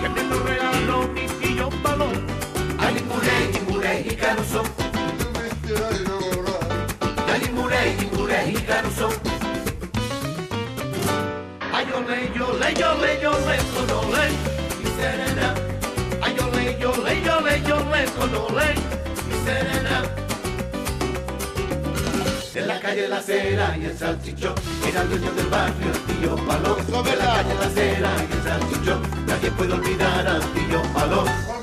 Que 0.00 0.08
me 0.08 0.22
lo 0.22 0.38
regaló 0.44 1.08
mi 1.08 1.26
tío 1.26 1.68
Palón. 1.82 2.14
Ali 2.78 3.00
Murey, 3.00 3.50
Murey 3.68 4.06
y 4.08 4.14
y. 4.14 4.62
Ay, 11.72 11.86
ole, 11.92 12.30
ole, 13.26 13.58
con 13.74 13.90
ole, 13.98 14.28
mi 14.78 14.86
serena. 15.00 15.02
Ay, 15.02 15.20
ole, 15.34 15.45
ole, 16.86 17.30
ole, 17.30 17.72
ole, 17.72 18.04
con 18.16 18.34
ole, 18.34 18.74
mi 19.28 19.44
serena. 19.44 20.02
En 22.54 22.68
la 22.68 22.80
calle 22.80 23.08
La 23.08 23.20
Cera 23.20 23.76
y 23.76 23.84
el 23.84 23.98
Salchichón, 23.98 24.54
era 24.88 25.02
el 25.02 25.10
dueño 25.10 25.32
del 25.32 25.46
barrio, 25.46 25.86
el 25.92 26.16
tío 26.16 26.36
Palón. 26.46 26.78
En 26.78 27.18
la 27.18 27.34
calle 27.34 27.54
La 27.60 27.70
Cera 27.70 28.10
y 28.18 28.32
el 28.32 28.42
Salchichón, 28.42 29.02
nadie 29.26 29.50
puede 29.50 29.72
olvidar 29.74 30.26
al 30.26 30.40
tío 30.40 30.82
Palón. 30.94 31.55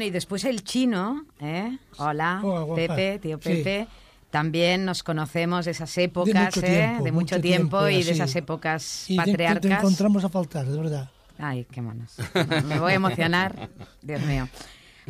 Bueno, 0.00 0.08
y 0.08 0.12
después 0.12 0.44
el 0.46 0.64
chino, 0.64 1.26
¿eh? 1.40 1.76
Hola. 1.98 2.42
Pepe, 2.74 3.18
tío 3.18 3.36
Sí. 3.36 3.50
Pepe. 3.50 3.86
También 4.30 4.86
nos 4.86 5.02
conocemos 5.02 5.66
de 5.66 5.72
esas 5.72 5.98
épocas, 5.98 6.56
mucho 6.56 6.60
¿eh? 6.60 6.70
tiempo, 6.70 7.04
de 7.04 7.12
mucho 7.12 7.34
mucho 7.34 7.40
tiempo, 7.42 7.78
tiempo, 7.80 7.88
y 7.90 8.02
de 8.02 8.12
esas 8.12 8.34
épocas 8.34 9.10
Y 9.10 9.16
te, 9.16 9.22
patriarcas. 9.22 9.60
te 9.60 9.74
encontramos 9.74 10.24
a 10.24 10.30
faltar, 10.30 10.64
de 10.64 10.78
verdad. 10.78 11.10
Ay, 11.36 11.66
qué 11.70 11.82
monos. 11.82 12.16
Me 12.64 12.78
voy 12.78 12.92
a 12.92 12.94
emocionar. 12.94 13.68
Dios 14.02 14.22
mío. 14.22 14.48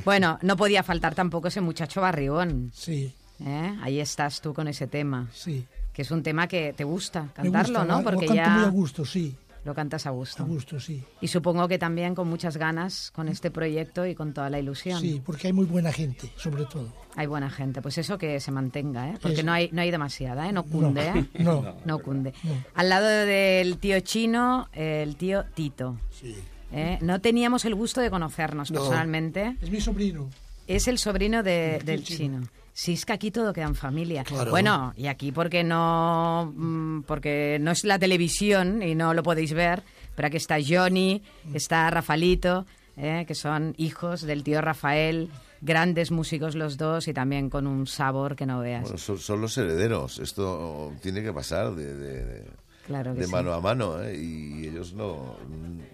Bueno, 0.04 0.40
no 0.42 0.56
podía 0.56 0.82
faltar 0.82 1.14
tampoco 1.14 1.46
ese 1.48 1.60
muchacho 1.60 2.00
barrigón. 2.00 2.72
Sí, 2.74 3.14
¿eh? 3.46 3.78
Ahí 3.82 4.00
estás 4.00 4.40
tú 4.40 4.52
con 4.54 4.66
ese 4.66 4.88
tema. 4.88 5.28
sí. 5.32 5.66
Que 5.92 6.02
es 6.02 6.10
un 6.12 6.22
tema 6.22 6.46
que 6.48 6.72
te 6.72 6.84
gusta 6.84 7.28
cantarlo, 7.34 7.80
gusta, 7.80 7.84
¿no? 7.84 8.02
Porque 8.02 8.26
lo 8.26 8.34
canto 8.34 8.50
muy 8.50 8.62
a 8.62 8.64
ya 8.64 8.70
gusto, 8.70 9.04
sí. 9.04 9.36
Lo 9.64 9.74
cantas 9.74 10.06
a 10.06 10.08
A 10.08 10.12
gusto. 10.12 10.44
gusto, 10.46 10.80
sí. 10.80 11.02
Y 11.20 11.28
supongo 11.28 11.68
que 11.68 11.78
también 11.78 12.14
con 12.14 12.28
muchas 12.28 12.56
ganas 12.56 13.10
con 13.12 13.28
este 13.28 13.50
proyecto 13.50 14.06
y 14.06 14.14
con 14.14 14.32
toda 14.32 14.48
la 14.50 14.58
ilusión. 14.58 15.00
Sí, 15.00 15.20
porque 15.24 15.48
hay 15.48 15.52
muy 15.52 15.66
buena 15.66 15.92
gente, 15.92 16.30
sobre 16.36 16.64
todo. 16.64 16.92
Hay 17.16 17.26
buena 17.26 17.50
gente. 17.50 17.82
Pues 17.82 17.98
eso 17.98 18.16
que 18.18 18.40
se 18.40 18.50
mantenga, 18.50 19.10
¿eh? 19.10 19.18
Porque 19.20 19.42
no 19.42 19.52
hay, 19.52 19.68
no 19.72 19.82
hay 19.82 19.90
demasiada, 19.90 20.48
¿eh? 20.48 20.52
No 20.52 20.62
cunde, 20.64 21.06
¿eh? 21.08 21.26
No. 21.40 21.76
No 21.84 21.98
cunde. 21.98 22.32
Al 22.74 22.88
lado 22.88 23.06
del 23.06 23.78
tío 23.78 24.00
chino, 24.00 24.68
el 24.72 25.16
tío 25.16 25.44
Tito. 25.54 25.98
Sí. 26.10 26.36
¿eh? 26.72 26.98
No 27.02 27.20
teníamos 27.20 27.64
el 27.64 27.74
gusto 27.74 28.00
de 28.00 28.10
conocernos 28.10 28.70
No. 28.70 28.80
personalmente. 28.80 29.56
Es 29.60 29.70
mi 29.70 29.80
sobrino. 29.80 30.30
Es 30.66 30.86
el 30.88 30.98
sobrino 30.98 31.42
de- 31.42 31.80
del 31.84 32.04
chino. 32.04 32.38
chino. 32.40 32.48
Sí, 32.72 32.92
es 32.94 33.04
que 33.04 33.12
aquí 33.12 33.30
todo 33.30 33.52
queda 33.52 33.66
en 33.66 33.74
familia. 33.74 34.24
Claro. 34.24 34.50
Bueno, 34.50 34.92
y 34.96 35.06
aquí 35.08 35.32
porque 35.32 35.62
no, 35.64 36.52
mm, 36.56 37.02
porque 37.02 37.58
no 37.60 37.70
es 37.72 37.84
la 37.84 37.98
televisión 37.98 38.82
y 38.82 38.94
no 38.94 39.12
lo 39.14 39.22
podéis 39.22 39.52
ver, 39.52 39.82
pero 40.14 40.28
aquí 40.28 40.36
está 40.36 40.56
Johnny, 40.66 41.22
Mm. 41.44 41.56
está 41.56 41.90
Rafalito, 41.90 42.66
eh, 42.96 43.24
que 43.26 43.34
son 43.34 43.74
hijos 43.76 44.22
del 44.22 44.42
tío 44.44 44.60
Rafael, 44.60 45.28
grandes 45.60 46.10
músicos 46.10 46.54
los 46.54 46.78
dos 46.78 47.06
y 47.08 47.12
también 47.12 47.50
con 47.50 47.66
un 47.66 47.86
sabor 47.86 48.34
que 48.36 48.46
no 48.46 48.60
veas. 48.60 48.82
Bueno, 48.82 48.98
son, 48.98 49.18
son 49.18 49.40
los 49.42 49.56
herederos. 49.58 50.18
Esto 50.18 50.92
tiene 51.02 51.22
que 51.22 51.32
pasar 51.32 51.74
de, 51.74 51.94
de- 51.94 52.24
de- 52.24 52.44
Claro 52.86 53.12
que 53.14 53.20
de 53.20 53.26
sí. 53.26 53.32
mano 53.32 53.52
a 53.52 53.60
mano. 53.60 54.02
¿eh? 54.02 54.16
Y 54.16 54.66
ellos 54.66 54.94
no, 54.94 55.36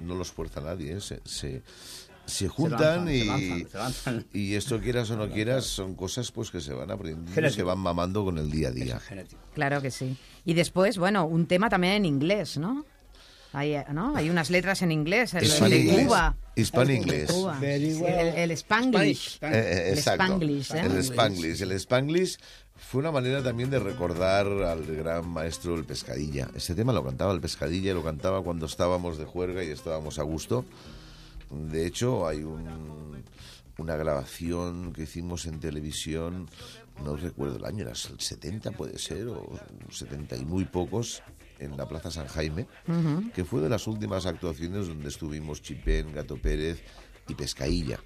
no 0.01 0.15
los 0.15 0.31
fuerza 0.31 0.61
nadie. 0.61 0.93
¿eh? 0.97 1.01
Se, 1.01 1.21
se, 1.25 1.63
se 2.27 2.49
juntan 2.49 3.07
lanzan, 3.07 3.09
y, 3.15 3.21
se 3.21 3.27
lanzan, 3.27 3.67
se 3.71 3.79
lanzan. 3.79 4.27
y 4.33 4.55
esto 4.55 4.81
quieras 4.81 5.11
o 5.11 5.17
no 5.17 5.31
quieras 5.31 5.65
son 5.65 5.95
cosas 5.95 6.31
pues 6.33 6.51
que 6.51 6.61
se 6.61 6.73
van 6.75 6.91
aprendiendo 6.91 7.31
y 7.31 7.35
se 7.35 7.41
Genético. 7.41 7.67
van 7.67 7.79
mamando 7.79 8.25
con 8.25 8.39
el 8.39 8.51
día 8.51 8.69
a 8.69 8.73
día. 8.73 8.99
Genético. 9.01 9.41
Claro 9.55 9.81
que 9.81 9.91
sí. 9.91 10.17
Y 10.45 10.55
después, 10.55 10.99
bueno, 10.99 11.25
un 11.27 11.47
tema 11.47 11.69
también 11.69 11.95
en 11.95 12.05
inglés, 12.05 12.59
¿no? 12.59 12.85
Hay, 13.53 13.75
¿no? 13.93 14.15
Hay 14.17 14.29
unas 14.29 14.51
letras 14.51 14.83
en 14.83 14.93
inglés, 14.93 15.33
el, 15.33 15.45
el 15.51 15.71
de. 15.87 16.05
Cuba. 16.05 16.37
Hispan 16.57 16.91
inglés. 16.91 17.31
El, 17.63 17.85
el 18.05 18.51
Spanglish. 18.51 19.39
Eh, 19.41 19.89
El 19.93 19.99
exacto. 19.99 20.25
Spanglish, 20.25 20.71
¿eh? 20.75 20.81
El 20.85 20.97
Spanglish. 20.99 21.63
El 21.63 21.73
Spanglish 21.73 22.39
fue 22.75 23.01
una 23.01 23.13
manera 23.13 23.43
también 23.43 23.71
de 23.71 23.79
recordar 23.79 24.47
al 24.47 24.85
gran 24.85 25.27
maestro 25.29 25.75
el 25.75 25.85
Pescadilla. 25.85 26.49
Este 26.55 26.75
tema 26.75 26.93
lo 26.93 27.03
cantaba 27.05 27.33
el 27.33 27.41
Pescadilla 27.41 27.95
lo 27.95 28.03
cantaba 28.05 28.43
cuando 28.43 28.67
estábamos 28.67 29.17
de 29.17 29.25
juerga 29.25 29.65
y 29.65 29.69
estábamos 29.71 30.19
a 30.19 30.23
gusto. 30.23 30.65
De 31.51 31.87
hecho, 31.87 32.27
hay 32.27 32.43
un- 32.43 33.23
una 33.79 33.97
grabación 33.97 34.93
que 34.93 35.03
hicimos 35.03 35.47
en 35.47 35.61
televisión, 35.61 36.49
no 37.05 37.17
recuerdo 37.17 37.57
el 37.57 37.65
año, 37.67 37.83
era 37.83 37.91
el 37.93 37.97
70 38.21 38.71
puede 38.73 38.99
ser, 38.99 39.29
o 39.29 39.47
70 39.91 40.37
y 40.37 40.45
muy 40.45 40.65
pocos, 40.65 41.23
en 41.59 41.77
la 41.77 41.87
Plaza 41.89 42.11
San 42.11 42.27
Jaime, 42.27 42.67
que 43.35 43.45
fue 43.45 43.61
de 43.63 43.69
las 43.71 43.87
últimas 43.87 44.27
actuaciones 44.27 44.89
donde 44.89 45.09
estuvimos 45.09 45.63
Chipén, 45.63 46.13
Gato 46.13 46.37
Pérez 46.37 46.83
y 47.29 47.35
Pescailla 47.35 47.99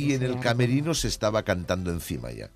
y 0.00 0.14
en 0.14 0.22
el 0.22 0.30
camerino 0.40 0.94
se 0.94 1.08
estaba 1.08 1.42
cantando 1.42 1.90
encima 1.90 2.30
ya. 2.32 2.50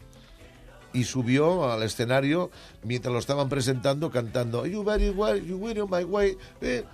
Y 0.92 1.04
subió 1.04 1.70
al 1.70 1.82
escenario 1.84 2.50
mientras 2.82 3.12
lo 3.12 3.18
estaban 3.20 3.48
presentando 3.48 4.10
cantando 4.10 4.66
You 4.66 4.82
very 4.82 5.10
well, 5.10 5.40
you 5.44 5.62
on 5.64 5.90
my 5.90 6.02
way. 6.04 6.36
eh. 6.62 6.84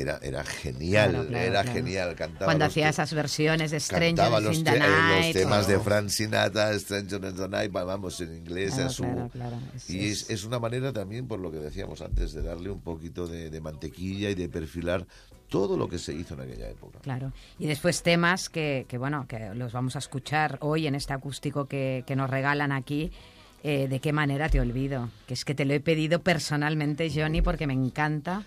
Era, 0.00 0.18
era 0.22 0.44
genial, 0.44 1.10
Claro, 1.10 1.28
claro, 1.28 1.44
era 1.44 1.62
claro. 1.62 1.72
genial. 1.72 2.14
Cantaba 2.14 2.44
Cuando 2.46 2.64
los 2.64 2.72
hacía 2.72 2.88
esas 2.88 3.12
versiones 3.14 3.70
de 3.70 3.80
Stranger 3.80 4.30
los, 4.42 4.56
in 4.58 4.64
te- 4.64 4.70
the 4.72 4.76
eh, 4.78 4.80
los 5.26 5.32
temas 5.32 5.66
o- 5.66 5.70
de 5.70 5.80
Frank 5.80 6.08
Sinatra, 6.08 6.78
Stranger 6.78 7.24
in 7.24 7.36
the 7.36 7.48
Night, 7.48 7.74
va- 7.74 7.84
vamos, 7.84 8.20
en 8.20 8.36
inglés. 8.36 8.78
A 8.78 8.88
su-. 8.88 9.04
Es- 9.74 9.90
y 9.90 10.06
es- 10.06 10.22
es, 10.22 10.30
es 10.30 10.44
una 10.44 10.58
manera 10.58 10.92
también, 10.92 11.26
por 11.26 11.40
lo 11.40 11.50
que 11.50 11.58
decíamos 11.58 12.00
antes, 12.00 12.32
de 12.32 12.42
darle 12.42 12.70
un 12.70 12.80
poquito 12.80 13.26
de, 13.26 13.50
de 13.50 13.60
mantequilla 13.60 14.30
y 14.30 14.34
de 14.34 14.48
perfilar 14.48 15.06
todo 15.48 15.76
lo 15.78 15.88
que 15.88 15.98
se 15.98 16.12
hizo 16.12 16.34
en 16.34 16.40
aquella 16.42 16.68
época. 16.68 16.98
Claro. 17.00 17.32
Y 17.58 17.66
después 17.66 18.02
temas 18.02 18.48
que, 18.50 18.84
que, 18.86 18.98
bueno, 18.98 19.26
que 19.26 19.54
los 19.54 19.72
vamos 19.72 19.96
a 19.96 19.98
escuchar 19.98 20.58
hoy 20.60 20.86
en 20.86 20.94
este 20.94 21.14
acústico 21.14 21.66
que, 21.66 22.04
que 22.06 22.14
nos 22.16 22.28
regalan 22.28 22.70
aquí. 22.72 23.10
Eh, 23.64 23.88
¿De 23.88 23.98
qué 23.98 24.12
manera 24.12 24.48
te 24.48 24.60
olvido? 24.60 25.10
Que 25.26 25.34
es 25.34 25.44
que 25.44 25.52
te 25.52 25.64
lo 25.64 25.74
he 25.74 25.80
pedido 25.80 26.20
personalmente, 26.22 27.10
Johnny, 27.12 27.42
porque 27.42 27.66
me 27.66 27.72
encanta 27.72 28.44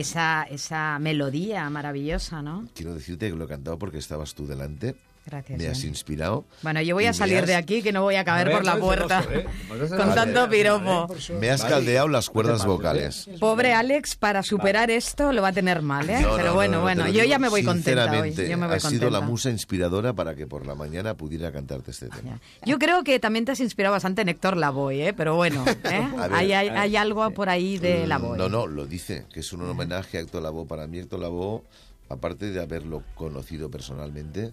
esa, 0.00 0.44
esa 0.44 0.98
melodía 0.98 1.68
maravillosa, 1.70 2.42
¿no? 2.42 2.68
Quiero 2.74 2.94
decirte 2.94 3.30
que 3.30 3.36
lo 3.36 3.44
he 3.44 3.48
cantado 3.48 3.78
porque 3.78 3.98
estabas 3.98 4.34
tú 4.34 4.46
delante. 4.46 4.96
Gracias, 5.30 5.58
Me 5.58 5.68
has 5.68 5.84
inspirado. 5.84 6.44
Bueno, 6.62 6.82
yo 6.82 6.94
voy 6.94 7.06
a 7.06 7.12
salir 7.12 7.38
has- 7.38 7.46
de 7.46 7.54
aquí 7.54 7.82
que 7.82 7.92
no 7.92 8.02
voy 8.02 8.16
a 8.16 8.24
caber 8.24 8.50
por 8.50 8.64
la 8.64 8.76
puerta 8.76 9.22
celoso, 9.22 9.48
¿eh? 9.84 9.96
Con 9.96 10.14
tanto 10.14 10.48
piropo. 10.50 11.06
Me 11.40 11.50
has 11.50 11.64
caldeado 11.64 12.08
las 12.08 12.28
cuerdas 12.28 12.66
vocales. 12.66 13.28
Pobre 13.38 13.72
Alex, 13.72 14.16
para 14.16 14.42
superar 14.42 14.90
esto 14.90 15.32
lo 15.32 15.42
va 15.42 15.48
a 15.48 15.52
tener 15.52 15.82
mal, 15.82 16.10
¿eh? 16.10 16.20
No, 16.20 16.34
Pero 16.36 16.48
no, 16.48 16.54
bueno, 16.54 16.72
no, 16.72 16.78
no, 16.78 16.82
bueno, 16.82 17.08
yo 17.08 17.24
ya 17.24 17.38
me 17.38 17.48
voy 17.48 17.62
contenta 17.62 18.02
hoy. 18.02 18.30
sinceramente, 18.32 18.48
Yo 18.50 18.58
me 18.58 18.66
voy 18.66 18.76
has 18.76 18.82
sido 18.82 19.08
la 19.10 19.20
musa 19.20 19.50
inspiradora 19.50 20.12
para 20.12 20.34
que 20.34 20.46
por 20.46 20.66
la 20.66 20.74
mañana 20.74 21.14
pudiera 21.14 21.52
cantarte 21.52 21.92
este 21.92 22.08
tema. 22.08 22.40
Yo 22.64 22.78
creo 22.78 23.04
que 23.04 23.20
también 23.20 23.44
te 23.44 23.52
has 23.52 23.60
inspirado 23.60 23.92
bastante 23.94 24.22
en 24.22 24.28
Héctor 24.28 24.56
Lavoe, 24.56 25.08
¿eh? 25.08 25.12
Pero 25.12 25.36
bueno, 25.36 25.64
¿eh? 25.66 25.74
Ver. 25.82 26.32
hay, 26.34 26.52
hay, 26.52 26.68
hay 26.68 26.96
algo 26.96 27.30
por 27.30 27.48
ahí 27.48 27.78
de 27.78 28.06
Lavoe. 28.06 28.36
No, 28.36 28.48
no, 28.48 28.66
lo 28.66 28.86
dice, 28.86 29.26
que 29.32 29.40
es 29.40 29.52
un 29.52 29.62
homenaje 29.62 30.18
a 30.18 30.20
Héctor 30.20 30.42
Lavoe. 30.42 30.66
Para 30.66 30.86
mí 30.86 30.98
Héctor 30.98 31.20
Lavoe, 31.20 31.62
aparte 32.08 32.50
de 32.50 32.60
haberlo 32.60 33.02
conocido 33.14 33.70
personalmente 33.70 34.52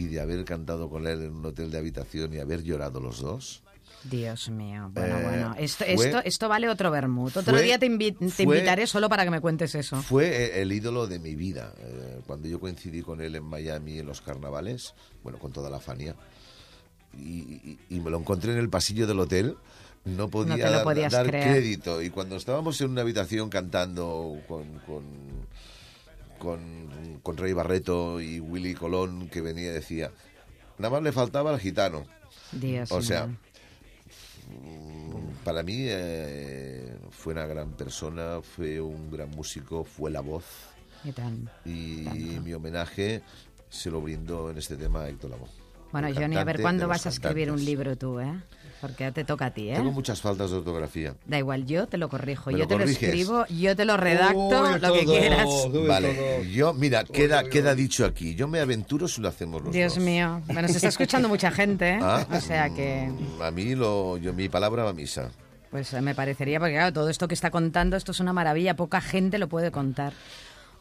y 0.00 0.08
de 0.08 0.20
haber 0.20 0.44
cantado 0.44 0.88
con 0.88 1.06
él 1.06 1.22
en 1.22 1.34
un 1.34 1.44
hotel 1.46 1.70
de 1.70 1.78
habitación 1.78 2.32
y 2.34 2.38
haber 2.38 2.62
llorado 2.62 3.00
los 3.00 3.20
dos, 3.20 3.62
Dios 4.02 4.48
mío, 4.48 4.90
bueno, 4.94 5.18
Eh, 5.18 5.22
bueno. 5.22 5.54
Esto, 5.58 5.84
fue- 5.84 6.06
esto, 6.06 6.20
esto 6.24 6.48
vale 6.48 6.70
otro 6.70 6.90
vermut. 6.90 7.36
Otro 7.36 7.52
fue- 7.52 7.62
día 7.62 7.78
te, 7.78 7.86
invi- 7.86 8.16
te 8.18 8.44
fue- 8.44 8.56
invitaré 8.56 8.86
solo 8.86 9.10
para 9.10 9.24
que 9.24 9.30
me 9.30 9.42
cuentes 9.42 9.74
eso. 9.74 10.00
Fue 10.00 10.26
eh, 10.26 10.62
el 10.62 10.72
ídolo 10.72 11.06
de 11.06 11.18
mi 11.18 11.34
vida. 11.34 11.74
Eh, 11.78 12.20
cuando 12.26 12.48
yo 12.48 12.58
coincidí 12.58 13.02
con 13.02 13.20
él 13.20 13.34
en 13.36 13.44
Miami 13.44 13.98
en 13.98 14.06
los 14.06 14.22
carnavales, 14.22 14.94
bueno, 15.22 15.38
con 15.38 15.52
toda 15.52 15.68
la 15.68 15.80
Fania, 15.80 16.14
y, 17.12 17.18
y- 17.20 17.78
y 17.90 18.00
me 18.00 18.08
lo 18.10 18.18
encontré 18.18 18.52
en 18.52 18.58
el 18.58 18.70
pasillo 18.70 19.06
del 19.06 19.20
hotel, 19.20 19.56
no 20.06 20.30
podía 20.30 20.56
dar, 21.10 21.26
crédito. 21.30 22.00
Y 22.00 22.08
cuando 22.08 22.36
estábamos 22.36 22.80
en 22.80 22.90
una 22.92 23.02
habitación 23.02 23.50
cantando 23.50 24.38
con, 24.48 24.64
con, 24.86 25.04
con, 26.40 27.20
con 27.22 27.36
Rey 27.36 27.52
Barreto 27.52 28.20
y 28.20 28.40
Willy 28.40 28.74
Colón, 28.74 29.28
que 29.28 29.40
venía 29.40 29.70
y 29.70 29.74
decía, 29.74 30.10
nada 30.78 30.90
más 30.94 31.02
le 31.04 31.12
faltaba 31.12 31.50
al 31.52 31.60
gitano. 31.60 32.04
Dios 32.50 32.90
O 32.90 33.00
sea, 33.00 33.28
Para 35.44 35.62
mí 35.62 35.76
eh, 35.88 36.96
fue 37.10 37.32
una 37.32 37.46
gran 37.46 37.70
persona, 37.72 38.40
fue 38.42 38.80
un 38.80 39.10
gran 39.10 39.30
músico, 39.30 39.84
fue 39.84 40.10
la 40.10 40.20
voz 40.20 40.44
Y 41.04 41.12
tan- 41.12 41.48
y 41.64 42.40
mi 42.44 42.52
homenaje 42.52 43.22
se 43.68 43.90
lo 43.90 44.00
brindo 44.00 44.50
en 44.50 44.58
este 44.58 44.76
tema 44.76 45.02
a 45.04 45.08
Héctor 45.08 45.30
Lavoe. 45.30 45.48
Bueno, 45.92 46.08
Johnny, 46.14 46.36
a 46.36 46.44
ver 46.44 46.60
cuándo 46.60 46.86
vas 46.88 47.06
a 47.06 47.08
escribir 47.10 47.50
un 47.50 47.64
libro 47.64 47.96
tú, 47.96 48.20
¿eh? 48.20 48.32
Porque 48.80 49.04
ya 49.04 49.12
te 49.12 49.24
toca 49.24 49.46
a 49.46 49.50
ti, 49.50 49.68
¿eh? 49.70 49.74
Tengo 49.74 49.92
muchas 49.92 50.20
faltas 50.22 50.50
de 50.50 50.56
ortografía. 50.56 51.14
Da 51.26 51.36
igual, 51.38 51.66
yo 51.66 51.86
te 51.86 51.98
lo 51.98 52.08
corrijo, 52.08 52.50
¿Me 52.50 52.54
yo 52.58 52.64
lo 52.64 52.68
te 52.68 52.74
corriges? 52.74 53.02
lo 53.02 53.08
escribo, 53.08 53.46
yo 53.48 53.76
te 53.76 53.84
lo 53.84 53.96
redacto, 53.98 54.38
Uy, 54.62 54.80
lo 54.80 54.92
que 54.94 55.04
quieras. 55.04 55.46
Vale, 55.86 56.14
todo. 56.14 56.42
yo, 56.44 56.72
mira, 56.72 57.04
queda, 57.04 57.44
queda 57.44 57.74
dicho 57.74 58.06
aquí. 58.06 58.34
Yo 58.34 58.48
me 58.48 58.58
aventuro 58.60 59.06
si 59.06 59.20
lo 59.20 59.28
hacemos 59.28 59.62
los 59.62 59.72
Dios 59.72 59.96
dos. 59.96 60.02
mío, 60.04 60.40
bueno, 60.46 60.66
se 60.68 60.76
está 60.76 60.88
escuchando 60.96 61.28
mucha 61.28 61.50
gente, 61.50 61.90
¿eh? 61.90 61.98
Ah, 62.00 62.26
o 62.32 62.40
sea 62.40 62.70
que, 62.70 63.08
mm, 63.10 63.42
A 63.42 63.50
mí, 63.50 63.74
lo, 63.74 64.16
yo, 64.16 64.32
mi 64.32 64.48
palabra 64.48 64.84
va 64.84 64.90
a 64.90 64.94
misa. 64.94 65.30
pues 65.70 65.92
eh, 65.92 66.00
me 66.00 66.14
parecería, 66.14 66.58
porque 66.58 66.74
claro, 66.74 66.92
todo 66.92 67.10
esto 67.10 67.28
que 67.28 67.34
está 67.34 67.50
contando, 67.50 67.96
esto 67.96 68.12
es 68.12 68.20
una 68.20 68.32
maravilla, 68.32 68.76
poca 68.76 69.00
gente 69.02 69.38
lo 69.38 69.48
puede 69.48 69.70
contar. 69.70 70.14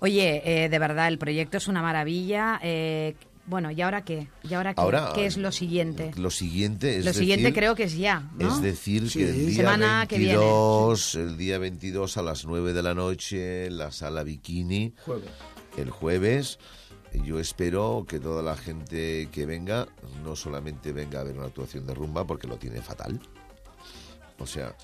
Oye, 0.01 0.41
eh, 0.45 0.69
de 0.69 0.79
verdad, 0.79 1.09
el 1.09 1.17
proyecto 1.17 1.57
es 1.57 1.67
una 1.67 1.81
maravilla. 1.81 2.59
eh, 2.63 3.15
bueno, 3.49 3.71
¿y 3.71 3.81
ahora 3.81 4.03
qué? 4.05 4.27
¿Y 4.43 4.53
ahora 4.53 4.73
qué? 4.73 4.81
Ahora, 4.81 5.11
¿Qué 5.15 5.25
es 5.25 5.37
lo 5.37 5.51
siguiente? 5.51 6.11
Lo 6.17 6.29
siguiente 6.29 6.97
es 6.99 7.05
lo 7.05 7.13
siguiente 7.13 7.45
decir- 7.47 7.55
creo 7.55 7.75
que 7.75 7.83
es 7.83 7.97
ya, 7.97 8.29
¿no? 8.37 8.47
Es 8.55 8.61
decir, 8.61 9.09
Sí. 9.09 9.19
que 9.19 9.29
el 9.29 9.47
día 9.47 9.55
Semana 9.57 10.05
que 10.07 10.17
viene. 10.17 10.37
22, 10.37 11.15
el 11.15 11.37
día 11.37 11.57
22 11.57 12.17
a 12.17 12.21
las 12.21 12.45
9 12.45 12.73
de 12.73 12.83
la 12.83 12.93
noche, 12.93 13.65
en 13.65 13.77
la 13.77 13.91
sala 13.91 14.23
Bikini, 14.23 14.93
Jueves. 15.05 15.29
el 15.77 15.89
jueves, 15.89 16.59
yo 17.25 17.39
espero 17.39 18.05
que 18.07 18.19
toda 18.19 18.43
la 18.43 18.55
gente 18.55 19.29
que 19.31 19.45
venga 19.45 19.87
no 20.23 20.35
solamente 20.35 20.93
venga 20.93 21.21
a 21.21 21.23
ver 21.23 21.35
una 21.37 21.47
actuación 21.47 21.87
de 21.87 21.95
rumba 21.95 22.25
porque 22.27 22.47
lo 22.47 22.57
tiene 22.57 22.81
fatal. 22.81 23.19
O 24.37 24.45
sea, 24.45 24.75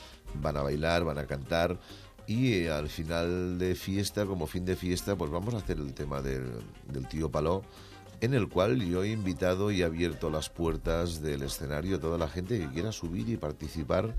van 0.42 0.58
a 0.58 0.62
bailar, 0.64 1.04
van 1.06 1.18
a 1.18 1.26
cantar 1.28 1.80
y 2.28 2.54
eh, 2.54 2.72
al 2.72 2.90
final 2.90 3.58
de 3.60 3.76
fiesta, 3.76 4.26
como 4.26 4.48
fin 4.48 4.66
de 4.66 4.76
fiesta, 4.76 5.16
pues 5.16 5.30
vamos 5.30 5.54
a 5.54 5.58
hacer 5.58 5.78
el 5.78 5.94
tema 5.94 6.22
del, 6.22 6.52
del 6.92 7.08
tío 7.08 7.30
Paló 7.32 7.62
en 8.22 8.34
el 8.34 8.48
cual 8.50 8.80
yo 8.86 9.04
he 9.04 9.10
invitado 9.12 9.72
y 9.72 9.84
abierto 9.84 10.30
las 10.30 10.50
puertas 10.50 11.22
del 11.22 11.42
escenario 11.44 11.98
a 11.98 12.00
toda 12.00 12.18
la 12.18 12.28
gente 12.28 12.60
que 12.60 12.68
quiera 12.70 12.92
subir 12.92 13.30
y 13.30 13.38
participar. 13.38 14.14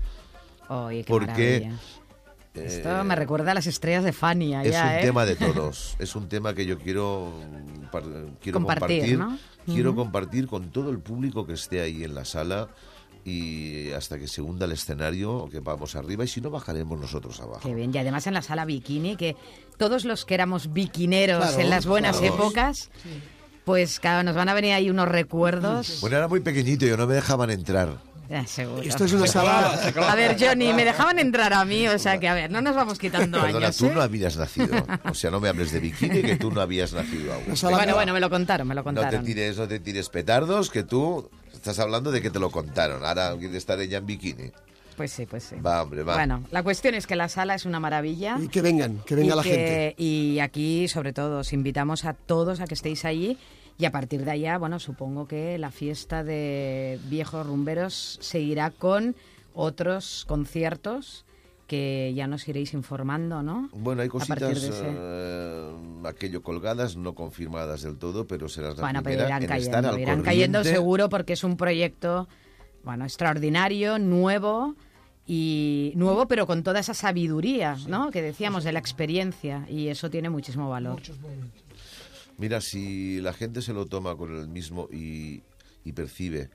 Oye, 0.69 1.03
qué 1.03 1.11
porque 1.11 1.59
maravilla. 1.61 1.79
eh, 2.55 2.65
Esto 2.65 3.03
me 3.03 3.15
recuerda 3.15 3.51
a 3.51 3.53
las 3.53 3.67
estrellas 3.67 4.03
de 4.03 4.13
Fania. 4.13 4.63
es 4.63 4.71
ya, 4.73 4.83
un 4.85 4.91
¿eh? 4.93 5.01
tema 5.01 5.25
de 5.25 5.35
todos. 5.37 5.95
Es 5.99 6.15
un 6.15 6.27
tema 6.29 6.53
que 6.53 6.65
yo 6.65 6.77
quiero, 6.77 7.31
par- 7.91 8.03
quiero 8.41 8.59
Compartir, 8.59 9.17
compartir. 9.17 9.17
¿no? 9.19 9.37
Quiero 9.65 9.89
Ujú. 9.91 9.99
compartir 9.99 10.47
con 10.47 10.71
todo 10.71 10.89
el 10.89 10.99
público 10.99 11.45
que 11.45 11.53
esté 11.53 11.81
ahí 11.81 12.03
en 12.03 12.15
la 12.15 12.23
sala 12.25 12.69
y 13.25 13.91
hasta 13.91 14.17
que 14.17 14.25
se 14.27 14.41
hunda 14.41 14.65
el 14.65 14.71
escenario 14.71 15.33
o 15.33 15.49
que 15.49 15.59
vamos 15.59 15.97
arriba 15.97 16.23
y 16.23 16.27
si 16.29 16.39
no 16.39 16.49
bajaremos 16.49 16.97
nosotros 16.97 17.41
abajo. 17.41 17.59
Qué 17.61 17.75
bien. 17.75 17.93
Y 17.93 17.97
además 17.97 18.25
en 18.27 18.33
la 18.33 18.41
sala 18.41 18.63
bikini, 18.63 19.17
que 19.17 19.35
todos 19.77 20.05
los 20.05 20.23
que 20.23 20.33
éramos 20.35 20.71
bikineros 20.71 21.39
Claro, 21.45 21.59
en 21.59 21.69
las 21.69 21.85
buenas 21.85 22.19
claro. 22.19 22.33
épocas, 22.35 22.89
pues 23.67 23.99
claro, 23.99 24.23
nos 24.23 24.33
van 24.33 24.47
a 24.47 24.53
venir 24.53 24.71
ahí 24.71 24.89
unos 24.89 25.09
recuerdos. 25.09 25.99
Bueno, 25.99 26.15
era 26.15 26.29
muy 26.29 26.39
pequeñito 26.39 26.85
y 26.87 26.95
no 26.95 27.05
me 27.05 27.15
dejaban 27.15 27.49
entrar. 27.49 27.97
Seguro. 28.45 28.81
Esto 28.81 29.03
es 29.03 29.11
una 29.13 29.27
sala- 29.27 29.73
A 30.09 30.15
ver, 30.15 30.37
Johnny, 30.39 30.71
me 30.73 30.85
dejaban 30.85 31.19
entrar 31.19 31.51
a 31.53 31.65
mí, 31.65 31.85
o 31.89 31.99
sea 31.99 32.17
que 32.17 32.27
a 32.29 32.33
ver, 32.33 32.49
no 32.49 32.61
nos 32.61 32.75
vamos 32.75 32.97
quitando 32.97 33.41
Perdona, 33.41 33.67
años. 33.67 33.77
tú 33.77 33.87
¿eh? 33.87 33.91
no 33.93 34.01
habías 34.01 34.37
nacido. 34.37 34.85
O 35.09 35.13
sea, 35.13 35.31
no 35.31 35.41
me 35.41 35.49
hables 35.49 35.71
de 35.73 35.79
bikini, 35.81 36.21
que 36.21 36.37
tú 36.37 36.49
no 36.49 36.61
habías 36.61 36.93
nacido 36.93 37.33
aún. 37.33 37.43
Bueno, 37.71 37.93
bueno, 37.95 38.13
me 38.13 38.19
lo 38.21 38.29
contaron, 38.29 38.67
me 38.67 38.73
lo 38.75 38.83
No 38.83 38.91
te 38.93 38.95
contaron. 39.01 39.25
tires, 39.25 39.57
no 39.57 39.67
te 39.67 39.79
tires 39.79 40.07
petardos, 40.09 40.69
que 40.69 40.83
tú 40.83 41.29
estás 41.53 41.77
hablando 41.79 42.09
de 42.11 42.21
que 42.21 42.29
te 42.29 42.39
lo 42.39 42.49
contaron. 42.51 43.03
Ahora 43.05 43.35
quiere 43.37 43.57
estar 43.57 43.79
ella 43.81 43.97
en 43.97 44.05
bikini. 44.05 44.51
Pues 44.97 45.11
sí, 45.11 45.27
pues 45.27 45.43
sí. 45.43 45.55
Va, 45.63 45.83
hombre, 45.83 46.01
va. 46.03 46.15
Bueno, 46.15 46.43
la 46.49 46.63
cuestión 46.63 46.95
es 46.95 47.05
que 47.05 47.15
la 47.15 47.29
sala 47.29 47.53
es 47.53 47.65
una 47.65 47.79
maravilla. 47.79 48.37
Y 48.41 48.47
que 48.47 48.63
vengan, 48.63 48.97
que 49.05 49.13
venga 49.13 49.33
y 49.33 49.37
la 49.37 49.43
que- 49.43 49.49
gente. 49.49 49.95
Y 49.99 50.39
aquí, 50.39 50.87
sobre 50.87 51.13
todo, 51.13 51.39
os 51.41 51.53
invitamos 51.53 52.03
a 52.03 52.13
todos 52.13 52.61
a 52.61 52.65
que 52.65 52.73
estéis 52.73 53.05
allí. 53.05 53.37
Y 53.79 53.85
a 53.85 53.91
partir 53.91 54.25
de 54.25 54.31
allá, 54.31 54.57
bueno, 54.57 54.79
supongo 54.79 55.27
que 55.27 55.57
la 55.59 55.69
fiesta 55.71 56.23
de 56.23 56.99
viejos 57.09 57.45
rumberos 57.45 58.17
seguirá 58.21 58.71
con 58.71 59.15
otros 59.53 60.25
conciertos 60.27 61.25
que 61.67 62.13
ya 62.15 62.27
nos 62.27 62.47
iréis 62.47 62.73
informando, 62.73 63.43
¿no? 63.43 63.69
Bueno, 63.73 64.01
hay 64.01 64.07
cositas, 64.07 64.39
ese- 64.69 64.83
eh, 64.95 65.75
aquello 66.05 66.41
colgadas, 66.41 66.95
no 66.95 67.13
confirmadas 67.13 67.81
del 67.83 67.97
todo, 67.97 68.25
pero 68.25 68.47
serás 68.47 68.77
la 68.77 68.81
Bueno, 68.81 69.03
pero 69.03 69.17
primera 69.17 69.27
irán 69.27 69.43
en 69.43 69.57
estar 69.57 69.71
cayendo, 69.73 69.89
al 69.89 69.99
irán 69.99 70.21
cayendo 70.23 70.63
seguro 70.63 71.09
porque 71.09 71.33
es 71.33 71.43
un 71.43 71.57
proyecto, 71.57 72.27
bueno, 72.83 73.03
extraordinario, 73.03 73.99
nuevo 73.99 74.75
y 75.27 75.91
nuevo, 75.95 76.27
pero 76.29 76.47
con 76.47 76.63
toda 76.63 76.79
esa 76.79 76.93
sabiduría, 76.93 77.75
¿no? 77.87 78.11
Que 78.11 78.21
decíamos 78.21 78.63
de 78.63 78.71
la 78.71 78.79
experiencia 78.79 79.65
y 79.69 79.89
eso 79.89 80.09
tiene 80.09 80.29
muchísimo 80.29 80.69
valor. 80.69 81.01
Mira, 82.37 82.61
si 82.61 83.19
la 83.21 83.33
gente 83.33 83.61
se 83.61 83.73
lo 83.73 83.85
toma 83.87 84.15
con 84.15 84.35
el 84.35 84.47
mismo 84.47 84.87
y, 84.91 85.41
y 85.83 85.93
percibe 85.93 86.49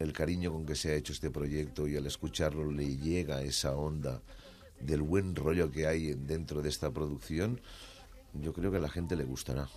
el 0.00 0.12
cariño 0.12 0.52
con 0.52 0.66
que 0.66 0.74
se 0.74 0.90
ha 0.90 0.94
hecho 0.94 1.12
este 1.12 1.30
proyecto 1.30 1.86
y 1.88 1.96
al 1.96 2.06
escucharlo 2.06 2.70
le 2.70 2.96
llega 2.96 3.42
esa 3.42 3.76
onda 3.76 4.22
del 4.80 5.02
buen 5.02 5.34
rollo 5.36 5.70
que 5.70 5.86
hay 5.86 6.10
en- 6.10 6.26
dentro 6.26 6.62
de 6.62 6.68
esta 6.68 6.90
producción, 6.92 7.60
yo 8.34 8.52
creo 8.52 8.70
que 8.70 8.76
a 8.78 8.80
la 8.80 8.88
gente 8.88 9.16
le 9.16 9.24
gustará. 9.24 9.68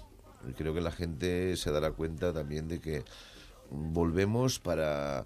Creo 0.57 0.73
que 0.73 0.81
la 0.81 0.91
gente 0.91 1.55
se 1.55 1.71
dará 1.71 1.91
cuenta 1.91 2.33
también 2.33 2.67
de 2.67 2.79
que 2.79 3.03
volvemos 3.69 4.59
para 4.59 5.25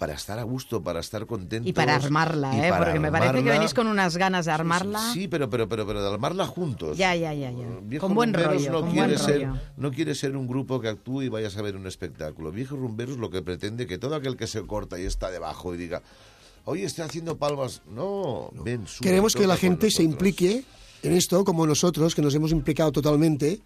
para 0.00 0.14
estar 0.14 0.38
a 0.38 0.42
gusto, 0.42 0.82
para 0.82 0.98
estar 0.98 1.26
contentos. 1.26 1.68
Y 1.68 1.72
para 1.72 1.94
armarla, 1.94 2.56
y 2.56 2.60
¿eh? 2.60 2.68
para 2.70 2.86
Porque 2.86 2.98
me 2.98 3.12
parece 3.12 3.44
que 3.44 3.50
venís 3.50 3.74
con 3.74 3.86
unas 3.86 4.16
ganas 4.16 4.46
de 4.46 4.50
armarla. 4.52 5.12
Sí, 5.12 5.28
pero, 5.28 5.48
pero, 5.48 5.68
pero, 5.68 5.86
pero 5.86 6.02
de 6.02 6.08
armarla 6.08 6.46
juntos. 6.46 6.96
Ya, 6.96 7.14
ya, 7.14 7.32
ya, 7.34 7.50
ya. 7.52 7.66
Viejo 7.82 8.06
Con 8.06 8.16
buen 8.16 8.32
Rumberos 8.32 8.54
rollo, 8.54 8.72
no 8.72 8.80
con 8.80 8.90
quiere 8.90 9.06
buen 9.06 9.18
ser, 9.18 9.34
rollo. 9.46 9.60
No 9.76 9.90
quiere 9.92 10.14
ser 10.14 10.36
un 10.36 10.48
grupo 10.48 10.80
que 10.80 10.88
actúe 10.88 11.22
y 11.22 11.28
vayas 11.28 11.56
a 11.56 11.62
ver 11.62 11.76
un 11.76 11.86
espectáculo. 11.86 12.50
Viejo 12.50 12.74
Rumberos 12.76 13.18
lo 13.18 13.30
que 13.30 13.42
pretende 13.42 13.86
que 13.86 13.98
todo 13.98 14.14
aquel 14.16 14.36
que 14.36 14.46
se 14.46 14.66
corta 14.66 14.98
y 14.98 15.04
está 15.04 15.30
debajo 15.30 15.74
y 15.74 15.76
diga, 15.76 16.02
oye, 16.64 16.84
estoy 16.84 17.04
haciendo 17.04 17.36
palmas. 17.36 17.82
No, 17.86 18.50
ven, 18.64 18.86
sube, 18.86 19.06
Queremos 19.06 19.34
que 19.36 19.46
la 19.46 19.56
gente 19.58 19.90
se 19.90 20.02
implique 20.02 20.64
en 21.02 21.12
esto, 21.12 21.44
como 21.44 21.66
nosotros, 21.66 22.14
que 22.14 22.22
nos 22.22 22.34
hemos 22.34 22.52
implicado 22.52 22.90
totalmente. 22.90 23.60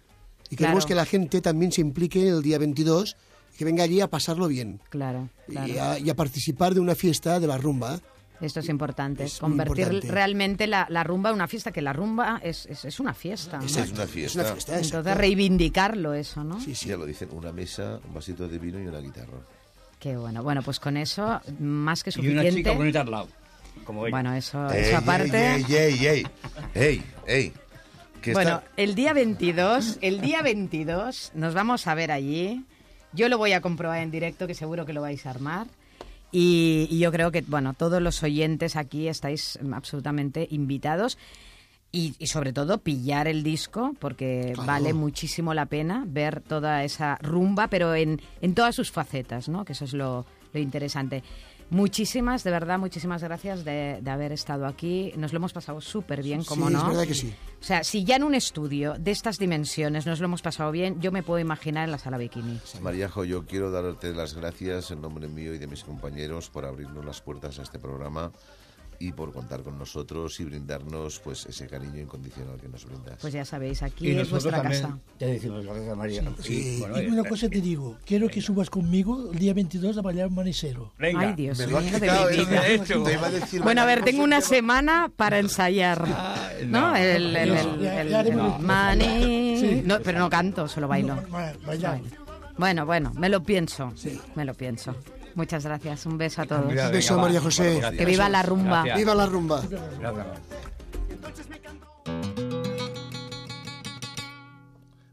Y 0.49 0.57
queremos 0.57 0.85
Claro. 0.85 0.87
que 0.89 0.95
la 0.95 1.05
gente 1.05 1.41
también 1.41 1.71
se 1.71 1.81
implique 1.81 2.27
el 2.27 2.41
día 2.43 2.57
22 2.59 3.15
y 3.15 3.15
que 3.57 3.65
venga 3.65 3.83
allí 3.83 4.01
a 4.01 4.07
pasarlo 4.09 4.47
bien. 4.47 4.79
Claro, 4.89 5.29
claro. 5.47 5.67
Y, 5.73 5.77
a, 5.77 5.99
y 5.99 6.09
a 6.09 6.15
participar 6.15 6.73
de 6.73 6.79
una 6.79 6.95
fiesta 6.95 7.39
de 7.39 7.47
la 7.47 7.57
rumba. 7.57 7.99
Esto 8.41 8.59
es 8.59 8.67
importante, 8.67 9.23
Es 9.23 9.39
convertir 9.39 9.85
importante. 9.85 10.11
realmente 10.11 10.67
la, 10.67 10.85
la 10.89 11.05
rumba 11.05 11.29
en 11.29 11.35
una 11.35 11.47
fiesta, 11.47 11.71
que 11.71 11.81
la 11.81 11.93
rumba 11.93 12.41
es, 12.43 12.65
es, 12.65 12.83
es 12.83 12.99
una 12.99 13.13
fiesta. 13.13 13.59
¿no? 13.59 13.65
Es 13.65 13.75
una 13.77 13.85
fiesta. 13.85 13.95
Es 13.95 14.35
una 14.35 14.43
fiesta, 14.53 14.71
exacto. 14.73 14.97
Entonces 14.97 15.17
reivindicarlo 15.17 16.13
eso, 16.13 16.43
¿no? 16.43 16.59
Sí, 16.59 16.75
sí, 16.75 16.89
ya 16.89 16.97
lo 16.97 17.05
dicen, 17.05 17.29
una 17.31 17.53
mesa, 17.53 17.99
un 18.05 18.13
vasito 18.13 18.47
de 18.49 18.59
vino 18.59 18.77
y 18.81 18.87
una 18.87 18.99
guitarra. 18.99 19.37
Qué 19.99 20.17
bueno. 20.17 20.43
Bueno, 20.43 20.61
pues 20.63 20.79
con 20.81 20.97
eso, 20.97 21.39
más 21.59 22.03
que 22.03 22.09
Y 22.09 22.13
suficiente. 22.13 22.41
una 22.41 22.51
chica 22.51 22.71
bonita 22.73 23.01
al 23.01 23.11
lado. 23.11 23.29
Como 23.85 24.05
ella. 24.05 24.11
Bueno, 24.15 24.33
eso, 24.33 24.69
Ey, 24.69 24.83
eso 24.89 24.97
aparte. 24.97 25.55
Ey, 25.55 25.65
ey, 25.69 26.05
ey, 26.07 26.27
ey, 26.75 27.03
ey, 27.27 27.53
Bueno, 28.33 28.55
está- 28.57 28.63
el 28.77 28.95
día 28.95 29.13
22, 29.13 29.97
el 30.01 30.19
día 30.21 30.41
22 30.41 31.31
nos 31.35 31.53
vamos 31.53 31.87
a 31.87 31.95
ver 31.95 32.11
allí. 32.11 32.65
Yo 33.15 33.29
lo 33.29 33.37
voy 33.37 33.53
a 33.53 33.61
comprobar 33.61 33.99
en 34.01 34.11
directo, 34.11 34.47
que 34.47 34.53
seguro 34.53 34.85
que 34.85 34.93
lo 34.93 35.01
vais 35.01 35.25
a 35.25 35.29
armar. 35.29 35.67
Y, 36.31 36.87
y 36.91 36.99
yo 36.99 37.11
creo 37.11 37.31
que, 37.31 37.41
bueno, 37.41 37.73
todos 37.73 38.01
los 38.01 38.21
oyentes 38.23 38.75
aquí 38.75 39.07
estáis 39.07 39.57
absolutamente 39.73 40.47
invitados. 40.51 41.17
Y, 41.91 42.13
y 42.19 42.27
sobre 42.27 42.51
todo 42.51 42.79
pillar 42.79 43.27
el 43.29 43.41
disco, 43.41 43.93
porque 43.99 44.51
Claro. 44.53 44.67
vale 44.67 44.93
muchísimo 44.93 45.53
la 45.53 45.65
pena 45.67 46.03
ver 46.05 46.41
toda 46.41 46.83
esa 46.83 47.17
rumba, 47.21 47.69
pero 47.69 47.95
en, 47.95 48.19
en 48.41 48.53
todas 48.53 48.75
sus 48.75 48.91
facetas, 48.91 49.47
¿no? 49.47 49.63
Que 49.63 49.71
eso 49.73 49.85
es 49.85 49.93
lo, 49.93 50.25
lo 50.51 50.59
interesante. 50.59 51.23
Muchísimas, 51.69 52.43
de 52.43 52.51
verdad, 52.51 52.77
muchísimas 52.77 53.23
gracias 53.23 53.65
de, 53.65 53.99
de 54.01 54.11
haber 54.11 54.31
estado 54.31 54.67
aquí. 54.67 55.13
Nos 55.17 55.33
lo 55.33 55.37
hemos 55.37 55.53
pasado 55.53 55.81
súper 55.81 56.21
bien, 56.21 56.43
como 56.43 56.67
sí, 56.67 56.73
no. 56.73 56.79
es 56.79 56.87
verdad 56.87 57.07
que 57.07 57.13
sí. 57.15 57.33
O 57.59 57.63
sea, 57.63 57.83
si 57.83 58.03
ya 58.03 58.17
en 58.17 58.23
un 58.23 58.35
estudio 58.35 58.93
de 58.99 59.11
estas 59.11 59.39
dimensiones 59.39 60.05
nos 60.05 60.19
lo 60.19 60.25
hemos 60.25 60.41
pasado 60.41 60.71
bien, 60.71 61.01
yo 61.01 61.11
me 61.11 61.23
puedo 61.23 61.39
imaginar 61.39 61.85
en 61.85 61.91
la 61.91 61.97
sala 61.97 62.17
bikini. 62.17 62.59
Mariajo, 62.81 63.23
yo 63.25 63.45
quiero 63.45 63.71
darte 63.71 64.13
las 64.13 64.35
gracias 64.35 64.91
en 64.91 65.01
nombre 65.01 65.27
mío 65.27 65.53
y 65.53 65.57
de 65.57 65.67
mis 65.67 65.83
compañeros 65.83 66.49
por 66.49 66.65
abrirnos 66.65 67.03
las 67.03 67.21
puertas 67.21 67.57
a 67.57 67.63
este 67.63 67.79
programa 67.79 68.31
y 69.07 69.11
por 69.11 69.31
contar 69.31 69.61
con 69.61 69.77
nosotros 69.77 70.39
y 70.39 70.45
brindarnos 70.45 71.19
pues 71.19 71.45
ese 71.45 71.67
cariño 71.67 71.99
incondicional 71.99 72.57
que 72.59 72.67
nos 72.67 72.85
brindas. 72.85 73.17
Pues 73.21 73.33
ya 73.33 73.45
sabéis, 73.45 73.83
aquí 73.83 74.09
Y 74.09 74.17
es 74.17 74.29
vuestra 74.29 74.61
también 74.61 74.81
casa. 74.81 74.97
Te 75.17 75.25
decimos 75.27 75.63
gracias 75.63 75.89
a 75.89 75.95
María. 75.95 76.23
Sí, 76.41 76.77
bueno, 76.79 77.01
y 77.01 77.05
eh, 77.05 77.09
una 77.09 77.21
eh, 77.21 77.29
cosa 77.29 77.49
te 77.49 77.61
digo, 77.61 77.97
quiero 78.05 78.27
que 78.27 78.41
subas 78.41 78.69
conmigo 78.69 79.31
el 79.31 79.37
día 79.37 79.53
22 79.53 79.97
a 79.97 80.01
bailar 80.01 80.27
un 80.27 80.35
manicero. 80.35 80.93
Venga. 80.97 81.19
Ay, 81.19 81.33
Dios 81.35 81.57
Me 81.59 81.67
lo 81.67 81.79
mío, 81.79 81.87
has 81.93 82.01
de 82.01 82.07
quitado, 82.07 82.29
eh, 82.29 82.45
de 82.45 82.75
hecho. 82.75 83.03
Te 83.03 83.13
iba 83.13 83.27
a 83.27 83.31
decir 83.31 83.61
Bueno, 83.61 83.81
a 83.81 83.85
ver, 83.85 84.03
tengo 84.03 84.23
una 84.23 84.41
semana 84.41 85.11
para 85.15 85.39
ensayar. 85.39 86.07
¿No? 86.65 86.91
no. 86.91 86.95
El, 86.95 87.35
el, 87.35 87.51
el, 87.81 88.13
el- 88.13 88.35
money. 88.35 89.59
Sí. 89.59 89.83
No, 89.85 89.99
pero 89.99 90.19
no 90.19 90.29
canto, 90.29 90.67
solo 90.67 90.87
bailo. 90.87 91.21
Bueno, 92.57 92.85
bueno, 92.85 93.11
me 93.15 93.29
lo 93.29 93.43
pienso. 93.43 93.93
Me 94.35 94.45
lo 94.45 94.53
pienso. 94.53 94.95
Muchas 95.35 95.65
gracias. 95.65 96.05
Un 96.05 96.17
beso 96.17 96.41
a 96.41 96.45
todos. 96.45 96.65
Mira, 96.65 96.87
Un 96.87 96.91
beso, 96.93 97.13
venga, 97.13 97.21
va. 97.21 97.27
María 97.27 97.41
José. 97.41 97.75
Gracias. 97.75 97.99
Que 97.99 98.05
viva 98.05 98.29
la 98.29 98.41
rumba. 98.41 98.83
Gracias. 98.83 98.97
¡Viva 98.97 99.15
la 99.15 99.25
rumba! 99.25 99.61
Gracias. 99.99 100.25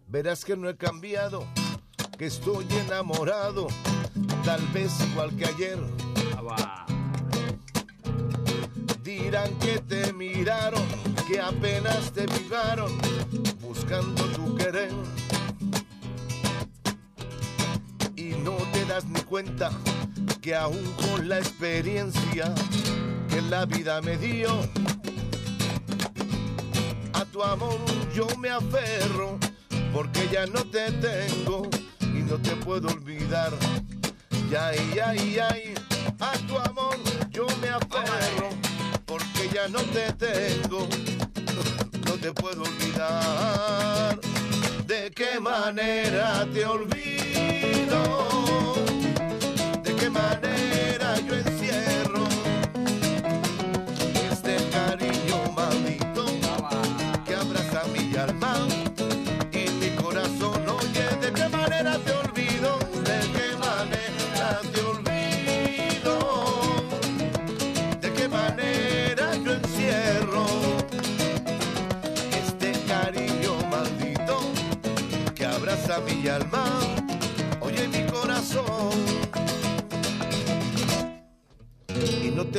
Verás 0.06 0.44
que 0.44 0.56
no 0.56 0.68
he 0.68 0.76
cambiado, 0.76 1.46
que 2.18 2.26
estoy 2.26 2.66
enamorado, 2.86 3.66
tal 4.44 4.60
vez 4.68 4.92
igual 5.10 5.34
que 5.36 5.46
ayer. 5.46 5.78
Dirán 9.02 9.58
que 9.58 9.78
te 9.78 10.12
miraron, 10.12 10.82
que 11.26 11.40
apenas 11.40 12.12
te 12.12 12.28
fijaron, 12.28 12.92
buscando 13.62 14.22
tu 14.26 14.54
querer. 14.54 14.92
Y 18.14 18.34
no 18.44 18.56
te 18.72 18.84
das 18.84 19.06
ni 19.06 19.20
cuenta 19.22 19.70
que 20.42 20.56
aún 20.56 20.92
con 20.94 21.28
la 21.28 21.38
experiencia 21.38 22.52
que 23.30 23.40
la 23.42 23.64
vida 23.64 24.02
me 24.02 24.16
dio, 24.16 24.50
a 27.12 27.24
tu 27.26 27.44
amor 27.44 27.78
yo 28.12 28.26
me 28.38 28.50
aferro, 28.50 29.38
porque 29.92 30.28
ya 30.32 30.46
no 30.46 30.64
te 30.64 30.90
tengo 30.90 31.70
y 32.00 32.22
no 32.28 32.38
te 32.38 32.56
puedo 32.56 32.88
olvidar. 32.88 33.52
Ya, 34.50 34.70
ay, 34.70 35.38
ay, 35.38 35.74
a 36.18 36.32
tu 36.48 36.58
amor 36.58 36.96
yo 37.30 37.46
me 37.60 37.68
aferro, 37.68 38.48
porque 39.06 39.48
ya 39.54 39.68
no 39.68 39.78
te 39.78 40.12
tengo, 40.14 40.88
no 42.06 42.14
te 42.14 42.32
puedo 42.32 42.62
olvidar. 42.62 44.18
¿De 44.88 45.12
qué 45.12 45.38
manera 45.38 46.44
te 46.52 46.66
olvido? 46.66 48.22
¿De 50.12 50.81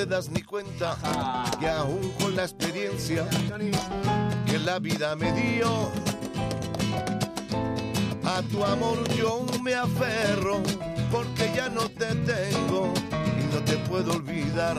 te 0.04 0.10
das 0.10 0.30
ni 0.30 0.42
cuenta 0.42 0.98
que 1.62 1.70
aún 1.70 2.12
con 2.20 2.36
la 2.36 2.44
experiencia 2.44 3.26
que 4.46 4.60
la 4.60 4.78
vida 4.80 5.16
me 5.16 5.32
dio, 5.32 5.90
a 8.26 8.42
tu 8.52 8.66
amor 8.66 8.98
yo 9.16 9.46
me 9.62 9.74
aferro 9.74 10.62
porque 11.10 11.54
ya 11.56 11.70
no 11.70 11.84
te 11.84 12.14
tengo 12.16 12.94
y 13.40 13.54
no 13.54 13.64
te 13.64 13.78
puedo 13.88 14.12
olvidar. 14.12 14.78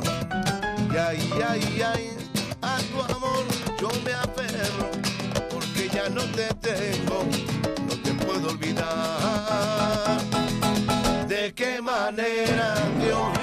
Y 0.92 0.96
ay, 0.96 1.30
ay, 1.48 1.82
ay, 1.94 2.16
a 2.60 2.76
tu 2.90 3.14
amor 3.14 3.44
yo 3.80 3.88
me 4.04 4.12
aferro 4.12 4.90
porque 5.50 5.88
ya 5.88 6.10
no 6.10 6.22
te 6.32 6.52
tengo, 6.60 7.24
no 7.88 7.96
te 8.02 8.12
puedo 8.26 8.50
olvidar. 8.50 10.20
¿De 11.28 11.54
qué 11.54 11.80
manera 11.80 12.74
te 13.00 13.33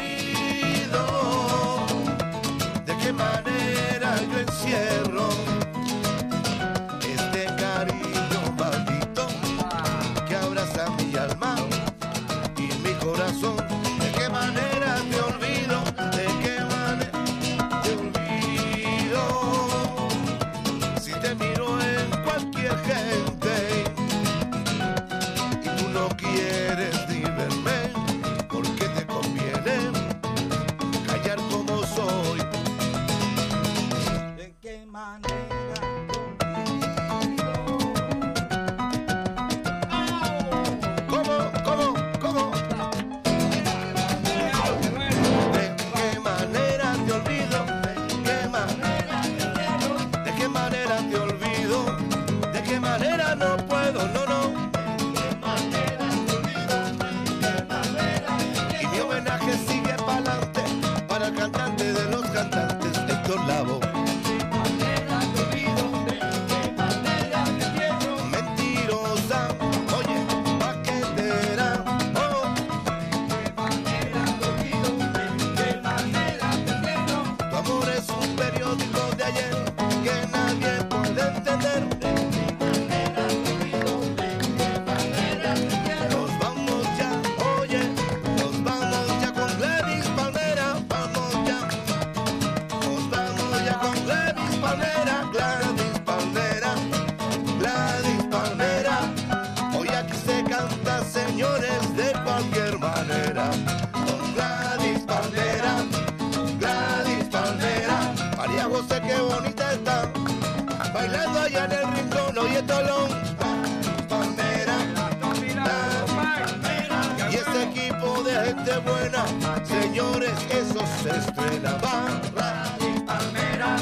señores, 119.91 120.31
eso 120.49 120.79
se 121.03 121.09
estrena. 121.09 121.73
Va, 121.83 122.21
Gladys 122.33 123.01
Palmera, 123.01 123.75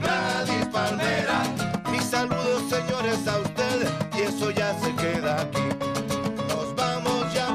Gladys 0.00 0.66
Palmera. 0.72 1.42
Mis 1.90 2.04
saludos, 2.04 2.62
señores, 2.70 3.26
a 3.26 3.38
ustedes, 3.38 3.90
y 4.16 4.20
eso 4.22 4.50
ya 4.52 4.78
se 4.78 4.94
queda 4.94 5.42
aquí. 5.42 5.66
Nos 6.48 6.74
vamos 6.76 7.34
ya, 7.34 7.48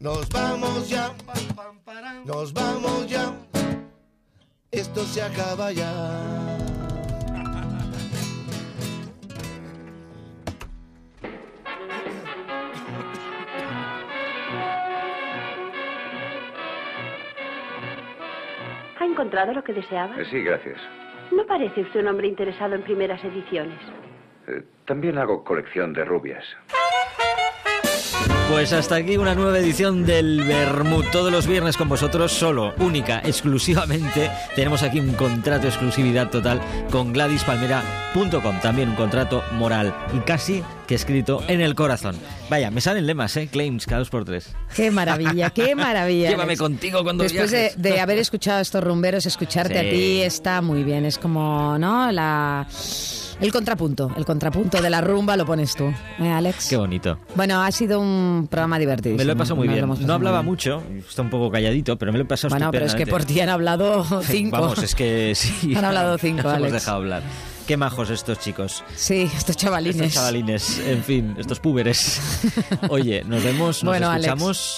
nos 0.00 0.28
vamos 0.28 0.88
ya, 0.88 1.14
nos 2.24 2.52
vamos 2.52 3.06
ya. 3.06 3.32
Esto 4.72 5.06
se 5.06 5.22
acaba 5.22 5.70
ya. 5.70 6.75
Encontrado 19.16 19.54
lo 19.54 19.64
que 19.64 19.72
deseaba? 19.72 20.14
Eh, 20.20 20.24
Sí, 20.30 20.42
gracias. 20.42 20.78
No 21.32 21.44
parece 21.46 21.80
usted 21.80 22.00
un 22.00 22.08
hombre 22.08 22.28
interesado 22.28 22.74
en 22.74 22.82
primeras 22.82 23.22
ediciones. 23.24 23.78
Eh, 24.46 24.62
También 24.84 25.16
hago 25.18 25.42
colección 25.42 25.92
de 25.94 26.04
rubias. 26.04 26.44
Pues 28.48 28.72
hasta 28.72 28.94
aquí 28.94 29.16
una 29.16 29.34
nueva 29.34 29.58
edición 29.58 30.06
del 30.06 30.44
Bermud. 30.44 31.04
Todos 31.10 31.32
los 31.32 31.46
viernes 31.48 31.76
con 31.76 31.88
vosotros, 31.88 32.30
solo, 32.32 32.74
única, 32.78 33.18
exclusivamente. 33.24 34.30
Tenemos 34.54 34.82
aquí 34.84 35.00
un 35.00 35.12
contrato 35.14 35.62
de 35.62 35.68
exclusividad 35.68 36.30
total 36.30 36.60
con 36.90 37.12
GladysPalmera.com. 37.12 38.60
También 38.62 38.90
un 38.90 38.94
contrato 38.94 39.42
moral 39.52 39.94
y 40.14 40.20
casi 40.20 40.62
que 40.86 40.94
escrito 40.94 41.42
en 41.48 41.60
el 41.60 41.74
corazón. 41.74 42.16
Vaya, 42.48 42.70
me 42.70 42.80
salen 42.80 43.06
lemas, 43.06 43.36
¿eh? 43.36 43.48
Claims 43.48 43.84
cada 43.84 43.98
dos 43.98 44.10
por 44.10 44.24
tres. 44.24 44.54
Qué 44.74 44.92
maravilla, 44.92 45.50
qué 45.50 45.74
maravilla. 45.74 46.28
Llévame 46.30 46.50
Alex. 46.52 46.60
contigo 46.60 47.02
cuando 47.02 47.24
Después 47.24 47.50
de, 47.50 48.00
haber 48.00 48.18
escuchado 48.18 48.58
a 48.58 48.62
estos 48.62 48.82
rumberos, 48.82 49.26
escucharte 49.26 49.80
Sí. 49.80 49.86
a 49.86 49.90
ti 49.90 50.22
está 50.22 50.62
muy 50.62 50.84
bien. 50.84 51.04
Es 51.04 51.18
como, 51.18 51.76
¿no? 51.78 52.10
La, 52.12 52.66
el 53.40 53.52
contrapunto. 53.52 54.10
El 54.16 54.24
contrapunto 54.24 54.80
de 54.80 54.90
la 54.90 55.00
rumba 55.00 55.36
lo 55.36 55.44
pones 55.46 55.74
tú, 55.74 55.92
¿eh, 56.18 56.28
Alex? 56.30 56.68
Qué 56.68 56.76
bonito. 56.76 57.18
Bueno, 57.34 57.62
ha 57.62 57.70
sido 57.72 58.00
un 58.00 58.48
programa 58.50 58.78
divertido. 58.78 59.16
Me 59.16 59.24
lo 59.24 59.32
he 59.32 59.36
pasado 59.36 59.56
muy 59.56 59.68
bien. 59.68 59.86
No 60.00 60.14
hablaba 60.14 60.42
mucho, 60.42 60.82
está 61.08 61.22
un 61.22 61.30
poco 61.30 61.50
calladito, 61.50 61.96
pero 61.98 62.12
me 62.12 62.18
lo 62.18 62.24
he 62.24 62.26
pasado 62.26 62.50
Bueno, 62.50 62.70
pero 62.70 62.86
es 62.86 62.94
que 62.94 63.06
por 63.06 63.24
ti 63.24 63.40
han 63.40 63.48
hablado 63.48 64.04
cinco. 64.22 64.60
Vamos, 64.60 64.82
es 64.82 64.94
que 64.94 65.32
sí. 65.34 65.74
Han 65.76 65.84
hablado 65.84 66.16
cinco, 66.18 66.42
Nos 66.42 66.46
hemos 66.46 66.56
Alex. 66.56 66.72
dejado 66.72 66.96
hablar. 66.98 67.22
Qué 67.66 67.76
majos 67.76 68.10
estos 68.10 68.38
chicos. 68.38 68.84
Sí, 68.94 69.28
estos 69.36 69.56
chavalines. 69.56 69.96
Estos 69.96 70.14
chavalines, 70.14 70.78
en 70.86 71.02
fin, 71.02 71.34
estos 71.36 71.58
púberes. 71.58 72.20
Oye, 72.90 73.24
nos 73.24 73.42
vemos, 73.42 73.82
nos 73.82 73.90
Bueno, 73.90 74.08
Alex. 74.08 74.26
escuchamos 74.28 74.74